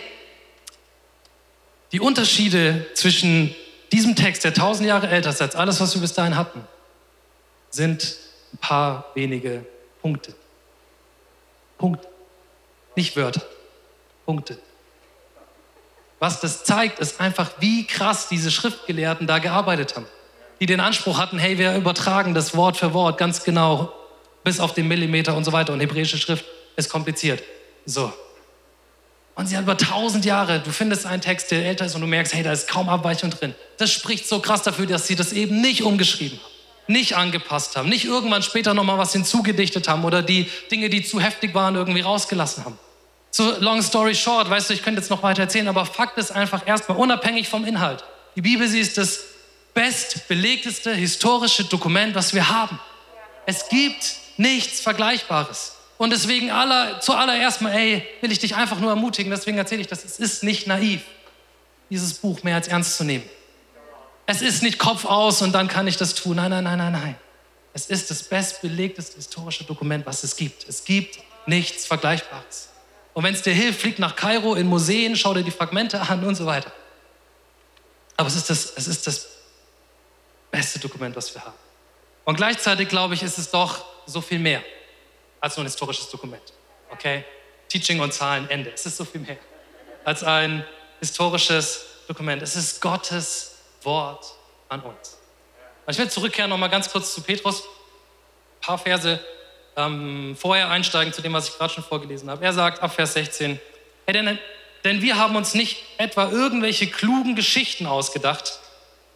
die 1.92 2.00
Unterschiede 2.00 2.86
zwischen 2.94 3.56
diesem 3.92 4.16
Text, 4.16 4.44
der 4.44 4.54
tausend 4.54 4.88
Jahre 4.88 5.08
älter 5.08 5.30
ist 5.30 5.42
als 5.42 5.56
alles, 5.56 5.80
was 5.80 5.94
wir 5.96 6.02
bis 6.02 6.14
dahin 6.14 6.36
hatten, 6.36 6.68
sind 7.78 8.18
ein 8.54 8.58
paar 8.58 9.06
wenige 9.14 9.66
Punkte. 10.02 10.34
Punkte. 11.78 12.08
Nicht 12.96 13.16
Wörter. 13.16 13.42
Punkte. 14.26 14.58
Was 16.20 16.42
das 16.42 16.64
zeigt, 16.64 17.00
ist 17.00 17.22
einfach, 17.22 17.52
wie 17.60 17.86
krass 17.86 18.28
diese 18.28 18.52
Schriftgelehrten 18.52 19.28
da 19.28 19.38
gearbeitet 19.38 19.96
haben. 19.96 20.08
Die 20.60 20.66
den 20.66 20.80
Anspruch 20.80 21.20
hatten, 21.20 21.38
hey, 21.38 21.60
wir 21.60 21.76
übertragen 21.76 22.34
das 22.34 22.56
Wort 22.58 22.78
für 22.78 22.94
Wort 22.94 23.20
ganz 23.20 23.44
genau 23.44 23.94
bis 24.44 24.60
auf 24.60 24.74
den 24.74 24.88
Millimeter 24.88 25.38
und 25.38 25.44
so 25.44 25.52
weiter. 25.52 25.72
Und 25.72 25.80
hebräische 25.80 26.18
Schrift 26.18 26.46
ist 26.76 26.90
kompliziert. 26.90 27.44
So. 27.86 28.12
Und 29.36 29.46
sie 29.46 29.56
hat 29.56 29.64
über 29.64 29.78
tausend 29.78 30.26
Jahre, 30.26 30.60
du 30.60 30.72
findest 30.72 31.06
einen 31.06 31.22
Text, 31.22 31.52
der 31.52 31.64
älter 31.64 31.86
ist 31.86 31.94
und 31.94 32.02
du 32.02 32.08
merkst, 32.08 32.34
hey, 32.34 32.42
da 32.42 32.52
ist 32.52 32.68
kaum 32.68 32.90
Abweichung 32.90 33.30
drin. 33.30 33.54
Das 33.78 33.92
spricht 33.92 34.28
so 34.28 34.40
krass 34.40 34.64
dafür, 34.64 34.88
dass 34.88 35.06
sie 35.06 35.16
das 35.16 35.32
eben 35.32 35.62
nicht 35.62 35.84
umgeschrieben 35.84 36.40
haben 36.44 36.57
nicht 36.88 37.16
angepasst 37.16 37.76
haben, 37.76 37.90
nicht 37.90 38.06
irgendwann 38.06 38.44
später 38.44 38.74
nochmal 38.74 38.98
was 38.98 39.14
hinzugedichtet 39.14 39.88
haben 39.88 40.04
oder 40.06 40.22
die 40.22 40.50
Dinge, 40.72 40.90
die 40.90 41.04
zu 41.04 41.20
heftig 41.20 41.54
waren, 41.54 41.76
irgendwie 41.76 42.02
rausgelassen 42.02 42.66
haben. 42.66 42.80
So, 43.32 43.54
long 43.60 43.82
story 43.82 44.16
short, 44.16 44.50
weißt 44.50 44.70
du, 44.70 44.74
ich 44.74 44.84
könnte 44.84 45.02
jetzt 45.02 45.10
noch 45.10 45.22
weiter 45.22 45.44
erzählen, 45.44 45.68
aber 45.68 45.86
Fakt 45.86 46.18
ist 46.18 46.32
einfach 46.32 46.66
erstmal 46.66 46.98
unabhängig 46.98 47.50
vom 47.50 47.66
Inhalt. 47.66 48.04
Die 48.36 48.42
Bibel, 48.42 48.68
sie 48.68 48.80
ist 48.80 48.98
das 48.98 49.20
bestbelegteste 49.74 50.94
historische 50.94 51.66
Dokument, 51.66 52.16
was 52.16 52.34
wir 52.34 52.50
haben. 52.50 52.80
Es 53.46 53.70
gibt 53.70 54.16
nichts 54.38 54.80
Vergleichbares. 54.80 55.74
Und 55.98 56.12
deswegen 56.12 56.52
aller, 56.52 57.00
zuallererst 57.00 57.62
mal, 57.62 57.74
ey, 57.74 58.04
will 58.22 58.32
ich 58.32 58.40
dich 58.40 58.56
einfach 58.56 58.80
nur 58.80 58.92
ermutigen, 58.92 59.32
deswegen 59.32 59.58
erzähle 59.58 59.82
ich 59.82 59.88
das, 59.88 60.04
es 60.04 60.20
ist 60.20 60.44
nicht 60.44 60.68
naiv, 60.68 61.02
dieses 61.90 62.16
Buch 62.16 62.44
mehr 62.44 62.56
als 62.56 62.68
ernst 62.68 62.98
zu 62.98 63.04
nehmen. 63.04 63.24
Es 64.28 64.42
ist 64.42 64.62
nicht 64.62 64.78
Kopf 64.78 65.06
aus 65.06 65.42
und 65.42 65.54
dann 65.54 65.70
kann 65.70 65.88
ich 65.88 65.98
das 65.98 66.14
tun. 66.14 66.36
Nein, 66.36 66.52
nein, 66.52 66.66
nein, 66.66 66.78
nein, 66.78 66.92
nein. 66.92 67.16
Es 67.74 67.88
ist 67.88 68.12
das 68.12 68.24
bestbelegteste 68.24 69.16
historische 69.16 69.64
Dokument, 69.64 70.06
was 70.06 70.24
es 70.24 70.36
gibt. 70.36 70.68
Es 70.68 70.84
gibt 70.84 71.20
nichts 71.46 71.86
Vergleichbares. 71.86 72.70
Und 73.14 73.24
wenn 73.24 73.34
es 73.34 73.42
dir 73.42 73.54
hilft, 73.54 73.82
flieg 73.82 74.00
nach 74.00 74.16
Kairo 74.16 74.56
in 74.56 74.68
Museen, 74.68 75.16
schau 75.16 75.34
dir 75.34 75.44
die 75.44 75.52
Fragmente 75.52 76.00
an 76.02 76.24
und 76.26 76.36
so 76.36 76.46
weiter. 76.46 76.72
Aber 78.18 78.28
es 78.28 78.36
ist 78.36 78.50
das, 78.50 78.74
es 78.76 78.88
ist 78.88 79.08
das 79.08 79.28
beste 80.52 80.80
Dokument, 80.80 81.16
was 81.16 81.34
wir 81.34 81.42
haben. 81.44 81.56
Und 82.26 82.36
gleichzeitig 82.36 82.90
glaube 82.90 83.14
ich, 83.14 83.24
ist 83.24 83.38
es 83.38 83.50
doch 83.50 83.86
so 84.06 84.20
viel 84.20 84.40
mehr 84.40 84.62
als 85.40 85.56
nur 85.56 85.64
ein 85.64 85.68
historisches 85.68 86.10
Dokument. 86.10 86.44
Okay? 86.90 87.24
Teaching 87.70 88.02
und 88.02 88.14
Zahlen, 88.14 88.50
Ende. 88.50 88.72
Es 88.74 88.86
ist 88.86 88.98
so 88.98 89.06
viel 89.06 89.22
mehr 89.22 89.38
als 90.04 90.24
ein 90.24 90.66
historisches 91.00 91.86
Dokument. 92.08 92.42
Es 92.42 92.56
ist 92.56 92.82
Gottes 92.82 93.57
Wort 93.88 94.36
an 94.70 94.82
uns. 94.82 95.18
Und 95.86 95.94
ich 95.94 95.98
will 95.98 96.12
zurückkehren 96.12 96.50
noch 96.50 96.58
mal 96.58 96.68
ganz 96.68 96.92
kurz 96.92 97.16
zu 97.16 97.22
Petrus. 97.22 97.62
Ein 97.62 98.62
paar 98.62 98.78
Verse 98.78 99.20
ähm, 99.78 100.36
vorher 100.38 100.70
einsteigen 100.70 101.14
zu 101.14 101.22
dem, 101.22 101.34
was 101.34 101.48
ich 101.48 101.58
gerade 101.58 101.74
schon 101.74 101.84
vorgelesen 101.84 102.30
habe. 102.30 102.44
Er 102.44 102.52
sagt 102.52 102.84
ab 102.84 102.94
Vers 102.94 103.14
16, 103.14 103.60
hey, 104.06 104.14
denn, 104.14 104.38
denn 104.84 105.02
wir 105.02 105.18
haben 105.18 105.36
uns 105.38 105.54
nicht 105.54 105.84
etwa 105.98 106.30
irgendwelche 106.30 106.88
klugen 106.88 107.36
Geschichten 107.36 107.86
ausgedacht, 107.86 108.60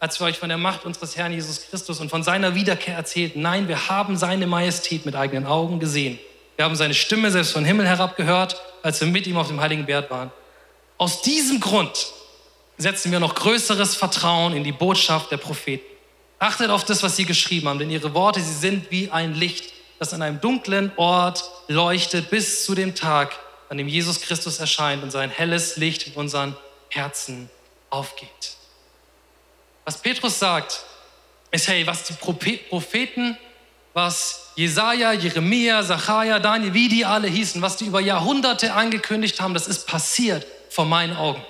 als 0.00 0.18
wir 0.18 0.26
euch 0.26 0.38
von 0.38 0.48
der 0.48 0.58
Macht 0.58 0.86
unseres 0.86 1.16
Herrn 1.16 1.32
Jesus 1.32 1.68
Christus 1.68 2.00
und 2.00 2.08
von 2.08 2.22
seiner 2.22 2.54
Wiederkehr 2.54 2.96
erzählten. 2.96 3.42
Nein, 3.42 3.68
wir 3.68 3.88
haben 3.90 4.16
seine 4.16 4.46
Majestät 4.46 5.04
mit 5.04 5.14
eigenen 5.14 5.46
Augen 5.46 5.80
gesehen. 5.80 6.18
Wir 6.56 6.64
haben 6.64 6.76
seine 6.76 6.94
Stimme 6.94 7.30
selbst 7.30 7.52
vom 7.52 7.64
Himmel 7.64 7.86
herab 7.86 8.16
gehört, 8.16 8.60
als 8.82 9.00
wir 9.00 9.08
mit 9.08 9.26
ihm 9.26 9.36
auf 9.36 9.48
dem 9.48 9.60
heiligen 9.60 9.84
Berg 9.84 10.10
waren. 10.10 10.32
Aus 10.96 11.20
diesem 11.20 11.60
Grund 11.60 12.12
setzen 12.82 13.12
wir 13.12 13.20
noch 13.20 13.34
größeres 13.34 13.94
Vertrauen 13.94 14.54
in 14.54 14.64
die 14.64 14.72
Botschaft 14.72 15.30
der 15.30 15.36
Propheten. 15.38 15.84
Achtet 16.38 16.70
auf 16.70 16.84
das, 16.84 17.02
was 17.02 17.16
sie 17.16 17.24
geschrieben 17.24 17.68
haben, 17.68 17.78
denn 17.78 17.90
ihre 17.90 18.14
Worte, 18.14 18.40
sie 18.40 18.54
sind 18.54 18.90
wie 18.90 19.10
ein 19.10 19.34
Licht, 19.34 19.72
das 19.98 20.12
an 20.12 20.22
einem 20.22 20.40
dunklen 20.40 20.90
Ort 20.96 21.44
leuchtet 21.68 22.30
bis 22.30 22.64
zu 22.64 22.74
dem 22.74 22.94
Tag, 22.94 23.38
an 23.68 23.78
dem 23.78 23.86
Jesus 23.86 24.20
Christus 24.20 24.58
erscheint 24.58 25.02
und 25.02 25.12
sein 25.12 25.30
helles 25.30 25.76
Licht 25.76 26.08
in 26.08 26.14
unseren 26.14 26.56
Herzen 26.88 27.48
aufgeht. 27.90 28.56
Was 29.84 29.98
Petrus 29.98 30.38
sagt, 30.38 30.84
ist, 31.52 31.68
hey, 31.68 31.86
was 31.86 32.04
die 32.04 32.14
Propheten, 32.14 33.36
was 33.94 34.52
Jesaja, 34.56 35.12
Jeremia, 35.12 35.84
Zachariah, 35.84 36.38
Daniel, 36.38 36.74
wie 36.74 36.88
die 36.88 37.04
alle 37.04 37.28
hießen, 37.28 37.62
was 37.62 37.76
die 37.76 37.84
über 37.86 38.00
Jahrhunderte 38.00 38.72
angekündigt 38.74 39.40
haben, 39.40 39.54
das 39.54 39.68
ist 39.68 39.86
passiert 39.86 40.46
vor 40.70 40.86
meinen 40.86 41.16
Augen. 41.16 41.42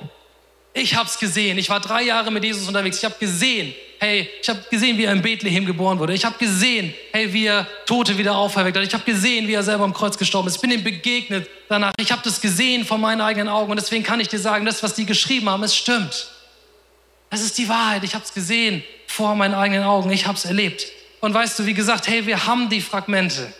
Ich 0.75 0.95
habe 0.95 1.09
es 1.09 1.19
gesehen. 1.19 1.59
Ich 1.59 1.69
war 1.69 1.81
drei 1.81 2.03
Jahre 2.03 2.31
mit 2.31 2.45
Jesus 2.45 2.67
unterwegs. 2.67 2.99
Ich 2.99 3.05
habe 3.05 3.15
gesehen, 3.19 3.75
hey, 3.99 4.29
ich 4.41 4.49
habe 4.49 4.61
gesehen, 4.71 4.97
wie 4.97 5.05
er 5.05 5.13
in 5.13 5.21
Bethlehem 5.21 5.67
geboren 5.67 5.99
wurde. 5.99 6.15
Ich 6.15 6.25
habe 6.25 6.37
gesehen, 6.39 6.95
hey, 7.13 7.33
wie 7.33 7.47
er 7.47 7.67
Tote 7.87 8.17
wieder 8.17 8.35
auferweckt 8.35 8.77
hat. 8.77 8.85
Ich 8.85 8.95
habe 8.95 9.05
gesehen, 9.05 9.47
wie 9.47 9.53
er 9.53 9.63
selber 9.63 9.85
am 9.85 9.93
Kreuz 9.93 10.17
gestorben 10.17 10.49
ist. 10.49 10.57
Ich 10.57 10.61
bin 10.61 10.71
ihm 10.71 10.83
begegnet 10.83 11.49
danach. 11.69 11.93
Ich 11.99 12.11
habe 12.11 12.23
das 12.25 12.41
gesehen 12.41 12.87
vor 12.87 12.99
meinen 12.99 13.21
eigenen 13.21 13.49
Augen. 13.49 13.71
Und 13.71 13.79
deswegen 13.79 14.03
kann 14.03 14.19
ich 14.19 14.29
dir 14.29 14.39
sagen, 14.39 14.65
das, 14.65 14.83
was 14.83 14.95
die 14.95 15.05
geschrieben 15.05 15.49
haben, 15.49 15.63
es 15.63 15.77
stimmt. 15.77 16.29
Das 17.29 17.43
ist 17.43 17.59
die 17.59 17.69
Wahrheit. 17.69 18.03
Ich 18.05 18.15
habe 18.15 18.25
es 18.25 18.33
gesehen 18.33 18.83
vor 19.07 19.35
meinen 19.35 19.55
eigenen 19.55 19.85
Augen. 19.85 20.11
Ich 20.11 20.27
habe 20.27 20.39
es 20.39 20.47
erlebt. 20.47 20.87
Und 21.21 21.35
weißt 21.35 21.59
du, 21.59 21.67
wie 21.67 21.75
gesagt, 21.75 22.09
hey, 22.09 22.27
wir 22.27 22.47
haben 22.47 22.71
die 22.71 22.81
Fragmente. 22.81 23.53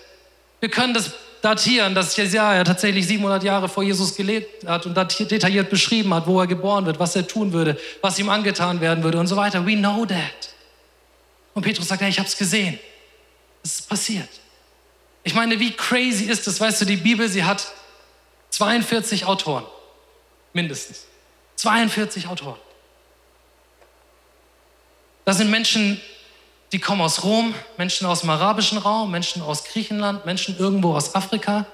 Wir 0.61 0.71
können 0.71 0.95
das 0.95 1.13
datieren, 1.43 1.95
dass 1.95 2.17
Jesaja 2.17 2.65
tatsächlich 2.65 3.07
700 3.07 3.43
Jahre 3.43 3.69
vor 3.69 3.83
Jesus 3.83 4.15
gelebt 4.15 4.67
hat 4.67 4.87
und 4.87 4.97
detailliert 4.97 5.69
beschrieben 5.69 6.15
hat, 6.15 6.27
wo 6.27 6.41
er 6.41 6.47
geboren 6.47 6.87
wird, 6.87 6.99
was 6.99 7.15
er 7.17 7.27
tun 7.27 7.53
würde, 7.53 7.79
was 8.01 8.19
ihm 8.19 8.31
angetan 8.31 8.81
werden 8.81 9.05
würde 9.05 9.19
und 9.19 9.27
so 9.27 9.37
weiter. 9.37 9.67
We 9.67 9.77
know 9.77 10.07
that. 10.07 10.55
Und 11.53 11.63
Petrus 11.63 11.89
sagt, 11.89 12.01
hey, 12.01 12.09
ich 12.09 12.19
habe 12.19 12.29
es 12.29 12.37
gesehen. 12.39 12.79
Es 13.63 13.81
ist 13.81 13.89
passiert. 13.89 14.29
Ich 15.25 15.35
meine, 15.35 15.59
wie 15.59 15.73
crazy 15.73 16.25
ist 16.25 16.47
das? 16.47 16.61
Weißt 16.61 16.81
du, 16.81 16.85
die 16.85 16.97
Bibel, 16.97 17.29
sie 17.29 17.45
hat 17.45 17.67
42 18.51 19.27
Autoren. 19.27 19.65
Mindestens. 20.53 21.07
42 21.57 22.29
Autoren. 22.29 22.59
Das 25.25 25.39
sind 25.39 25.51
Menschen, 25.51 26.01
die 26.73 26.79
kommen 26.79 27.03
aus 27.03 27.23
Rom, 27.23 27.55
Menschen 27.77 28.07
aus 28.07 28.21
dem 28.21 28.31
arabischen 28.31 28.79
Raum, 28.79 29.11
Menschen 29.11 29.43
aus 29.43 29.65
Griechenland, 29.65 30.25
Menschen 30.25 30.57
irgendwo 30.59 30.95
aus 30.95 31.15
Afrika. 31.15 31.67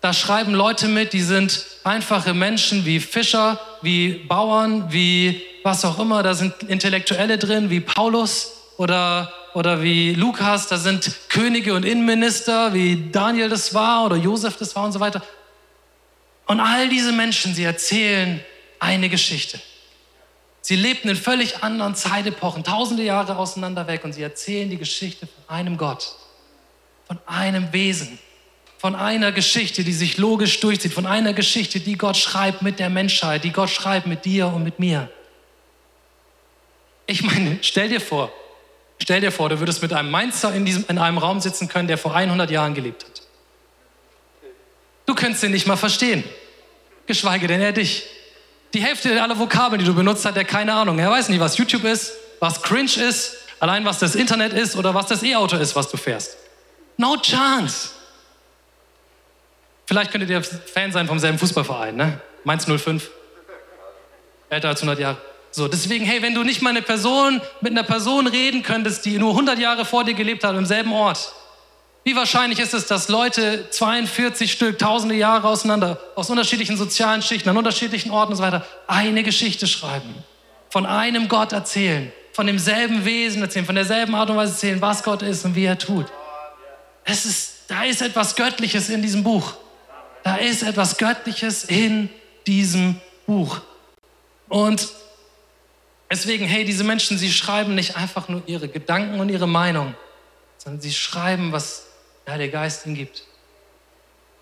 Da 0.00 0.14
schreiben 0.14 0.54
Leute 0.54 0.88
mit, 0.88 1.12
die 1.12 1.20
sind 1.20 1.66
einfache 1.84 2.32
Menschen 2.32 2.86
wie 2.86 3.00
Fischer, 3.00 3.60
wie 3.82 4.14
Bauern, 4.14 4.90
wie 4.90 5.42
was 5.62 5.84
auch 5.84 5.98
immer. 5.98 6.22
Da 6.22 6.32
sind 6.32 6.62
Intellektuelle 6.62 7.36
drin, 7.36 7.68
wie 7.68 7.80
Paulus 7.80 8.52
oder, 8.78 9.30
oder 9.52 9.82
wie 9.82 10.14
Lukas. 10.14 10.68
Da 10.68 10.78
sind 10.78 11.10
Könige 11.28 11.74
und 11.74 11.84
Innenminister, 11.84 12.72
wie 12.72 13.10
Daniel 13.10 13.50
das 13.50 13.74
war 13.74 14.06
oder 14.06 14.16
Josef 14.16 14.56
das 14.56 14.74
war 14.74 14.84
und 14.84 14.92
so 14.92 15.00
weiter. 15.00 15.22
Und 16.46 16.60
all 16.60 16.88
diese 16.88 17.12
Menschen, 17.12 17.54
sie 17.54 17.64
erzählen 17.64 18.40
eine 18.78 19.10
Geschichte. 19.10 19.60
Sie 20.66 20.74
lebten 20.74 21.08
in 21.08 21.14
völlig 21.14 21.62
anderen 21.62 21.94
Zeitepochen, 21.94 22.64
tausende 22.64 23.04
Jahre 23.04 23.36
auseinander 23.36 23.86
weg 23.86 24.02
und 24.02 24.14
sie 24.14 24.22
erzählen 24.22 24.68
die 24.68 24.78
Geschichte 24.78 25.28
von 25.28 25.56
einem 25.56 25.76
Gott, 25.76 26.16
von 27.06 27.20
einem 27.24 27.72
Wesen, 27.72 28.18
von 28.76 28.96
einer 28.96 29.30
Geschichte, 29.30 29.84
die 29.84 29.92
sich 29.92 30.18
logisch 30.18 30.58
durchzieht, 30.58 30.92
von 30.92 31.06
einer 31.06 31.34
Geschichte, 31.34 31.78
die 31.78 31.96
Gott 31.96 32.16
schreibt 32.16 32.62
mit 32.62 32.80
der 32.80 32.90
Menschheit, 32.90 33.44
die 33.44 33.52
Gott 33.52 33.70
schreibt 33.70 34.08
mit 34.08 34.24
dir 34.24 34.48
und 34.48 34.64
mit 34.64 34.80
mir. 34.80 35.08
Ich 37.06 37.22
meine, 37.22 37.58
stell 37.62 37.88
dir 37.88 38.00
vor, 38.00 38.32
stell 39.00 39.20
dir 39.20 39.30
vor, 39.30 39.48
du 39.48 39.60
würdest 39.60 39.82
mit 39.82 39.92
einem 39.92 40.10
Mainzer 40.10 40.52
in, 40.52 40.64
diesem, 40.64 40.84
in 40.88 40.98
einem 40.98 41.18
Raum 41.18 41.38
sitzen 41.38 41.68
können, 41.68 41.86
der 41.86 41.96
vor 41.96 42.12
100 42.12 42.50
Jahren 42.50 42.74
gelebt 42.74 43.04
hat. 43.04 43.22
Du 45.06 45.14
könntest 45.14 45.44
ihn 45.44 45.52
nicht 45.52 45.68
mal 45.68 45.76
verstehen, 45.76 46.24
geschweige 47.06 47.46
denn 47.46 47.60
er 47.60 47.70
dich 47.70 48.02
die 48.74 48.80
Hälfte 48.80 49.22
aller 49.22 49.38
Vokabeln, 49.38 49.78
die 49.78 49.86
du 49.86 49.94
benutzt, 49.94 50.24
hat 50.24 50.36
er 50.36 50.44
keine 50.44 50.74
Ahnung. 50.74 50.98
Er 50.98 51.10
weiß 51.10 51.28
nicht, 51.28 51.40
was 51.40 51.56
YouTube 51.56 51.84
ist, 51.84 52.12
was 52.40 52.62
Cringe 52.62 53.02
ist, 53.08 53.36
allein 53.60 53.84
was 53.84 53.98
das 53.98 54.14
Internet 54.14 54.52
ist 54.52 54.76
oder 54.76 54.94
was 54.94 55.06
das 55.06 55.22
E-Auto 55.22 55.56
ist, 55.56 55.74
was 55.76 55.90
du 55.90 55.96
fährst. 55.96 56.36
No 56.96 57.16
chance. 57.16 57.90
Vielleicht 59.86 60.10
könntet 60.10 60.30
ihr 60.30 60.42
Fan 60.42 60.92
sein 60.92 61.06
vom 61.06 61.18
selben 61.18 61.38
Fußballverein, 61.38 61.94
ne? 61.94 62.20
Mainz 62.44 62.66
05. 62.66 63.08
Älter 64.48 64.68
als 64.68 64.80
100 64.80 64.98
Jahre. 64.98 65.16
So, 65.50 65.68
deswegen, 65.68 66.04
hey, 66.04 66.20
wenn 66.22 66.34
du 66.34 66.42
nicht 66.42 66.60
mal 66.60 66.70
eine 66.70 66.82
Person 66.82 67.40
mit 67.60 67.72
einer 67.72 67.82
Person 67.82 68.26
reden 68.26 68.62
könntest, 68.62 69.04
die 69.04 69.18
nur 69.18 69.30
100 69.30 69.58
Jahre 69.58 69.84
vor 69.84 70.04
dir 70.04 70.14
gelebt 70.14 70.44
hat, 70.44 70.54
im 70.54 70.66
selben 70.66 70.92
Ort, 70.92 71.32
wie 72.06 72.14
wahrscheinlich 72.14 72.60
ist 72.60 72.72
es, 72.72 72.86
dass 72.86 73.08
Leute 73.08 73.68
42 73.68 74.52
Stück, 74.52 74.78
tausende 74.78 75.16
Jahre 75.16 75.48
auseinander, 75.48 75.98
aus 76.14 76.30
unterschiedlichen 76.30 76.76
sozialen 76.76 77.20
Schichten, 77.20 77.48
an 77.48 77.56
unterschiedlichen 77.56 78.12
Orten 78.12 78.30
und 78.30 78.36
so 78.36 78.44
weiter, 78.44 78.64
eine 78.86 79.24
Geschichte 79.24 79.66
schreiben, 79.66 80.14
von 80.70 80.86
einem 80.86 81.26
Gott 81.26 81.50
erzählen, 81.50 82.12
von 82.32 82.46
demselben 82.46 83.04
Wesen 83.04 83.42
erzählen, 83.42 83.66
von 83.66 83.74
derselben 83.74 84.14
Art 84.14 84.30
und 84.30 84.36
Weise 84.36 84.52
erzählen, 84.52 84.80
was 84.80 85.02
Gott 85.02 85.22
ist 85.22 85.44
und 85.44 85.56
wie 85.56 85.64
er 85.64 85.78
tut. 85.78 86.06
Es 87.02 87.26
ist, 87.26 87.64
da 87.66 87.82
ist 87.82 88.00
etwas 88.00 88.36
Göttliches 88.36 88.88
in 88.88 89.02
diesem 89.02 89.24
Buch. 89.24 89.54
Da 90.22 90.36
ist 90.36 90.62
etwas 90.62 90.98
Göttliches 90.98 91.64
in 91.64 92.08
diesem 92.46 93.00
Buch. 93.26 93.62
Und 94.48 94.90
deswegen, 96.08 96.46
hey, 96.46 96.64
diese 96.64 96.84
Menschen, 96.84 97.18
sie 97.18 97.32
schreiben 97.32 97.74
nicht 97.74 97.96
einfach 97.96 98.28
nur 98.28 98.44
ihre 98.46 98.68
Gedanken 98.68 99.18
und 99.18 99.28
ihre 99.28 99.48
Meinung, 99.48 99.96
sondern 100.58 100.80
sie 100.80 100.92
schreiben, 100.92 101.50
was 101.50 101.86
der 102.26 102.34
Heilige 102.34 102.52
Geist 102.52 102.86
ihn 102.86 102.94
gibt. 102.94 103.24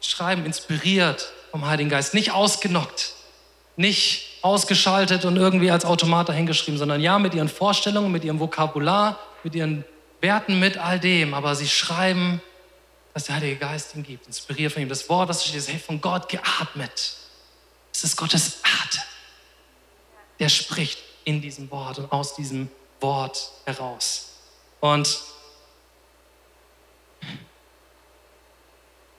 Schreiben 0.01 0.45
inspiriert 0.45 1.33
vom 1.51 1.67
Heiligen 1.67 1.91
Geist, 1.91 2.15
nicht 2.15 2.33
ausgenockt, 2.33 3.13
nicht 3.77 4.39
ausgeschaltet 4.43 5.25
und 5.25 5.37
irgendwie 5.37 5.71
als 5.71 5.85
Automat 5.85 6.29
dahingeschrieben, 6.29 6.79
sondern 6.79 7.01
ja 7.01 7.19
mit 7.19 7.35
ihren 7.35 7.49
Vorstellungen, 7.49 8.11
mit 8.13 8.25
ihrem 8.25 8.41
Vokabular, 8.41 9.19
mit 9.43 9.55
ihren 9.55 9.85
Werten, 10.21 10.59
mit 10.59 10.79
all 10.79 11.01
dem. 11.01 11.35
Aber 11.35 11.55
sie 11.55 11.69
schreiben, 11.69 12.43
was 13.13 13.25
der 13.25 13.37
Heilige 13.37 13.57
Geist 13.57 13.95
ihm 13.95 14.03
gibt, 14.03 14.27
inspiriert 14.27 14.73
von 14.73 14.83
ihm. 14.83 14.89
Das 14.89 15.09
Wort, 15.09 15.29
das 15.29 15.45
steht, 15.45 15.57
ist 15.57 15.71
hey, 15.71 15.79
von 15.79 16.01
Gott 16.01 16.29
geatmet. 16.29 17.17
Es 17.93 18.05
ist 18.05 18.17
Gottes 18.17 18.59
Atem. 18.63 19.03
Der 20.41 20.49
spricht 20.49 20.99
in 21.25 21.41
diesem 21.41 21.71
Wort 21.71 21.99
und 21.99 22.11
aus 22.13 22.35
diesem 22.35 22.69
Wort 23.01 23.51
heraus. 23.65 24.33
Und 24.81 25.19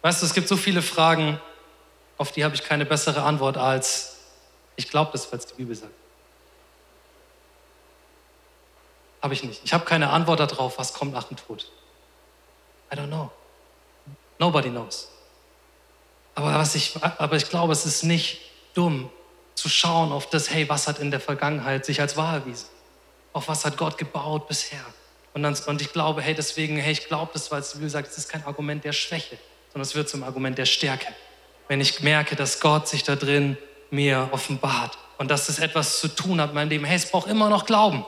Weißt 0.05 0.21
du, 0.21 0.27
es 0.27 0.35
gibt 0.35 0.47
so 0.47 0.55
viele 0.55 0.83
Fragen, 0.83 1.39
auf 2.19 2.31
die 2.31 2.43
habe 2.43 2.53
ich 2.53 2.63
keine 2.63 2.85
bessere 2.85 3.23
Antwort 3.23 3.57
als, 3.57 4.17
ich 4.75 4.87
glaube 4.87 5.09
das, 5.11 5.33
was 5.33 5.47
die 5.47 5.55
Bibel 5.55 5.75
sagt. 5.75 5.95
Habe 9.23 9.33
ich 9.33 9.43
nicht. 9.43 9.61
Ich 9.63 9.73
habe 9.73 9.83
keine 9.83 10.11
Antwort 10.11 10.41
darauf, 10.41 10.77
was 10.77 10.93
kommt 10.93 11.11
nach 11.11 11.23
dem 11.23 11.37
Tod. 11.37 11.71
I 12.93 12.97
don't 12.97 13.07
know. 13.07 13.31
Nobody 14.37 14.69
knows. 14.69 15.09
Aber, 16.35 16.53
was 16.53 16.75
ich, 16.75 17.03
aber 17.03 17.35
ich 17.37 17.49
glaube, 17.49 17.73
es 17.73 17.87
ist 17.87 18.03
nicht 18.03 18.41
dumm 18.75 19.09
zu 19.55 19.69
schauen 19.69 20.11
auf 20.11 20.29
das, 20.29 20.51
hey, 20.51 20.69
was 20.69 20.87
hat 20.87 20.99
in 20.99 21.09
der 21.09 21.19
Vergangenheit 21.19 21.83
sich 21.83 21.99
als 21.99 22.15
wahr 22.15 22.35
erwiesen? 22.35 22.69
Auf 23.33 23.47
was 23.47 23.65
hat 23.65 23.75
Gott 23.75 23.97
gebaut 23.97 24.47
bisher? 24.47 24.85
Und, 25.33 25.41
dann, 25.41 25.57
und 25.65 25.81
ich 25.81 25.91
glaube, 25.91 26.21
hey, 26.21 26.35
deswegen, 26.35 26.77
hey, 26.77 26.91
ich 26.91 27.07
glaube 27.07 27.31
das, 27.33 27.49
weil 27.49 27.63
die 27.63 27.73
Bibel 27.73 27.89
sagt, 27.89 28.09
es 28.09 28.19
ist 28.19 28.29
kein 28.29 28.45
Argument 28.45 28.83
der 28.83 28.93
Schwäche 28.93 29.39
sondern 29.75 29.89
es 29.89 29.95
wird 29.95 30.07
zum 30.07 30.23
Argument 30.23 30.57
der 30.57 30.65
Stärke. 30.65 31.07
Wenn 31.67 31.81
ich 31.81 31.99
merke, 31.99 32.37
dass 32.37 32.61
Gott 32.61 32.87
sich 32.87 33.03
da 33.03 33.17
drin 33.17 33.57
mir 33.89 34.29
offenbart 34.31 34.97
und 35.17 35.29
dass 35.29 35.49
es 35.49 35.59
etwas 35.59 35.99
zu 35.99 36.07
tun 36.07 36.39
hat 36.39 36.51
in 36.51 36.55
meinem 36.55 36.69
Leben. 36.69 36.85
Hey, 36.85 36.95
es 36.95 37.11
braucht 37.11 37.27
immer 37.27 37.49
noch 37.49 37.65
Glauben. 37.65 38.05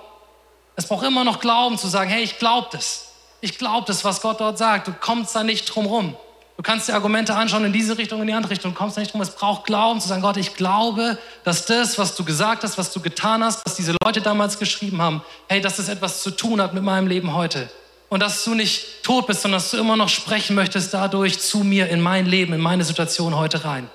Es 0.77 0.85
braucht 0.85 1.05
immer 1.05 1.25
noch 1.25 1.41
Glauben 1.41 1.77
zu 1.77 1.89
sagen, 1.89 2.09
hey, 2.09 2.23
ich 2.23 2.39
glaube 2.39 2.69
das. 2.71 3.09
Ich 3.41 3.57
glaube 3.57 3.85
das, 3.85 4.05
was 4.05 4.21
Gott 4.21 4.39
dort 4.39 4.57
sagt. 4.57 4.87
Du 4.87 4.93
kommst 4.93 5.35
da 5.35 5.43
nicht 5.43 5.65
drum 5.65 5.87
rum. 5.87 6.15
Du 6.55 6.63
kannst 6.63 6.87
dir 6.87 6.93
Argumente 6.93 7.35
anschauen 7.35 7.65
in 7.65 7.73
diese 7.73 7.97
Richtung, 7.97 8.21
in 8.21 8.27
die 8.27 8.33
andere 8.33 8.51
Richtung. 8.51 8.71
Du 8.71 8.77
kommst 8.77 8.95
da 8.95 9.01
nicht 9.01 9.11
drum. 9.11 9.19
Es 9.19 9.35
braucht 9.35 9.65
Glauben 9.65 9.99
zu 9.99 10.07
sagen, 10.07 10.21
Gott, 10.21 10.37
ich 10.37 10.55
glaube, 10.55 11.17
dass 11.43 11.65
das, 11.65 11.97
was 11.97 12.15
du 12.15 12.23
gesagt 12.23 12.63
hast, 12.63 12.77
was 12.77 12.93
du 12.93 13.01
getan 13.01 13.43
hast, 13.43 13.65
was 13.65 13.75
diese 13.75 13.93
Leute 14.05 14.21
damals 14.21 14.57
geschrieben 14.57 15.01
haben, 15.01 15.21
hey, 15.49 15.59
dass 15.59 15.79
es 15.79 15.89
etwas 15.89 16.23
zu 16.23 16.31
tun 16.31 16.61
hat 16.61 16.73
mit 16.73 16.83
meinem 16.83 17.07
Leben 17.07 17.33
heute 17.33 17.69
und 18.09 18.21
dass 18.21 18.43
du 18.43 18.53
nicht 18.53 19.03
tot 19.03 19.27
bist, 19.27 19.41
sondern 19.41 19.59
dass 19.59 19.71
du 19.71 19.77
immer 19.77 19.97
noch 19.97 20.09
sprechen 20.09 20.55
möchtest 20.55 20.93
dadurch 20.93 21.39
zu 21.39 21.59
mir 21.59 21.89
in 21.89 21.99
mein 21.99 22.25
Leben, 22.25 22.53
in 22.53 22.61
meine 22.61 22.83
Situation 22.83 23.35
heute 23.35 23.65
rein. 23.65 23.89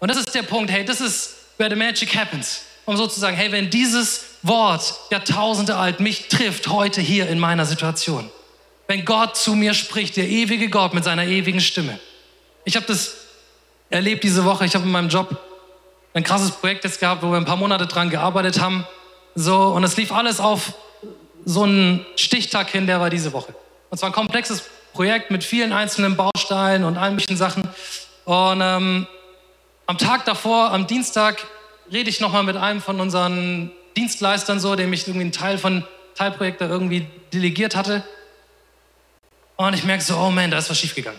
Und 0.00 0.10
das 0.10 0.18
ist 0.18 0.34
der 0.34 0.42
Punkt, 0.42 0.70
hey, 0.70 0.84
das 0.84 1.00
ist 1.00 1.36
where 1.58 1.70
the 1.70 1.76
magic 1.76 2.14
happens. 2.14 2.62
Um 2.84 2.96
so 2.96 3.06
zu 3.06 3.20
sagen, 3.20 3.36
hey, 3.36 3.52
wenn 3.52 3.68
dieses 3.68 4.24
Wort 4.42 4.94
Jahrtausende 5.10 5.76
alt 5.76 6.00
mich 6.00 6.28
trifft 6.28 6.68
heute 6.68 7.00
hier 7.00 7.28
in 7.28 7.38
meiner 7.38 7.66
Situation, 7.66 8.30
wenn 8.86 9.04
Gott 9.04 9.36
zu 9.36 9.54
mir 9.54 9.74
spricht, 9.74 10.16
der 10.16 10.28
ewige 10.28 10.70
Gott 10.70 10.94
mit 10.94 11.04
seiner 11.04 11.26
ewigen 11.26 11.60
Stimme. 11.60 11.98
Ich 12.64 12.76
habe 12.76 12.86
das 12.86 13.14
erlebt 13.90 14.24
diese 14.24 14.44
Woche, 14.44 14.64
ich 14.64 14.74
habe 14.74 14.84
in 14.84 14.90
meinem 14.90 15.10
Job 15.10 15.36
ein 16.14 16.24
krasses 16.24 16.52
Projekt 16.52 16.84
jetzt 16.84 17.00
gehabt, 17.00 17.22
wo 17.22 17.30
wir 17.30 17.36
ein 17.36 17.44
paar 17.44 17.56
Monate 17.56 17.86
dran 17.86 18.08
gearbeitet 18.08 18.60
haben. 18.60 18.86
So, 19.34 19.68
und 19.68 19.84
es 19.84 19.96
lief 19.96 20.10
alles 20.10 20.40
auf 20.40 20.72
so 21.48 21.62
einen 21.62 22.04
Stichtag 22.16 22.68
hin, 22.68 22.86
der 22.86 23.00
war 23.00 23.08
diese 23.08 23.32
Woche. 23.32 23.54
Und 23.88 23.96
zwar 23.96 24.10
ein 24.10 24.12
komplexes 24.12 24.64
Projekt 24.92 25.30
mit 25.30 25.42
vielen 25.42 25.72
einzelnen 25.72 26.14
Bausteinen 26.14 26.84
und 26.84 26.98
allen 26.98 27.14
möglichen 27.14 27.38
Sachen. 27.38 27.66
Und 28.26 28.60
ähm, 28.60 29.06
Am 29.86 29.96
Tag 29.96 30.26
davor, 30.26 30.72
am 30.72 30.86
Dienstag, 30.86 31.46
rede 31.90 32.10
ich 32.10 32.20
nochmal 32.20 32.42
mit 32.42 32.58
einem 32.58 32.82
von 32.82 33.00
unseren 33.00 33.70
Dienstleistern 33.96 34.60
so, 34.60 34.76
dem 34.76 34.92
ich 34.92 35.08
irgendwie 35.08 35.22
einen 35.22 35.32
Teil 35.32 35.56
von 35.56 35.84
Teilprojekt 36.14 36.60
da 36.60 36.68
irgendwie 36.68 37.06
delegiert 37.32 37.74
hatte. 37.74 38.04
Und 39.56 39.72
ich 39.72 39.84
merke 39.84 40.04
so, 40.04 40.18
oh 40.18 40.30
man, 40.30 40.50
da 40.50 40.58
ist 40.58 40.68
was 40.68 40.78
schiefgegangen. 40.78 41.18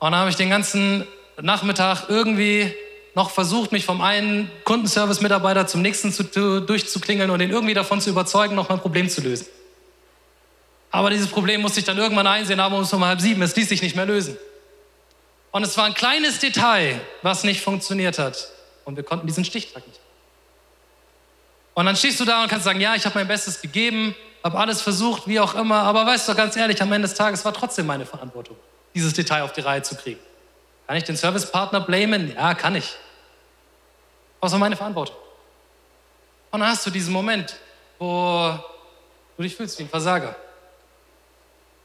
Und 0.00 0.12
dann 0.12 0.16
habe 0.16 0.28
ich 0.28 0.36
den 0.36 0.50
ganzen 0.50 1.06
Nachmittag 1.40 2.10
irgendwie 2.10 2.74
noch 3.14 3.30
versucht, 3.30 3.72
mich 3.72 3.84
vom 3.84 4.00
einen 4.00 4.50
Kundenservice-Mitarbeiter 4.64 5.66
zum 5.66 5.82
nächsten 5.82 6.12
zu, 6.12 6.60
durchzuklingeln 6.60 7.30
und 7.30 7.40
ihn 7.40 7.50
irgendwie 7.50 7.74
davon 7.74 8.00
zu 8.00 8.10
überzeugen, 8.10 8.54
noch 8.54 8.68
mein 8.68 8.80
Problem 8.80 9.08
zu 9.08 9.20
lösen. 9.20 9.46
Aber 10.90 11.10
dieses 11.10 11.28
Problem 11.28 11.60
musste 11.60 11.80
ich 11.80 11.86
dann 11.86 11.98
irgendwann 11.98 12.26
einsehen, 12.26 12.60
aber 12.60 12.76
um 12.76 13.04
halb 13.04 13.20
sieben, 13.20 13.42
es 13.42 13.54
ließ 13.54 13.68
sich 13.68 13.82
nicht 13.82 13.96
mehr 13.96 14.06
lösen. 14.06 14.36
Und 15.52 15.64
es 15.64 15.76
war 15.76 15.84
ein 15.84 15.94
kleines 15.94 16.38
Detail, 16.38 17.00
was 17.22 17.44
nicht 17.44 17.60
funktioniert 17.60 18.18
hat. 18.18 18.48
Und 18.84 18.96
wir 18.96 19.02
konnten 19.02 19.26
diesen 19.26 19.44
Stichtag 19.44 19.86
nicht. 19.86 20.00
Und 21.74 21.86
dann 21.86 21.96
stehst 21.96 22.18
du 22.20 22.24
da 22.24 22.42
und 22.42 22.48
kannst 22.48 22.64
sagen, 22.64 22.80
ja, 22.80 22.94
ich 22.94 23.04
habe 23.04 23.18
mein 23.18 23.28
Bestes 23.28 23.60
gegeben, 23.60 24.14
habe 24.42 24.58
alles 24.58 24.82
versucht, 24.82 25.26
wie 25.26 25.38
auch 25.40 25.54
immer, 25.54 25.82
aber 25.82 26.06
weißt 26.06 26.28
du, 26.28 26.34
ganz 26.34 26.56
ehrlich, 26.56 26.80
am 26.82 26.92
Ende 26.92 27.06
des 27.08 27.16
Tages 27.16 27.44
war 27.44 27.52
trotzdem 27.52 27.86
meine 27.86 28.06
Verantwortung, 28.06 28.56
dieses 28.94 29.12
Detail 29.12 29.42
auf 29.42 29.52
die 29.52 29.60
Reihe 29.60 29.82
zu 29.82 29.94
kriegen. 29.94 30.20
Kann 30.90 30.96
ich 30.96 31.04
den 31.04 31.14
Servicepartner 31.14 31.82
blamen? 31.82 32.34
Ja, 32.34 32.52
kann 32.52 32.74
ich. 32.74 32.96
Es 34.42 34.50
war 34.50 34.58
meine 34.58 34.74
Verantwortung. 34.74 35.14
Und 36.50 36.58
dann 36.58 36.68
hast 36.68 36.84
du 36.84 36.90
diesen 36.90 37.12
Moment, 37.12 37.54
wo 37.96 38.58
du 39.36 39.42
dich 39.44 39.54
fühlst 39.54 39.78
wie 39.78 39.84
ein 39.84 39.88
Versager. 39.88 40.34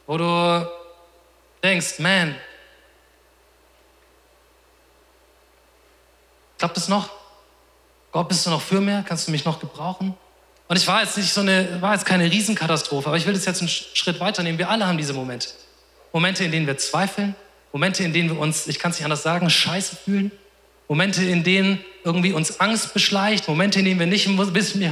Wo 0.08 0.18
du 0.18 0.72
denkst, 1.64 2.00
man, 2.00 2.36
klappt 6.58 6.78
es 6.78 6.88
noch? 6.88 7.12
Gott, 8.12 8.28
bist 8.28 8.44
du 8.48 8.50
noch 8.50 8.62
für 8.64 8.82
mir? 8.82 9.06
Kannst 9.08 9.28
du 9.28 9.32
mich 9.32 9.46
noch 9.46 9.60
gebrauchen? 9.60 10.18
Und 10.68 10.78
ich 10.78 10.88
war 10.88 11.04
jetzt 11.04 11.16
nicht 11.16 11.32
so 11.32 11.42
eine, 11.42 11.80
war 11.80 11.94
jetzt 11.94 12.08
keine 12.08 12.24
Riesenkatastrophe, 12.24 13.06
aber 13.06 13.18
ich 13.18 13.28
will 13.28 13.36
das 13.36 13.46
jetzt 13.46 13.60
einen 13.60 13.70
Schritt 13.70 14.20
weiternehmen. 14.20 14.58
Wir 14.58 14.68
alle 14.68 14.88
haben 14.88 14.98
diese 14.98 15.14
Momente. 15.14 15.50
Momente, 16.12 16.44
in 16.44 16.52
denen 16.52 16.66
wir 16.66 16.80
zweifeln, 16.80 17.36
Momente, 17.76 18.06
in 18.06 18.14
denen 18.14 18.30
wir 18.30 18.40
uns, 18.40 18.68
ich 18.68 18.80
kann 18.80 18.92
es 18.92 19.00
nicht 19.00 19.04
anders 19.04 19.22
sagen, 19.22 19.50
scheiße 19.50 19.98
fühlen. 19.98 20.32
Momente, 20.88 21.26
in 21.26 21.44
denen 21.44 21.84
irgendwie 22.06 22.32
uns 22.32 22.62
Angst 22.62 22.94
beschleicht. 22.94 23.50
Momente, 23.50 23.80
in 23.80 23.84
denen 23.84 24.00
wir 24.00 24.08
nicht, 24.08 24.30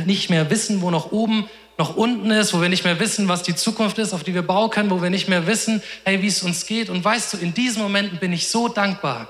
nicht 0.06 0.30
mehr 0.30 0.50
wissen, 0.50 0.82
wo 0.82 0.92
noch 0.92 1.14
oben, 1.14 1.48
noch 1.78 1.96
unten 1.96 2.30
ist, 2.30 2.54
wo 2.54 2.60
wir 2.60 2.68
nicht 2.68 2.84
mehr 2.84 3.00
wissen, 3.00 3.30
was 3.30 3.42
die 3.42 3.56
Zukunft 3.56 4.00
ist, 4.00 4.14
auf 4.14 4.26
die 4.26 4.34
wir 4.34 4.42
bauen 4.42 4.70
können, 4.70 4.90
wo 4.90 5.02
wir 5.02 5.10
nicht 5.10 5.30
mehr 5.30 5.48
wissen, 5.48 5.82
hey, 6.04 6.22
wie 6.22 6.28
es 6.28 6.44
uns 6.44 6.66
geht. 6.66 6.90
Und 6.90 7.06
weißt 7.06 7.32
du, 7.32 7.38
in 7.38 7.54
diesen 7.54 7.82
Momenten 7.82 8.18
bin 8.18 8.34
ich 8.34 8.50
so 8.50 8.68
dankbar, 8.68 9.30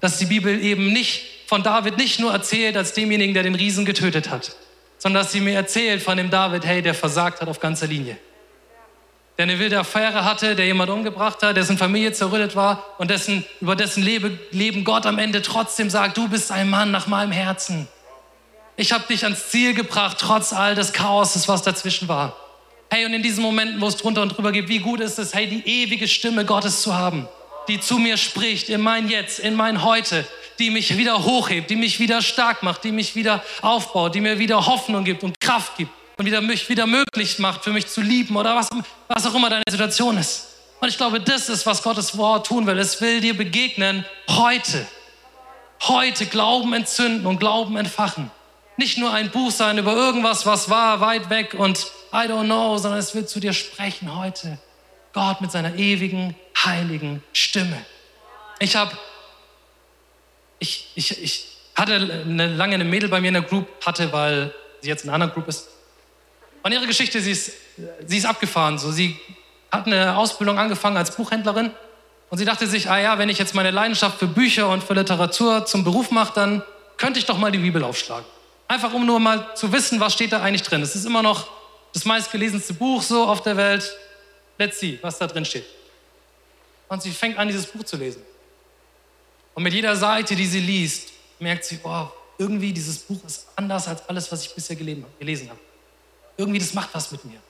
dass 0.00 0.16
die 0.16 0.24
Bibel 0.24 0.58
eben 0.64 0.90
nicht 0.90 1.24
von 1.46 1.62
David 1.62 1.98
nicht 1.98 2.20
nur 2.20 2.32
erzählt 2.32 2.74
als 2.74 2.94
demjenigen, 2.94 3.34
der 3.34 3.42
den 3.42 3.54
Riesen 3.54 3.84
getötet 3.84 4.30
hat, 4.30 4.56
sondern 4.96 5.24
dass 5.24 5.32
sie 5.32 5.42
mir 5.42 5.56
erzählt 5.56 6.00
von 6.00 6.16
dem 6.16 6.30
David, 6.30 6.64
hey, 6.64 6.80
der 6.80 6.94
versagt 6.94 7.42
hat 7.42 7.48
auf 7.48 7.60
ganzer 7.60 7.86
Linie. 7.86 8.16
Der 9.36 9.44
eine 9.44 9.58
wilde 9.58 9.80
Affäre 9.80 10.24
hatte, 10.24 10.54
der 10.54 10.66
jemand 10.66 10.90
umgebracht 10.90 11.42
hat, 11.42 11.56
dessen 11.56 11.76
Familie 11.76 12.12
zerrüttet 12.12 12.54
war 12.54 12.84
und 12.98 13.10
dessen, 13.10 13.44
über 13.60 13.74
dessen 13.74 14.02
Leben 14.04 14.84
Gott 14.84 15.06
am 15.06 15.18
Ende 15.18 15.42
trotzdem 15.42 15.90
sagt, 15.90 16.16
du 16.16 16.28
bist 16.28 16.52
ein 16.52 16.70
Mann 16.70 16.92
nach 16.92 17.08
meinem 17.08 17.32
Herzen. 17.32 17.88
Ich 18.76 18.92
habe 18.92 19.04
dich 19.08 19.24
ans 19.24 19.50
Ziel 19.50 19.74
gebracht, 19.74 20.18
trotz 20.20 20.52
all 20.52 20.76
des 20.76 20.92
Chaoses, 20.92 21.48
was 21.48 21.62
dazwischen 21.62 22.06
war. 22.06 22.36
Hey, 22.90 23.06
und 23.06 23.12
in 23.12 23.24
diesen 23.24 23.42
Momenten, 23.42 23.80
wo 23.80 23.88
es 23.88 23.96
drunter 23.96 24.22
und 24.22 24.36
drüber 24.36 24.52
geht, 24.52 24.68
wie 24.68 24.78
gut 24.78 25.00
ist 25.00 25.18
es, 25.18 25.34
hey, 25.34 25.48
die 25.48 25.66
ewige 25.66 26.06
Stimme 26.06 26.44
Gottes 26.44 26.82
zu 26.82 26.94
haben, 26.94 27.26
die 27.66 27.80
zu 27.80 27.98
mir 27.98 28.16
spricht, 28.16 28.68
in 28.68 28.80
mein 28.80 29.08
Jetzt, 29.08 29.40
in 29.40 29.54
mein 29.56 29.82
Heute, 29.82 30.24
die 30.60 30.70
mich 30.70 30.96
wieder 30.96 31.24
hochhebt, 31.24 31.70
die 31.70 31.76
mich 31.76 31.98
wieder 31.98 32.22
stark 32.22 32.62
macht, 32.62 32.84
die 32.84 32.92
mich 32.92 33.16
wieder 33.16 33.42
aufbaut, 33.62 34.14
die 34.14 34.20
mir 34.20 34.38
wieder 34.38 34.66
Hoffnung 34.66 35.02
gibt 35.02 35.24
und 35.24 35.40
Kraft 35.40 35.76
gibt 35.76 35.90
und 36.16 36.26
wieder 36.26 36.40
mich 36.40 36.68
wieder 36.68 36.86
möglich 36.86 37.38
macht, 37.38 37.64
für 37.64 37.72
mich 37.72 37.86
zu 37.86 38.00
lieben 38.00 38.36
oder 38.36 38.54
was, 38.56 38.70
was 39.08 39.26
auch 39.26 39.34
immer 39.34 39.50
deine 39.50 39.64
Situation 39.68 40.16
ist. 40.16 40.48
Und 40.80 40.88
ich 40.88 40.96
glaube, 40.96 41.20
das 41.20 41.48
ist, 41.48 41.66
was 41.66 41.82
Gottes 41.82 42.16
Wort 42.16 42.46
tun 42.46 42.66
will. 42.66 42.78
Es 42.78 43.00
will 43.00 43.20
dir 43.20 43.36
begegnen 43.36 44.04
heute. 44.28 44.86
Heute 45.82 46.26
Glauben 46.26 46.72
entzünden 46.72 47.26
und 47.26 47.38
Glauben 47.38 47.76
entfachen. 47.76 48.30
Nicht 48.76 48.98
nur 48.98 49.12
ein 49.12 49.30
Buch 49.30 49.50
sein 49.50 49.78
über 49.78 49.94
irgendwas, 49.94 50.46
was 50.46 50.68
war, 50.68 51.00
weit 51.00 51.30
weg 51.30 51.54
und 51.54 51.78
I 52.12 52.26
don't 52.28 52.44
know, 52.44 52.76
sondern 52.78 53.00
es 53.00 53.14
will 53.14 53.26
zu 53.26 53.40
dir 53.40 53.52
sprechen 53.52 54.14
heute. 54.16 54.58
Gott 55.12 55.40
mit 55.40 55.52
seiner 55.52 55.74
ewigen, 55.76 56.34
heiligen 56.64 57.22
Stimme. 57.32 57.84
Ich 58.58 58.76
habe 58.76 58.96
ich, 60.58 60.90
ich, 60.94 61.22
ich 61.22 61.46
hatte 61.74 61.94
eine, 61.94 62.48
lange 62.48 62.74
eine 62.74 62.84
Mädel 62.84 63.08
bei 63.08 63.20
mir 63.20 63.28
in 63.28 63.34
der 63.34 63.42
Group, 63.42 63.68
hatte, 63.84 64.12
weil 64.12 64.54
sie 64.80 64.88
jetzt 64.88 65.04
in 65.04 65.10
einer 65.10 65.14
anderen 65.14 65.34
Group 65.34 65.48
ist. 65.48 65.68
Und 66.64 66.72
ihre 66.72 66.86
Geschichte, 66.86 67.20
sie 67.20 67.30
ist, 67.30 67.52
sie 68.06 68.16
ist 68.16 68.24
abgefahren. 68.24 68.78
So, 68.78 68.90
sie 68.90 69.16
hat 69.70 69.86
eine 69.86 70.16
Ausbildung 70.16 70.58
angefangen 70.58 70.96
als 70.96 71.14
Buchhändlerin 71.14 71.70
und 72.30 72.38
sie 72.38 72.46
dachte 72.46 72.66
sich, 72.66 72.88
ah 72.88 72.98
ja, 72.98 73.18
wenn 73.18 73.28
ich 73.28 73.38
jetzt 73.38 73.54
meine 73.54 73.70
Leidenschaft 73.70 74.18
für 74.18 74.26
Bücher 74.26 74.70
und 74.70 74.82
für 74.82 74.94
Literatur 74.94 75.66
zum 75.66 75.84
Beruf 75.84 76.10
mache, 76.10 76.32
dann 76.34 76.62
könnte 76.96 77.18
ich 77.18 77.26
doch 77.26 77.36
mal 77.36 77.52
die 77.52 77.58
Bibel 77.58 77.84
aufschlagen. 77.84 78.24
Einfach 78.66 78.94
um 78.94 79.04
nur 79.04 79.20
mal 79.20 79.54
zu 79.54 79.70
wissen, 79.72 80.00
was 80.00 80.14
steht 80.14 80.32
da 80.32 80.40
eigentlich 80.40 80.62
drin. 80.62 80.80
Es 80.80 80.96
ist 80.96 81.04
immer 81.04 81.22
noch 81.22 81.48
das 81.92 82.06
meistgelesenste 82.06 82.72
Buch 82.72 83.02
so 83.02 83.24
auf 83.26 83.42
der 83.42 83.58
Welt. 83.58 83.94
Let's 84.56 84.80
see, 84.80 84.98
was 85.02 85.18
da 85.18 85.26
drin 85.26 85.44
steht. 85.44 85.66
Und 86.88 87.02
sie 87.02 87.10
fängt 87.10 87.36
an, 87.36 87.46
dieses 87.46 87.66
Buch 87.66 87.84
zu 87.84 87.98
lesen. 87.98 88.22
Und 89.52 89.62
mit 89.64 89.74
jeder 89.74 89.94
Seite, 89.96 90.34
die 90.34 90.46
sie 90.46 90.60
liest, 90.60 91.10
merkt 91.38 91.66
sie, 91.66 91.78
oh, 91.82 92.06
irgendwie 92.38 92.72
dieses 92.72 93.00
Buch 93.00 93.22
ist 93.26 93.48
anders 93.54 93.86
als 93.86 94.08
alles, 94.08 94.32
was 94.32 94.46
ich 94.46 94.54
bisher 94.54 94.76
gelesen 94.76 95.50
habe. 95.50 95.60
Irgendwie, 96.36 96.58
das 96.58 96.74
macht 96.74 96.90
was 96.92 97.10
mit 97.12 97.24
mir. 97.24 97.40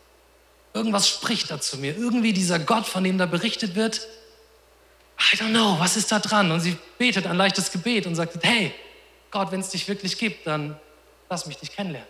Irgendwas 0.72 1.08
spricht 1.08 1.50
da 1.50 1.60
zu 1.60 1.78
mir. 1.78 1.96
Irgendwie 1.96 2.32
dieser 2.32 2.58
Gott, 2.58 2.86
von 2.86 3.04
dem 3.04 3.16
da 3.16 3.26
berichtet 3.26 3.74
wird, 3.74 4.06
I 5.32 5.36
don't 5.36 5.50
know, 5.50 5.76
was 5.78 5.96
ist 5.96 6.10
da 6.10 6.18
dran? 6.18 6.50
Und 6.50 6.60
sie 6.60 6.76
betet 6.98 7.26
ein 7.26 7.36
leichtes 7.36 7.70
Gebet 7.70 8.06
und 8.06 8.14
sagt, 8.16 8.36
hey, 8.42 8.74
Gott, 9.30 9.52
wenn 9.52 9.60
es 9.60 9.70
dich 9.70 9.86
wirklich 9.88 10.18
gibt, 10.18 10.46
dann 10.46 10.78
lass 11.30 11.46
mich 11.46 11.56
dich 11.56 11.72
kennenlernen. 11.72 12.08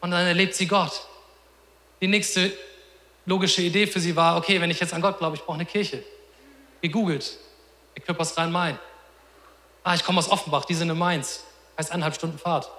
Und 0.00 0.10
dann 0.10 0.26
erlebt 0.26 0.54
sie 0.54 0.66
Gott. 0.66 1.02
Die 2.00 2.06
nächste 2.06 2.52
logische 3.26 3.62
Idee 3.62 3.86
für 3.86 4.00
sie 4.00 4.14
war, 4.14 4.36
okay, 4.36 4.60
wenn 4.60 4.70
ich 4.70 4.78
jetzt 4.78 4.94
an 4.94 5.00
Gott 5.00 5.18
glaube, 5.18 5.36
ich 5.36 5.42
brauche 5.42 5.56
eine 5.56 5.66
Kirche. 5.66 6.02
Gegoogelt, 6.80 7.36
Equippers 7.94 8.36
Rhein-Main. 8.36 8.78
Ah, 9.82 9.94
ich 9.94 10.04
komme 10.04 10.18
aus 10.18 10.30
Offenbach, 10.30 10.64
die 10.64 10.74
sind 10.74 10.90
in 10.90 10.98
Mainz. 10.98 11.42
Heißt 11.78 11.90
eineinhalb 11.90 12.14
Stunden 12.14 12.38
Fahrt. 12.38 12.70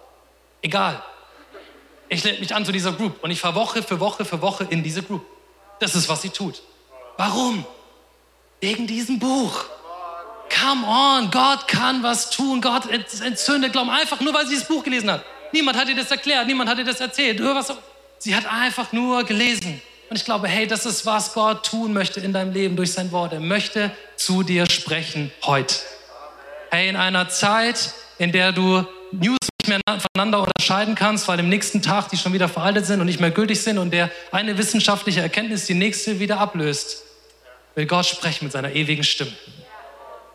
Egal. 0.62 1.04
Ich 2.10 2.24
lehne 2.24 2.40
mich 2.40 2.54
an 2.54 2.66
zu 2.66 2.72
dieser 2.72 2.92
Group 2.92 3.24
und 3.24 3.30
ich 3.30 3.40
fahre 3.40 3.56
Woche 3.56 3.84
für 3.84 4.00
Woche 4.00 4.26
für 4.26 4.42
Woche 4.42 4.68
in 4.70 4.84
diese 4.84 5.04
Group. 5.04 5.24
Das 5.80 5.96
ist, 5.96 6.10
was 6.10 6.24
sie 6.24 6.30
tut. 6.30 6.62
Warum? 7.18 7.66
Wegen 8.60 8.88
diesem 8.88 9.20
Buch. 9.20 9.66
Come 10.50 10.86
on, 10.88 11.30
Gott 11.32 11.68
kann 11.68 12.02
was 12.02 12.32
tun. 12.32 12.60
Gott 12.62 12.84
entzündet 12.90 13.72
Glauben 13.72 13.92
einfach 13.92 14.20
nur, 14.20 14.34
weil 14.34 14.48
sie 14.48 14.56
das 14.56 14.68
Buch 14.68 14.84
gelesen 14.84 15.12
hat. 15.12 15.24
Niemand 15.52 15.78
hat 15.78 15.88
ihr 15.88 15.96
das 15.96 16.10
erklärt, 16.10 16.48
niemand 16.48 16.70
hat 16.70 16.80
ihr 16.80 16.86
das 16.86 17.00
erzählt. 17.00 17.42
Sie 18.18 18.36
hat 18.36 18.46
einfach 18.52 18.92
nur 18.92 19.24
gelesen. 19.24 19.82
Und 20.10 20.16
ich 20.16 20.26
glaube, 20.26 20.48
hey, 20.48 20.66
das 20.66 20.88
ist, 20.88 21.06
was 21.06 21.34
Gott 21.34 21.66
tun 21.66 21.94
möchte 21.94 22.20
in 22.20 22.34
deinem 22.34 22.52
Leben 22.52 22.76
durch 22.76 22.92
sein 22.92 23.12
Wort. 23.12 23.32
Er 23.34 23.40
möchte 23.40 23.92
zu 24.16 24.42
dir 24.42 24.68
sprechen 24.70 25.32
heute. 25.44 25.76
Hey, 26.72 26.90
in 26.90 26.96
einer 26.96 27.30
Zeit, 27.30 27.94
in 28.18 28.32
der 28.32 28.52
du 28.52 28.84
News 29.12 29.49
mehr 29.70 29.80
voneinander 29.86 30.40
unterscheiden 30.40 30.96
kannst, 30.96 31.28
weil 31.28 31.40
im 31.40 31.50
nächsten 31.50 31.82
Tag 31.82 32.10
die 32.10 32.18
schon 32.18 32.34
wieder 32.34 32.50
veraltet 32.50 32.86
sind 32.86 33.00
und 33.00 33.06
nicht 33.06 33.20
mehr 33.20 33.32
gültig 33.32 33.62
sind 33.62 33.78
und 33.78 33.92
der 33.92 34.12
eine 34.32 34.58
wissenschaftliche 34.58 35.22
Erkenntnis 35.22 35.66
die 35.66 35.74
nächste 35.74 36.20
wieder 36.20 36.40
ablöst, 36.40 37.04
will 37.76 37.86
Gott 37.86 38.06
sprechen 38.06 38.46
mit 38.46 38.52
seiner 38.52 38.74
ewigen 38.74 39.04
Stimme. 39.04 39.32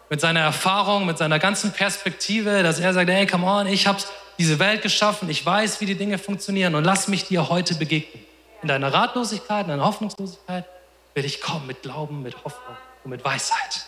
Mit 0.08 0.20
seiner 0.20 0.40
Erfahrung, 0.40 1.06
mit 1.06 1.18
seiner 1.18 1.38
ganzen 1.38 1.72
Perspektive, 1.72 2.62
dass 2.62 2.78
er 2.78 2.94
sagt, 2.94 3.10
hey, 3.10 3.26
come 3.26 3.46
on, 3.46 3.66
ich 3.66 3.86
habe 3.86 3.98
diese 4.38 4.58
Welt 4.58 4.82
geschaffen, 4.82 5.28
ich 5.28 5.44
weiß, 5.44 5.80
wie 5.80 5.86
die 5.86 5.94
Dinge 5.94 6.18
funktionieren 6.18 6.74
und 6.74 6.84
lass 6.84 7.08
mich 7.08 7.26
dir 7.26 7.48
heute 7.48 7.74
begegnen 7.74 8.24
in 8.64 8.68
deiner 8.68 8.92
Ratlosigkeit, 8.92 9.66
in 9.66 9.70
deiner 9.70 9.84
Hoffnungslosigkeit, 9.84 10.64
will 11.12 11.24
ich 11.26 11.42
kommen 11.42 11.66
mit 11.66 11.82
Glauben, 11.82 12.22
mit 12.22 12.34
Hoffnung 12.44 12.76
und 13.04 13.10
mit 13.10 13.22
Weisheit. 13.22 13.84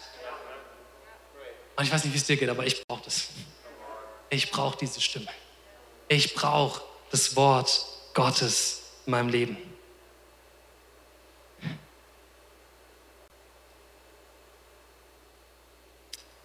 Und 1.76 1.84
ich 1.84 1.92
weiß 1.92 2.05
nicht, 2.05 2.12
wie 2.12 2.18
es 2.18 2.26
dir 2.26 2.36
geht, 2.36 2.51
aber 2.51 2.66
ich 2.66 2.86
brauche 2.86 3.03
das. 3.05 3.28
Ich 4.31 4.51
brauche 4.51 4.77
diese 4.79 5.01
Stimme. 5.01 5.29
Ich 6.09 6.35
brauche 6.35 6.83
das 7.11 7.37
Wort 7.37 7.85
Gottes 8.14 8.83
in 9.07 9.12
meinem 9.12 9.29
Leben. 9.29 9.57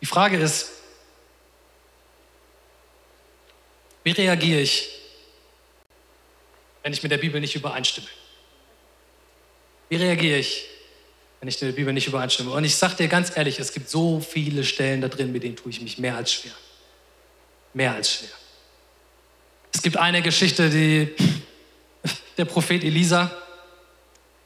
Die 0.02 0.06
Frage 0.06 0.38
ist, 0.38 0.72
wie 4.04 4.12
reagiere 4.12 4.62
ich, 4.62 4.90
wenn 6.82 6.92
ich 6.92 7.04
mit 7.04 7.12
der 7.12 7.20
Bibel 7.20 7.40
nicht 7.40 7.56
übereinstimme? 7.56 8.08
Wie 9.90 9.96
reagiere 9.98 10.40
ich, 10.40 10.66
wenn 11.42 11.50
ich 11.50 11.58
der 11.58 11.72
Bibel 11.72 11.92
nicht 11.92 12.08
übereinstimme. 12.08 12.52
Und 12.52 12.64
ich 12.64 12.76
sage 12.76 12.96
dir 12.96 13.08
ganz 13.08 13.36
ehrlich, 13.36 13.60
es 13.60 13.74
gibt 13.74 13.90
so 13.90 14.20
viele 14.20 14.64
Stellen 14.64 15.02
da 15.02 15.08
drin, 15.08 15.32
mit 15.32 15.44
denen 15.44 15.56
tue 15.56 15.72
ich 15.72 15.82
mich 15.82 15.98
mehr 15.98 16.16
als 16.16 16.32
schwer. 16.32 16.54
Mehr 17.74 17.94
als 17.94 18.14
schwer. 18.14 18.30
Es 19.74 19.82
gibt 19.82 19.98
eine 19.98 20.22
Geschichte, 20.22 20.70
die 20.70 21.14
der 22.38 22.46
Prophet 22.46 22.84
Elisa, 22.84 23.32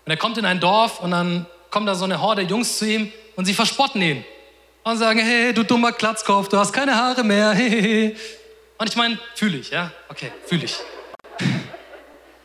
und 0.06 0.12
er 0.12 0.18
kommt 0.18 0.38
in 0.38 0.46
ein 0.46 0.60
Dorf 0.60 1.00
und 1.00 1.12
dann 1.12 1.48
kommt 1.72 1.88
da 1.88 1.96
so 1.96 2.06
eine 2.06 2.22
Horde 2.22 2.44
Jungs 2.44 2.78
zu 2.78 2.86
ihm 2.86 3.12
und 3.36 3.46
sie 3.46 3.56
verspotten 3.56 4.02
ihn 4.02 4.24
und 4.84 4.98
sagen, 4.98 5.20
hey, 5.20 5.52
du 5.52 5.64
dummer 5.64 5.92
Klatzkopf, 5.92 6.48
du 6.48 6.58
hast 6.58 6.72
keine 6.72 6.96
Haare 6.96 7.24
mehr. 7.24 7.52
Und 8.78 8.90
ich 8.90 8.96
meine, 8.98 9.18
fühle 9.36 9.58
ich, 9.58 9.70
ja? 9.70 9.90
Okay, 10.10 10.34
fühle 10.46 10.66
ich. 10.66 10.76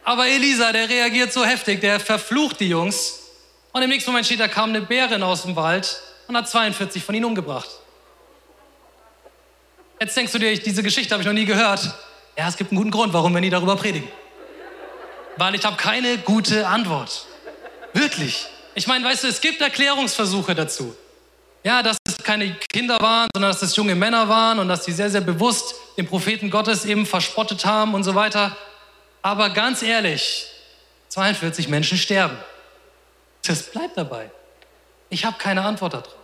Aber 0.05 0.29
Elisa, 0.29 0.73
der 0.73 0.89
reagiert 0.89 1.33
so 1.33 1.45
heftig, 1.45 1.81
der 1.81 1.99
verflucht 1.99 2.61
die 2.61 2.69
Jungs. 2.69 3.19
Und 3.73 3.83
im 3.83 3.91
nächsten 3.91 4.13
Moment 4.13 4.27
steht, 4.27 4.39
da 4.39 4.47
kam 4.47 4.71
eine 4.71 4.81
Bärin 4.81 5.25
aus 5.25 5.43
dem 5.43 5.57
Wald 5.57 6.01
und 6.29 6.37
hat 6.37 6.49
42 6.49 7.03
von 7.03 7.17
ihnen 7.17 7.25
umgebracht. 7.25 7.69
Jetzt 10.03 10.17
denkst 10.17 10.33
du 10.33 10.39
dir, 10.39 10.59
diese 10.59 10.83
Geschichte 10.83 11.13
habe 11.13 11.23
ich 11.23 11.27
noch 11.27 11.35
nie 11.35 11.45
gehört. 11.45 11.83
Ja, 12.35 12.49
es 12.49 12.57
gibt 12.57 12.71
einen 12.71 12.79
guten 12.79 12.91
Grund, 12.91 13.13
warum 13.13 13.35
wir 13.35 13.41
nie 13.43 13.51
darüber 13.51 13.77
predigen. 13.77 14.09
Weil 15.37 15.55
ich 15.55 15.65
habe 15.65 15.77
keine 15.77 16.17
gute 16.17 16.67
Antwort. 16.67 17.27
Wirklich. 17.93 18.47
Ich 18.75 18.87
meine, 18.87 19.05
weißt 19.05 19.25
du, 19.25 19.29
es 19.29 19.43
gibt 19.43 19.61
Erklärungsversuche 19.61 20.55
dazu. 20.55 20.97
Ja, 21.65 21.83
dass 21.83 21.99
es 22.09 22.17
keine 22.17 22.55
Kinder 22.73 22.99
waren, 22.99 23.29
sondern 23.35 23.53
dass 23.53 23.61
es 23.61 23.77
junge 23.77 23.95
Männer 23.95 24.27
waren 24.27 24.59
und 24.59 24.69
dass 24.69 24.87
sie 24.87 24.93
sehr, 24.93 25.11
sehr 25.11 25.21
bewusst 25.21 25.75
den 25.99 26.07
Propheten 26.07 26.49
Gottes 26.49 26.87
eben 26.87 27.05
verspottet 27.05 27.67
haben 27.67 27.93
und 27.93 28.03
so 28.03 28.15
weiter. 28.15 28.57
Aber 29.21 29.51
ganz 29.51 29.83
ehrlich, 29.83 30.47
42 31.09 31.69
Menschen 31.69 31.99
sterben. 31.99 32.39
Das 33.47 33.65
bleibt 33.65 33.99
dabei. 33.99 34.31
Ich 35.11 35.27
habe 35.27 35.37
keine 35.39 35.63
Antwort 35.63 35.93
darauf. 35.93 36.15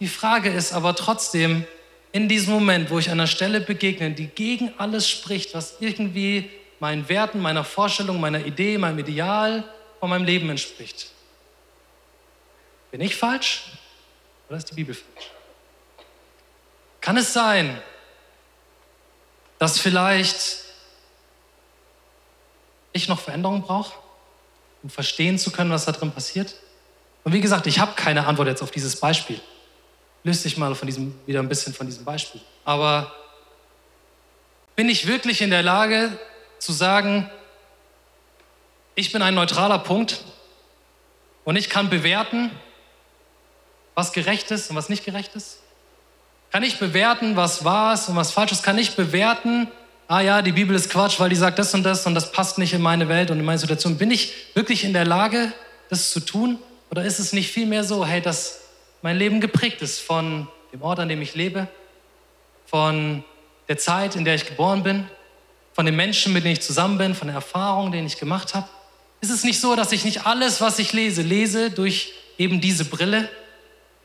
Die 0.00 0.08
Frage 0.08 0.50
ist 0.50 0.72
aber 0.72 0.96
trotzdem, 0.96 1.66
in 2.14 2.28
diesem 2.28 2.54
Moment, 2.54 2.90
wo 2.90 3.00
ich 3.00 3.10
einer 3.10 3.26
Stelle 3.26 3.60
begegne, 3.60 4.12
die 4.12 4.28
gegen 4.28 4.72
alles 4.78 5.08
spricht, 5.08 5.52
was 5.52 5.78
irgendwie 5.80 6.48
meinen 6.78 7.08
Werten, 7.08 7.40
meiner 7.40 7.64
Vorstellung, 7.64 8.20
meiner 8.20 8.46
Idee, 8.46 8.78
meinem 8.78 9.00
Ideal 9.00 9.64
von 9.98 10.10
meinem 10.10 10.24
Leben 10.24 10.48
entspricht. 10.48 11.10
Bin 12.92 13.00
ich 13.00 13.16
falsch 13.16 13.64
oder 14.48 14.58
ist 14.58 14.70
die 14.70 14.76
Bibel 14.76 14.94
falsch? 14.94 15.26
Kann 17.00 17.16
es 17.16 17.32
sein, 17.32 17.82
dass 19.58 19.80
vielleicht 19.80 20.58
ich 22.92 23.08
noch 23.08 23.18
Veränderung 23.18 23.62
brauche, 23.62 23.92
um 24.84 24.88
verstehen 24.88 25.36
zu 25.36 25.50
können, 25.50 25.72
was 25.72 25.84
da 25.84 25.90
drin 25.90 26.12
passiert? 26.12 26.54
Und 27.24 27.32
wie 27.32 27.40
gesagt, 27.40 27.66
ich 27.66 27.80
habe 27.80 27.94
keine 27.96 28.24
Antwort 28.24 28.46
jetzt 28.46 28.62
auf 28.62 28.70
dieses 28.70 28.94
Beispiel. 29.00 29.40
Löst 30.24 30.44
dich 30.44 30.56
mal 30.56 30.74
von 30.74 30.86
diesem, 30.86 31.14
wieder 31.26 31.40
ein 31.40 31.48
bisschen 31.48 31.74
von 31.74 31.86
diesem 31.86 32.04
Beispiel. 32.04 32.40
Aber 32.64 33.12
bin 34.74 34.88
ich 34.88 35.06
wirklich 35.06 35.42
in 35.42 35.50
der 35.50 35.62
Lage 35.62 36.18
zu 36.58 36.72
sagen, 36.72 37.30
ich 38.94 39.12
bin 39.12 39.22
ein 39.22 39.34
neutraler 39.34 39.78
Punkt 39.78 40.24
und 41.44 41.56
ich 41.56 41.68
kann 41.68 41.90
bewerten, 41.90 42.50
was 43.94 44.12
gerecht 44.12 44.50
ist 44.50 44.70
und 44.70 44.76
was 44.76 44.88
nicht 44.88 45.04
gerecht 45.04 45.36
ist? 45.36 45.58
Kann 46.50 46.62
ich 46.62 46.78
bewerten, 46.78 47.36
was 47.36 47.64
wahr 47.64 47.94
ist 47.94 48.08
und 48.08 48.16
was 48.16 48.32
falsch 48.32 48.52
ist? 48.52 48.62
Kann 48.62 48.78
ich 48.78 48.96
bewerten, 48.96 49.68
ah 50.08 50.20
ja, 50.20 50.40
die 50.40 50.52
Bibel 50.52 50.74
ist 50.74 50.88
Quatsch, 50.88 51.20
weil 51.20 51.28
die 51.28 51.36
sagt 51.36 51.58
das 51.58 51.74
und 51.74 51.82
das 51.82 52.06
und 52.06 52.14
das 52.14 52.32
passt 52.32 52.58
nicht 52.58 52.72
in 52.72 52.80
meine 52.80 53.08
Welt 53.08 53.30
und 53.30 53.38
in 53.38 53.44
meine 53.44 53.58
Situation. 53.58 53.98
Bin 53.98 54.10
ich 54.10 54.32
wirklich 54.54 54.84
in 54.84 54.94
der 54.94 55.04
Lage, 55.04 55.52
das 55.90 56.10
zu 56.10 56.20
tun? 56.20 56.58
Oder 56.90 57.04
ist 57.04 57.18
es 57.18 57.32
nicht 57.32 57.50
vielmehr 57.50 57.84
so, 57.84 58.06
hey, 58.06 58.20
dass 58.20 58.60
mein 59.04 59.18
Leben 59.18 59.42
geprägt 59.42 59.82
ist 59.82 60.00
von 60.00 60.48
dem 60.72 60.80
Ort, 60.80 60.98
an 60.98 61.10
dem 61.10 61.20
ich 61.20 61.34
lebe, 61.34 61.68
von 62.64 63.22
der 63.68 63.76
Zeit, 63.76 64.16
in 64.16 64.24
der 64.24 64.34
ich 64.34 64.46
geboren 64.46 64.82
bin, 64.82 65.06
von 65.74 65.84
den 65.84 65.94
Menschen, 65.94 66.32
mit 66.32 66.42
denen 66.42 66.54
ich 66.54 66.62
zusammen 66.62 66.96
bin, 66.96 67.14
von 67.14 67.28
der 67.28 67.34
Erfahrung, 67.34 67.92
die 67.92 67.98
ich 67.98 68.18
gemacht 68.18 68.54
habe? 68.54 68.66
Ist 69.20 69.28
es 69.28 69.44
nicht 69.44 69.60
so, 69.60 69.76
dass 69.76 69.92
ich 69.92 70.06
nicht 70.06 70.26
alles, 70.26 70.62
was 70.62 70.78
ich 70.78 70.94
lese, 70.94 71.20
lese 71.20 71.70
durch 71.70 72.14
eben 72.38 72.62
diese 72.62 72.86
Brille, 72.86 73.28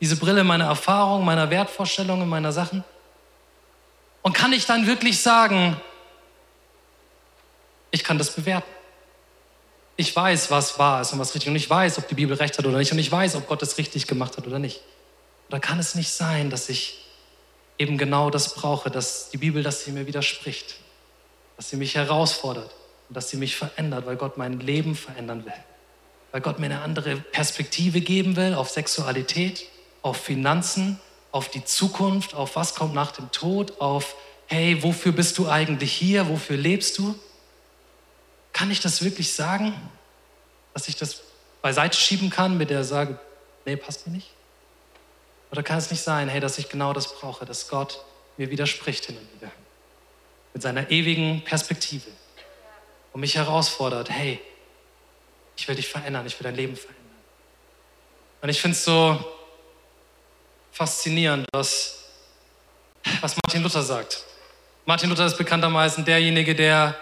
diese 0.02 0.16
Brille 0.16 0.44
meiner 0.44 0.66
Erfahrung, 0.66 1.24
meiner 1.24 1.48
Wertvorstellungen, 1.48 2.28
meiner 2.28 2.52
Sachen? 2.52 2.84
Und 4.20 4.34
kann 4.34 4.52
ich 4.52 4.66
dann 4.66 4.86
wirklich 4.86 5.22
sagen, 5.22 5.80
ich 7.90 8.04
kann 8.04 8.18
das 8.18 8.34
bewerten. 8.34 8.68
Ich 10.00 10.16
weiß, 10.16 10.50
was 10.50 10.78
wahr 10.78 11.02
ist 11.02 11.12
und 11.12 11.18
was 11.18 11.34
richtig. 11.34 11.50
Und 11.50 11.56
ich 11.56 11.68
weiß, 11.68 11.98
ob 11.98 12.08
die 12.08 12.14
Bibel 12.14 12.34
recht 12.34 12.56
hat 12.56 12.64
oder 12.64 12.78
nicht. 12.78 12.90
Und 12.90 12.98
ich 12.98 13.12
weiß, 13.12 13.36
ob 13.36 13.46
Gott 13.46 13.60
es 13.60 13.76
richtig 13.76 14.06
gemacht 14.06 14.38
hat 14.38 14.46
oder 14.46 14.58
nicht. 14.58 14.80
Oder 15.48 15.60
kann 15.60 15.78
es 15.78 15.94
nicht 15.94 16.10
sein, 16.10 16.48
dass 16.48 16.70
ich 16.70 17.04
eben 17.76 17.98
genau 17.98 18.30
das 18.30 18.54
brauche, 18.54 18.90
dass 18.90 19.28
die 19.28 19.36
Bibel, 19.36 19.62
dass 19.62 19.84
sie 19.84 19.92
mir 19.92 20.06
widerspricht, 20.06 20.76
dass 21.58 21.68
sie 21.68 21.76
mich 21.76 21.96
herausfordert 21.96 22.70
und 23.10 23.14
dass 23.14 23.28
sie 23.28 23.36
mich 23.36 23.56
verändert, 23.56 24.06
weil 24.06 24.16
Gott 24.16 24.38
mein 24.38 24.60
Leben 24.60 24.94
verändern 24.94 25.44
will. 25.44 25.52
Weil 26.32 26.40
Gott 26.40 26.58
mir 26.58 26.66
eine 26.66 26.80
andere 26.80 27.16
Perspektive 27.16 28.00
geben 28.00 28.36
will 28.36 28.54
auf 28.54 28.70
Sexualität, 28.70 29.66
auf 30.00 30.16
Finanzen, 30.16 30.98
auf 31.30 31.50
die 31.50 31.62
Zukunft, 31.66 32.32
auf 32.32 32.56
was 32.56 32.74
kommt 32.74 32.94
nach 32.94 33.12
dem 33.12 33.30
Tod, 33.32 33.82
auf, 33.82 34.14
hey, 34.46 34.82
wofür 34.82 35.12
bist 35.12 35.36
du 35.36 35.50
eigentlich 35.50 35.92
hier, 35.92 36.30
wofür 36.30 36.56
lebst 36.56 36.96
du? 36.96 37.14
Kann 38.52 38.70
ich 38.70 38.80
das 38.80 39.02
wirklich 39.02 39.32
sagen, 39.32 39.74
dass 40.74 40.88
ich 40.88 40.96
das 40.96 41.22
beiseite 41.62 41.98
schieben 41.98 42.30
kann 42.30 42.56
mit 42.56 42.70
der 42.70 42.84
Sage, 42.84 43.18
nee, 43.64 43.76
passt 43.76 44.06
mir 44.06 44.12
nicht? 44.14 44.30
Oder 45.50 45.62
kann 45.62 45.78
es 45.78 45.90
nicht 45.90 46.02
sein, 46.02 46.28
hey, 46.28 46.40
dass 46.40 46.58
ich 46.58 46.68
genau 46.68 46.92
das 46.92 47.14
brauche, 47.14 47.44
dass 47.44 47.68
Gott 47.68 48.04
mir 48.36 48.50
widerspricht 48.50 49.06
hin 49.06 49.16
und 49.16 49.40
wieder? 49.40 49.50
Mit 50.52 50.62
seiner 50.62 50.90
ewigen 50.90 51.44
Perspektive 51.44 52.10
und 53.12 53.20
mich 53.20 53.36
herausfordert, 53.36 54.10
hey, 54.10 54.40
ich 55.56 55.66
will 55.68 55.74
dich 55.74 55.88
verändern, 55.88 56.26
ich 56.26 56.38
will 56.38 56.44
dein 56.44 56.54
Leben 56.54 56.76
verändern. 56.76 57.00
Und 58.40 58.48
ich 58.48 58.60
finde 58.60 58.76
es 58.76 58.84
so 58.84 59.22
faszinierend, 60.72 61.46
was, 61.52 62.04
was 63.20 63.36
Martin 63.44 63.62
Luther 63.62 63.82
sagt. 63.82 64.24
Martin 64.86 65.10
Luther 65.10 65.26
ist 65.26 65.36
bekanntermaßen 65.36 66.04
derjenige, 66.04 66.54
der 66.54 66.96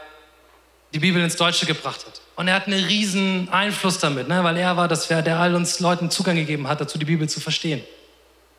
die 0.93 0.99
Bibel 0.99 1.23
ins 1.23 1.37
Deutsche 1.37 1.67
gebracht 1.67 2.07
hat. 2.07 2.21
Und 2.37 2.49
er 2.49 2.55
hat 2.55 2.67
einen 2.67 2.85
riesen 2.85 3.49
Einfluss 3.51 3.99
damit, 3.99 4.29
ne? 4.29 4.43
weil 4.45 4.57
er 4.57 4.77
war 4.77 4.89
das, 4.89 5.09
der 5.09 5.39
all 5.39 5.55
uns 5.55 5.81
Leuten 5.81 6.11
Zugang 6.11 6.37
gegeben 6.37 6.69
hat, 6.69 6.81
dazu 6.81 6.99
die 6.99 7.05
Bibel 7.05 7.29
zu 7.29 7.41
verstehen. 7.41 7.83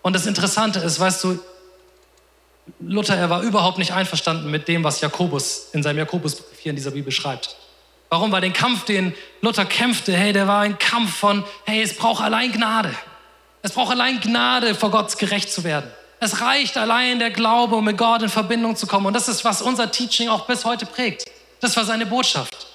Und 0.02 0.14
das 0.14 0.26
Interessante 0.26 0.80
ist, 0.80 1.00
weißt 1.00 1.24
du, 1.24 1.40
Luther, 2.80 3.16
er 3.16 3.30
war 3.30 3.42
überhaupt 3.42 3.80
nicht 3.80 3.94
einverstanden 3.94 4.52
mit 4.52 4.68
dem, 4.68 4.84
was 4.84 5.02
Jakobus 5.02 5.70
in 5.74 5.82
seinem 5.82 5.98
Jakobusbrief 5.98 6.60
hier 6.60 6.70
in 6.72 6.76
dieser 6.76 6.92
Bibel 6.92 7.12
schreibt. 7.12 7.56
Warum? 8.10 8.32
Weil 8.32 8.42
den 8.42 8.54
Kampf, 8.54 8.86
den 8.86 9.14
Luther 9.42 9.66
kämpfte, 9.66 10.14
hey, 10.14 10.34
der 10.34 10.48
war 10.48 10.62
ein 10.62 10.78
Kampf 10.78 11.16
von, 11.16 11.44
hey, 11.66 11.82
es 11.82 11.96
braucht 11.96 12.24
allein 12.24 12.52
Gnade. 12.52 12.94
Es 13.62 13.72
braucht 13.72 13.92
allein 13.92 14.20
Gnade, 14.20 14.74
vor 14.76 14.92
Gott 14.92 15.18
gerecht 15.18 15.52
zu 15.52 15.64
werden. 15.64 15.90
Es 16.20 16.42
reicht 16.42 16.78
allein 16.78 17.20
der 17.20 17.32
Glaube, 17.32 17.76
um 17.76 17.86
mit 17.86 17.98
Gott 17.98 18.22
in 18.22 18.30
Verbindung 18.30 18.76
zu 18.76 18.88
kommen. 18.88 19.06
Und 19.06 19.14
das 19.14 19.28
ist, 19.28 19.46
was 19.46 19.62
unser 19.62 19.92
Teaching 19.92 20.30
auch 20.30 20.48
bis 20.48 20.66
heute 20.66 20.86
prägt. 20.86 21.26
Das 21.62 21.76
war 21.76 21.86
seine 21.86 22.06
Botschaft. 22.06 22.68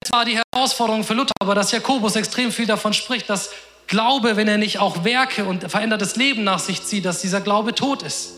Das 0.00 0.12
war 0.12 0.24
die 0.24 0.38
Herausforderung 0.54 1.04
für 1.04 1.14
Luther, 1.14 1.32
aber 1.40 1.54
dass 1.54 1.72
Jakobus 1.72 2.16
extrem 2.16 2.52
viel 2.52 2.66
davon 2.66 2.92
spricht, 2.92 3.28
dass 3.28 3.50
Glaube, 3.86 4.36
wenn 4.36 4.48
er 4.48 4.58
nicht 4.58 4.78
auch 4.78 5.04
Werke 5.04 5.46
und 5.46 5.70
verändertes 5.70 6.16
Leben 6.16 6.44
nach 6.44 6.58
sich 6.58 6.82
zieht, 6.82 7.06
dass 7.06 7.22
dieser 7.22 7.40
Glaube 7.40 7.74
tot 7.74 8.02
ist. 8.02 8.34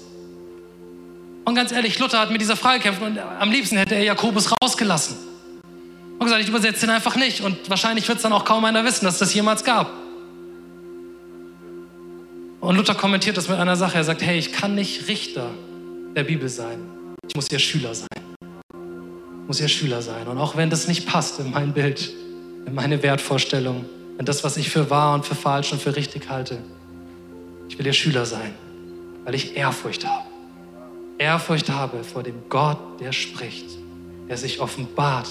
Und 1.45 1.57
ganz 1.57 1.73
ehrlich, 1.73 1.99
Luther 1.99 2.21
hat 2.21 2.31
mit 2.31 2.41
dieser 2.41 2.55
Frage 2.55 2.79
gekämpft 2.79 3.03
und 3.03 3.19
am 3.19 3.51
liebsten 3.51 3.77
hätte 3.77 3.97
er 3.97 4.05
Jakobus 4.05 4.51
rausgelassen. 4.63 5.17
Und 6.19 6.25
gesagt, 6.25 6.43
ich 6.43 6.49
übersetze 6.49 6.87
ihn 6.87 6.91
einfach 6.91 7.17
nicht. 7.17 7.41
Und 7.41 7.69
wahrscheinlich 7.69 8.07
wird 8.07 8.19
es 8.19 8.23
dann 8.23 8.33
auch 8.33 8.45
kaum 8.45 8.65
einer 8.65 8.85
wissen, 8.85 9.07
dass 9.07 9.19
das 9.19 9.35
jemals 9.35 9.65
gab. 9.65 9.91
Und 12.61 12.77
Luther 12.77 12.95
kommentiert 12.95 13.37
das 13.37 13.49
mit 13.49 13.59
einer 13.59 13.75
Sache. 13.75 13.97
Er 13.97 14.05
sagt, 14.05 14.23
hey, 14.23 14.39
ich 14.39 14.53
kann 14.53 14.77
nicht 14.77 15.09
Richter 15.09 15.51
der 16.15 16.25
Bibel 16.25 16.49
sein. 16.49 16.79
Ich 17.27 17.35
muss 17.35 17.51
ihr 17.51 17.59
Schüler 17.59 17.95
sein 17.95 18.30
muss 19.51 19.59
ja 19.59 19.67
Schüler 19.67 20.01
sein. 20.01 20.29
Und 20.29 20.39
auch 20.39 20.55
wenn 20.55 20.71
das 20.71 20.87
nicht 20.87 21.09
passt 21.09 21.41
in 21.41 21.51
mein 21.51 21.73
Bild, 21.73 22.13
in 22.67 22.73
meine 22.73 23.03
Wertvorstellung, 23.03 23.85
in 24.17 24.25
das, 24.25 24.45
was 24.45 24.57
ich 24.57 24.71
für 24.71 24.91
wahr 24.91 25.13
und 25.13 25.27
für 25.27 25.35
falsch 25.35 25.73
und 25.73 25.83
für 25.83 25.97
richtig 25.97 26.31
halte, 26.31 26.59
ich 27.69 27.77
will 27.77 27.85
ihr 27.85 27.93
Schüler 27.93 28.25
sein, 28.27 28.55
weil 29.25 29.35
ich 29.35 29.57
Ehrfurcht 29.57 30.07
habe. 30.07 30.23
Ehrfurcht 31.19 31.69
habe 31.69 32.05
vor 32.05 32.23
dem 32.23 32.37
Gott, 32.49 32.79
der 33.01 33.11
spricht, 33.11 33.67
der 34.29 34.37
sich 34.37 34.61
offenbart 34.61 35.29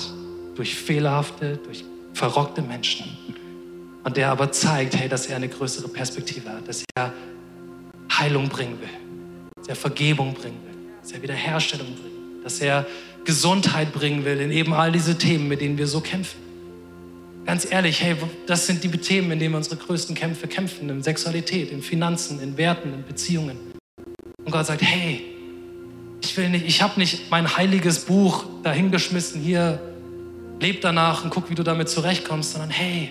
durch 0.56 0.76
fehlerhafte, 0.76 1.56
durch 1.64 1.86
verrockte 2.14 2.62
Menschen. 2.62 3.18
Und 4.04 4.18
der 4.18 4.32
aber 4.32 4.52
zeigt, 4.52 4.98
hey, 4.98 5.08
dass 5.08 5.28
er 5.28 5.38
eine 5.38 5.48
größere 5.48 5.88
Perspektive 5.88 6.50
hat, 6.50 6.68
dass 6.68 6.84
er 6.94 7.14
Heilung 8.12 8.50
bringen 8.50 8.82
will, 8.82 8.90
dass 9.56 9.70
er 9.70 9.76
Vergebung 9.78 10.34
bringen 10.34 10.60
will, 10.66 10.76
dass 11.02 11.14
er 11.14 11.22
Wiederherstellung 11.22 11.88
bringen 11.96 12.34
will, 12.34 12.44
dass 12.44 12.60
er 12.60 12.86
Gesundheit 13.26 13.94
bringen 13.94 14.26
will 14.26 14.40
in 14.40 14.52
eben 14.52 14.74
all 14.74 14.92
diese 14.92 15.18
Themen, 15.18 15.48
mit 15.48 15.62
denen 15.62 15.78
wir 15.78 15.88
so 15.88 16.02
kämpfen. 16.02 16.38
ganz 17.46 17.70
ehrlich, 17.70 18.02
hey, 18.02 18.16
das 18.46 18.68
sind 18.68 18.84
die 18.84 18.90
Themen, 18.90 19.32
in 19.32 19.40
denen 19.40 19.54
wir 19.54 19.58
unsere 19.58 19.78
größten 19.78 20.16
Kämpfe 20.16 20.48
kämpfen, 20.48 20.90
in 20.90 21.02
Sexualität, 21.02 21.72
in 21.72 21.82
Finanzen, 21.82 22.40
in 22.42 22.58
Werten, 22.58 22.94
in 22.94 23.04
Beziehungen. 23.04 23.58
Und 24.46 24.52
Gott 24.52 24.68
sagt, 24.68 24.82
hey, 24.82 25.22
ich 26.22 26.38
will 26.38 26.50
nicht, 26.50 26.66
ich 26.68 26.82
habe 26.82 27.00
nicht 27.00 27.32
mein 27.32 27.56
heiliges 27.58 28.06
Buch 28.06 28.46
dahingeschmissen, 28.64 29.42
hier, 29.42 29.80
leb 30.60 30.82
danach 30.82 31.24
und 31.24 31.30
guck, 31.30 31.50
wie 31.50 31.56
du 31.56 31.64
damit 31.64 31.90
zurechtkommst, 31.90 32.52
sondern 32.52 32.70
hey, 32.70 33.10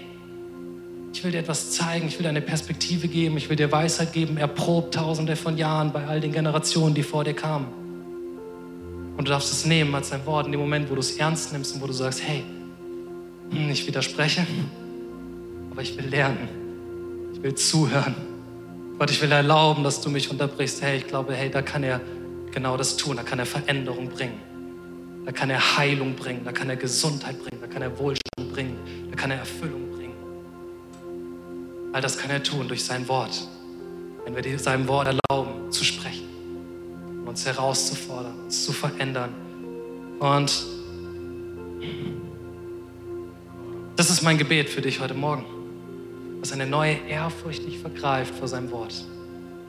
ich 1.13 1.25
will 1.25 1.33
dir 1.33 1.39
etwas 1.39 1.73
zeigen, 1.73 2.07
ich 2.07 2.19
will 2.19 2.23
dir 2.23 2.29
eine 2.29 2.41
Perspektive 2.41 3.09
geben, 3.09 3.37
ich 3.39 3.49
will 3.49 3.57
dir 3.57 3.73
Weisheit 3.73 4.13
geben, 4.13 4.37
erprobt 4.37 4.95
tausende 4.95 5.37
von 5.37 5.57
Jahren 5.57 5.93
bei 5.93 6.07
all 6.07 6.21
den 6.21 6.33
Generationen, 6.33 6.95
die 6.95 7.03
vor 7.03 7.25
dir 7.25 7.35
kamen. 7.35 7.78
Und 9.19 9.27
du 9.27 9.33
darfst 9.33 9.53
es 9.53 9.65
nehmen 9.65 9.93
als 9.97 10.13
ein 10.13 10.25
Wort 10.27 10.47
in 10.47 10.53
dem 10.53 10.61
Moment, 10.61 10.89
wo 10.89 10.95
du 10.95 11.01
es 11.01 11.17
ernst 11.17 11.53
nimmst 11.53 11.75
und 11.75 11.83
wo 11.83 11.89
du 11.89 11.93
sagst, 11.93 12.23
hey, 12.23 12.45
hm, 13.51 13.69
ich 13.69 13.85
widerspreche, 13.85 14.47
aber 15.73 15.83
ich 15.83 15.99
will 15.99 16.07
lernen. 16.07 16.49
Ich 17.35 17.43
will 17.43 17.57
zuhören. 17.57 18.15
Gott, 18.97 19.11
ich 19.11 19.21
will 19.21 19.33
erlauben, 19.33 19.83
dass 19.83 20.01
du 20.01 20.09
mich 20.09 20.31
unterbrichst. 20.31 20.83
Hey, 20.83 20.99
ich 20.99 21.09
glaube, 21.09 21.35
hey, 21.35 21.51
da 21.51 21.63
kann 21.63 21.83
er 21.83 22.01
genau 22.53 22.77
das 22.77 22.97
tun. 22.97 23.17
Da 23.17 23.25
kann 23.25 23.41
er 23.41 23.47
Veränderung 23.47 24.09
bringen. 24.09 24.41
Da 25.27 25.33
kann 25.33 25.51
er 25.51 25.77
Heilung 25.77 26.15
bringen. 26.15 26.43
Da 26.45 26.53
kann 26.53 26.71
er 26.71 26.77
Gesundheit 26.77 27.43
bringen. 27.43 27.61
Da 27.61 27.67
kann 27.67 27.83
er 27.83 27.99
Wohlstand 27.99 28.53
bringen. 28.53 28.79
Da 29.11 29.17
kann 29.17 29.33
er 29.33 29.39
Erfüllung 29.39 29.91
bringen. 29.97 30.15
All 31.93 32.01
das 32.01 32.17
kann 32.19 32.31
er 32.31 32.41
tun 32.41 32.69
durch 32.69 32.85
sein 32.85 33.09
Wort. 33.09 33.49
Wenn 34.25 34.37
wir 34.37 34.59
seinem 34.61 34.87
Wort 34.87 35.09
erlauben, 35.09 35.73
zu 35.73 35.83
sprechen, 35.83 36.28
uns 37.29 37.45
herauszufordern, 37.45 38.33
uns 38.45 38.65
zu 38.65 38.73
verändern. 38.73 39.31
Und 40.19 40.65
das 43.97 44.11
ist 44.11 44.23
mein 44.23 44.39
Gebet 44.39 44.69
für 44.71 44.81
dich 44.81 45.01
heute 45.01 45.15
Morgen. 45.15 45.45
Dass 46.41 46.53
eine 46.53 46.67
neue 46.67 46.95
Ehrfurcht 47.09 47.67
dich 47.67 47.79
vergreift 47.79 48.35
vor 48.35 48.49
seinem 48.49 48.71
Wort. 48.71 48.95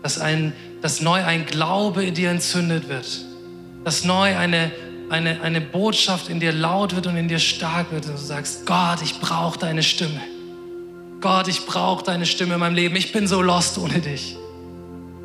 Dass, 0.04 0.20
ein, 0.20 0.54
dass 0.82 1.02
neu 1.02 1.24
ein 1.24 1.46
Glaube 1.46 2.06
in 2.06 2.14
dir 2.14 2.30
entzündet 2.30 2.88
wird. 2.88 3.26
Dass 3.84 4.06
neu 4.06 4.38
eine, 4.38 4.72
eine, 5.10 5.42
eine 5.42 5.62
Botschaft 5.62 6.30
in 6.30 6.40
dir 6.40 6.54
laut 6.54 6.96
wird 6.96 7.08
und 7.08 7.18
in 7.18 7.28
dir 7.28 7.40
stark 7.40 7.92
wird. 7.92 8.06
Und 8.06 8.14
du 8.14 8.18
sagst, 8.18 8.66
Gott, 8.66 9.02
ich 9.04 9.20
brauche 9.20 9.60
deine 9.60 9.84
Stimme. 9.84 10.22
Gott, 11.22 11.48
ich 11.50 11.66
brauche 11.66 12.06
deine 12.06 12.26
Stimme 12.26 12.54
in 12.54 12.60
meinem 12.62 12.76
Leben. 12.76 12.96
Ich 12.96 13.12
bin 13.12 13.28
so 13.28 13.42
lost 13.42 13.78
ohne 13.78 14.00
dich. 14.00 14.39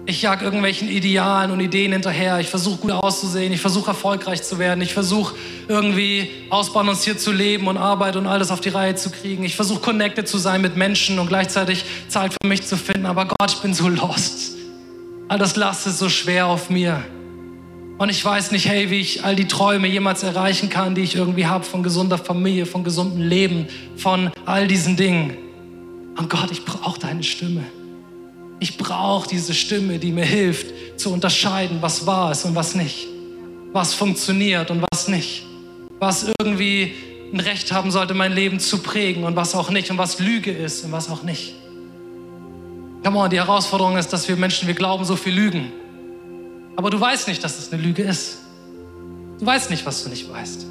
Ich 0.07 0.21
jag 0.21 0.43
irgendwelchen 0.43 0.89
Idealen 0.89 1.51
und 1.51 1.61
Ideen 1.61 1.93
hinterher. 1.93 2.39
Ich 2.39 2.49
versuche 2.49 2.77
gut 2.77 2.91
auszusehen. 2.91 3.55
Ich 3.55 3.63
versuche 3.63 3.89
erfolgreich 3.89 4.43
zu 4.43 4.59
werden. 4.59 4.83
Ich 4.83 4.93
versuche 4.93 5.35
irgendwie 5.67 6.29
ausbalanciert 6.51 7.21
zu 7.21 7.33
leben 7.33 7.69
und 7.69 7.79
Arbeit 7.79 8.17
und 8.17 8.27
alles 8.27 8.51
auf 8.51 8.61
die 8.61 8.69
Reihe 8.69 8.95
zu 8.97 9.11
kriegen. 9.11 9.45
Ich 9.45 9.57
versuche 9.57 9.81
connected 9.81 10.29
zu 10.29 10.37
sein 10.37 10.61
mit 10.61 10.77
Menschen 10.77 11.19
und 11.19 11.29
gleichzeitig 11.29 11.87
Zeit 12.09 12.35
für 12.35 12.47
mich 12.47 12.67
zu 12.67 12.77
finden. 12.77 13.07
Aber 13.07 13.25
Gott, 13.25 13.51
ich 13.51 13.61
bin 13.61 13.73
so 13.73 13.89
lost. 13.89 14.57
All 15.29 15.39
das 15.39 15.57
Last 15.57 15.87
ist 15.87 15.99
so 15.99 16.11
schwer 16.11 16.49
auf 16.49 16.69
mir. 16.69 17.03
Und 17.97 18.11
ich 18.11 18.23
weiß 18.23 18.51
nicht, 18.51 18.69
hey, 18.69 18.91
wie 18.91 19.01
ich 19.01 19.25
all 19.25 19.37
die 19.37 19.49
Träume 19.49 19.89
jemals 19.89 20.23
erreichen 20.23 20.69
kann, 20.69 20.95
die 20.95 21.03
ich 21.03 21.15
irgendwie 21.15 21.47
habe 21.47 21.65
von 21.65 21.83
gesunder 21.83 22.19
Familie, 22.19 22.67
von 22.67 22.85
gesundem 22.85 23.23
Leben, 23.23 23.69
von 23.97 24.31
all 24.45 24.67
diesen 24.67 24.97
Dingen. 24.97 25.39
Und 26.19 26.29
Gott, 26.29 26.51
ich 26.51 26.65
brauche 26.65 27.01
deine 27.01 27.23
Stimme. 27.23 27.65
Ich 28.61 28.77
brauche 28.77 29.29
diese 29.29 29.55
Stimme, 29.55 29.99
die 29.99 30.13
mir 30.13 30.25
hilft 30.25 30.99
zu 30.99 31.13
unterscheiden, 31.13 31.79
was 31.81 32.07
wahr 32.07 32.33
ist 32.33 32.45
und 32.45 32.55
was 32.55 32.75
nicht. 32.75 33.09
Was 33.73 33.95
funktioniert 33.95 34.71
und 34.71 34.85
was 34.93 35.09
nicht. 35.09 35.45
Was 35.99 36.27
irgendwie 36.39 36.95
ein 37.33 37.41
Recht 37.41 37.73
haben 37.73 37.91
sollte, 37.91 38.15
mein 38.15 38.33
Leben 38.33 38.61
zu 38.61 38.79
prägen 38.79 39.25
und 39.25 39.37
was 39.37 39.55
auch 39.55 39.71
nicht. 39.71 39.91
Und 39.91 39.99
was 39.99 40.21
Lüge 40.21 40.53
ist 40.53 40.85
und 40.85 40.93
was 40.93 41.11
auch 41.11 41.23
nicht. 41.23 41.55
Come 43.05 43.19
on, 43.19 43.29
die 43.29 43.39
Herausforderung 43.39 43.97
ist, 43.99 44.13
dass 44.13 44.29
wir 44.29 44.37
Menschen, 44.37 44.67
wir 44.67 44.75
glauben 44.75 45.05
so 45.05 45.17
viel 45.17 45.35
Lügen. 45.35 45.73
Aber 46.77 46.91
du 46.91 47.01
weißt 47.01 47.29
nicht, 47.29 47.43
dass 47.45 47.59
es 47.59 47.73
eine 47.73 47.83
Lüge 47.83 48.03
ist. 48.03 48.39
Du 49.39 49.47
weißt 49.47 49.71
nicht, 49.71 49.85
was 49.85 50.05
du 50.05 50.11
nicht 50.11 50.31
weißt. 50.31 50.67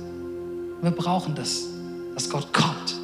Wir 0.82 0.92
brauchen 0.92 1.36
das, 1.36 1.66
dass 2.16 2.30
Gott 2.30 2.52
kommt, 2.52 2.96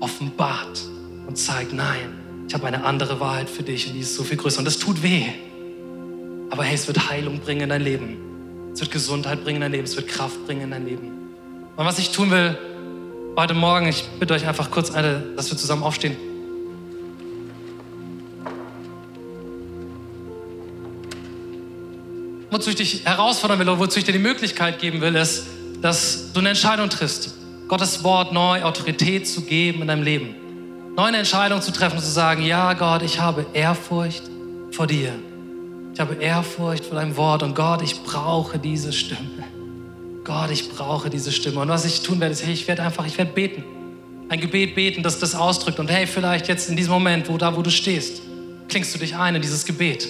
offenbart 0.00 0.80
und 1.26 1.36
zeigt, 1.36 1.72
nein, 1.72 2.21
ich 2.52 2.54
habe 2.54 2.66
eine 2.66 2.84
andere 2.84 3.18
Wahrheit 3.18 3.48
für 3.48 3.62
dich 3.62 3.86
und 3.86 3.94
die 3.94 4.00
ist 4.00 4.14
so 4.14 4.24
viel 4.24 4.36
größer. 4.36 4.58
Und 4.58 4.66
das 4.66 4.76
tut 4.76 5.02
weh. 5.02 5.24
Aber 6.50 6.64
hey, 6.64 6.74
es 6.74 6.86
wird 6.86 7.08
Heilung 7.08 7.40
bringen 7.40 7.62
in 7.62 7.68
dein 7.70 7.80
Leben. 7.80 8.18
Es 8.74 8.80
wird 8.82 8.90
Gesundheit 8.90 9.42
bringen 9.42 9.56
in 9.56 9.62
dein 9.62 9.72
Leben. 9.72 9.84
Es 9.84 9.96
wird 9.96 10.06
Kraft 10.06 10.44
bringen 10.44 10.60
in 10.60 10.70
dein 10.70 10.84
Leben. 10.84 11.12
Und 11.74 11.86
was 11.86 11.98
ich 11.98 12.10
tun 12.10 12.30
will 12.30 12.58
heute 13.38 13.54
Morgen, 13.54 13.88
ich 13.88 14.04
bitte 14.20 14.34
euch 14.34 14.46
einfach 14.46 14.70
kurz, 14.70 14.90
eine, 14.90 15.22
dass 15.34 15.50
wir 15.50 15.56
zusammen 15.56 15.82
aufstehen. 15.82 16.14
Wozu 22.50 22.68
ich 22.68 22.76
dich 22.76 23.06
herausfordern 23.06 23.60
will 23.60 23.68
oder 23.70 23.78
wozu 23.78 23.98
ich 23.98 24.04
dir 24.04 24.12
die 24.12 24.18
Möglichkeit 24.18 24.78
geben 24.78 25.00
will, 25.00 25.14
ist, 25.14 25.46
dass 25.80 26.34
du 26.34 26.40
eine 26.40 26.50
Entscheidung 26.50 26.90
triffst, 26.90 27.34
Gottes 27.66 28.04
Wort 28.04 28.34
neu 28.34 28.62
Autorität 28.62 29.26
zu 29.26 29.40
geben 29.40 29.80
in 29.80 29.88
deinem 29.88 30.02
Leben 30.02 30.41
neu 30.96 31.04
eine 31.04 31.18
Entscheidung 31.18 31.62
zu 31.62 31.72
treffen 31.72 31.96
und 31.96 32.02
zu 32.02 32.10
sagen, 32.10 32.42
ja 32.42 32.74
Gott, 32.74 33.02
ich 33.02 33.20
habe 33.20 33.46
Ehrfurcht 33.52 34.22
vor 34.70 34.86
dir. 34.86 35.12
Ich 35.94 36.00
habe 36.00 36.14
Ehrfurcht 36.14 36.86
vor 36.86 36.96
deinem 36.96 37.16
Wort 37.16 37.42
und 37.42 37.54
Gott, 37.54 37.82
ich 37.82 38.02
brauche 38.02 38.58
diese 38.58 38.92
Stimme. 38.92 39.44
Gott, 40.24 40.50
ich 40.50 40.70
brauche 40.70 41.10
diese 41.10 41.32
Stimme. 41.32 41.60
Und 41.60 41.68
was 41.68 41.84
ich 41.84 42.02
tun 42.02 42.20
werde, 42.20 42.32
ist, 42.32 42.44
hey, 42.44 42.52
ich 42.52 42.68
werde 42.68 42.82
einfach, 42.82 43.06
ich 43.06 43.18
werde 43.18 43.32
beten. 43.32 43.64
Ein 44.28 44.40
Gebet 44.40 44.74
beten, 44.74 45.02
das 45.02 45.18
das 45.18 45.34
ausdrückt. 45.34 45.78
Und 45.78 45.90
hey, 45.90 46.06
vielleicht 46.06 46.48
jetzt 46.48 46.70
in 46.70 46.76
diesem 46.76 46.92
Moment, 46.92 47.28
wo 47.28 47.36
da, 47.36 47.56
wo 47.56 47.62
du 47.62 47.70
stehst, 47.70 48.22
klingst 48.68 48.94
du 48.94 48.98
dich 48.98 49.16
ein 49.16 49.34
in 49.34 49.42
dieses 49.42 49.66
Gebet. 49.66 50.08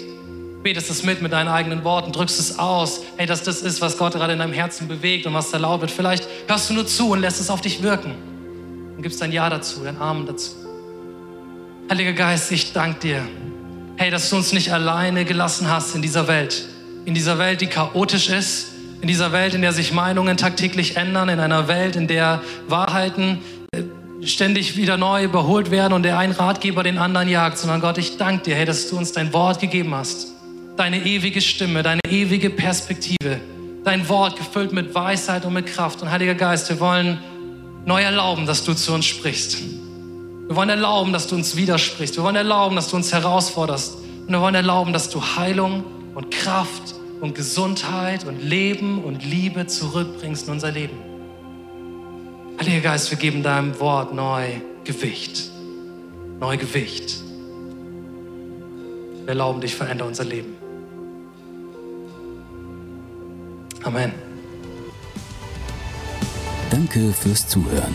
Betest 0.63 0.91
es 0.91 1.03
mit 1.03 1.23
mit 1.23 1.33
deinen 1.33 1.49
eigenen 1.49 1.83
Worten, 1.83 2.13
drückst 2.13 2.39
es 2.39 2.59
aus. 2.59 3.01
Hey, 3.17 3.27
dass 3.27 3.43
das 3.43 3.63
ist, 3.63 3.81
was 3.81 3.99
Gott 3.99 4.13
gerade 4.13 4.35
in 4.35 4.39
deinem 4.39 4.53
Herzen 4.53 4.87
bewegt 4.87 5.27
und 5.27 5.35
was 5.35 5.51
da 5.51 5.59
laut 5.59 5.81
wird. 5.81 5.91
Vielleicht 5.91 6.29
hörst 6.47 6.71
du 6.71 6.75
nur 6.75 6.87
zu 6.87 7.11
und 7.11 7.21
lässt 7.21 7.41
es 7.41 7.51
auf 7.51 7.61
dich 7.61 7.83
wirken. 7.83 8.15
Und 8.97 9.03
gibst 9.03 9.21
dein 9.21 9.33
Ja 9.33 9.51
dazu, 9.51 9.81
dein 9.83 10.01
Amen 10.01 10.27
dazu. 10.27 10.62
Heiliger 11.93 12.15
Geist, 12.15 12.51
ich 12.53 12.73
danke 12.73 13.01
dir. 13.01 13.29
Hey, 13.97 14.11
dass 14.11 14.31
du 14.31 14.37
uns 14.37 14.55
nicht 14.55 14.73
alleine 14.73 15.27
gelassen 15.27 15.69
hast 15.69 15.95
in 15.95 16.01
dieser 16.01 16.27
Welt. 16.27 16.67
In 17.05 17.13
dieser 17.13 17.39
Welt, 17.39 17.61
die 17.61 17.67
chaotisch 17.67 18.31
ist. 18.31 18.69
In 19.03 19.09
dieser 19.09 19.31
Welt, 19.33 19.53
in 19.53 19.61
der 19.61 19.75
sich 19.75 19.93
Meinungen 19.93 20.39
tagtäglich 20.39 20.97
ändern. 20.97 21.29
In 21.29 21.39
einer 21.39 21.69
Welt, 21.69 21.95
in 21.95 22.09
der 22.09 22.41
Wahrheiten 22.67 23.43
äh, 23.73 23.83
ständig 24.25 24.79
wieder 24.79 24.97
neu 24.97 25.25
überholt 25.25 25.71
werden 25.71 25.93
und 25.93 26.03
der 26.03 26.17
ein 26.17 26.31
Ratgeber 26.31 26.83
den 26.83 26.97
anderen 26.97 27.29
jagt. 27.29 27.59
Sondern 27.59 27.83
Gott, 27.83 27.99
ich 27.99 28.17
danke 28.17 28.45
dir, 28.45 28.55
hey, 28.55 28.65
dass 28.65 28.89
du 28.89 28.97
uns 28.97 29.13
dein 29.13 29.31
Wort 29.35 29.61
gegeben 29.61 29.95
hast. 29.95 30.29
Deine 30.79 31.05
ewige 31.05 31.43
Stimme, 31.43 31.83
deine 31.83 32.01
ewige 32.09 32.49
Perspektive. 32.49 33.39
Dein 33.85 34.09
Wort 34.09 34.39
gefüllt 34.39 34.73
mit 34.73 34.95
Weisheit 34.95 35.45
und 35.45 35.53
mit 35.53 35.67
Kraft. 35.67 36.01
Und 36.01 36.11
Heiliger 36.11 36.37
Geist, 36.37 36.71
wir 36.71 36.81
wollen 36.81 37.19
neu 37.85 38.01
erlauben, 38.01 38.47
dass 38.47 38.65
du 38.65 38.73
zu 38.73 38.95
uns 38.95 39.05
sprichst. 39.05 39.59
Wir 40.53 40.57
wollen 40.57 40.69
erlauben, 40.69 41.15
dass 41.15 41.29
du 41.29 41.35
uns 41.35 41.57
widersprichst. 41.57 42.15
Wir 42.15 42.25
wollen 42.25 42.37
erlauben, 42.37 42.77
dass 42.77 42.89
du 42.89 42.97
uns 42.97 43.11
herausforderst. 43.11 43.97
Und 44.27 44.29
wir 44.29 44.43
wollen 44.43 44.55
erlauben, 44.55 44.93
dass 44.93 45.09
du 45.09 45.19
Heilung 45.19 45.83
und 46.15 46.31
Kraft 46.31 46.95
und 47.23 47.35
Gesundheit 47.35 48.27
und 48.27 48.39
Leben 48.39 49.03
und 49.03 49.25
Liebe 49.25 49.67
zurückbringst 49.67 50.49
in 50.49 50.53
unser 50.53 50.71
Leben. 50.71 50.99
Heiliger 52.61 52.81
Geist, 52.81 53.11
wir 53.11 53.17
geben 53.17 53.43
deinem 53.43 53.81
Wort 53.81 54.13
neu 54.13 54.61
Gewicht. 54.85 55.51
Neu 56.39 56.59
Gewicht. 56.59 57.15
Wir 59.23 59.29
erlauben 59.29 59.63
dich, 59.63 59.75
verändere 59.75 60.07
unser 60.07 60.25
Leben. 60.25 60.55
Amen. 63.85 64.13
Danke 66.69 67.15
fürs 67.15 67.49
Zuhören. 67.49 67.95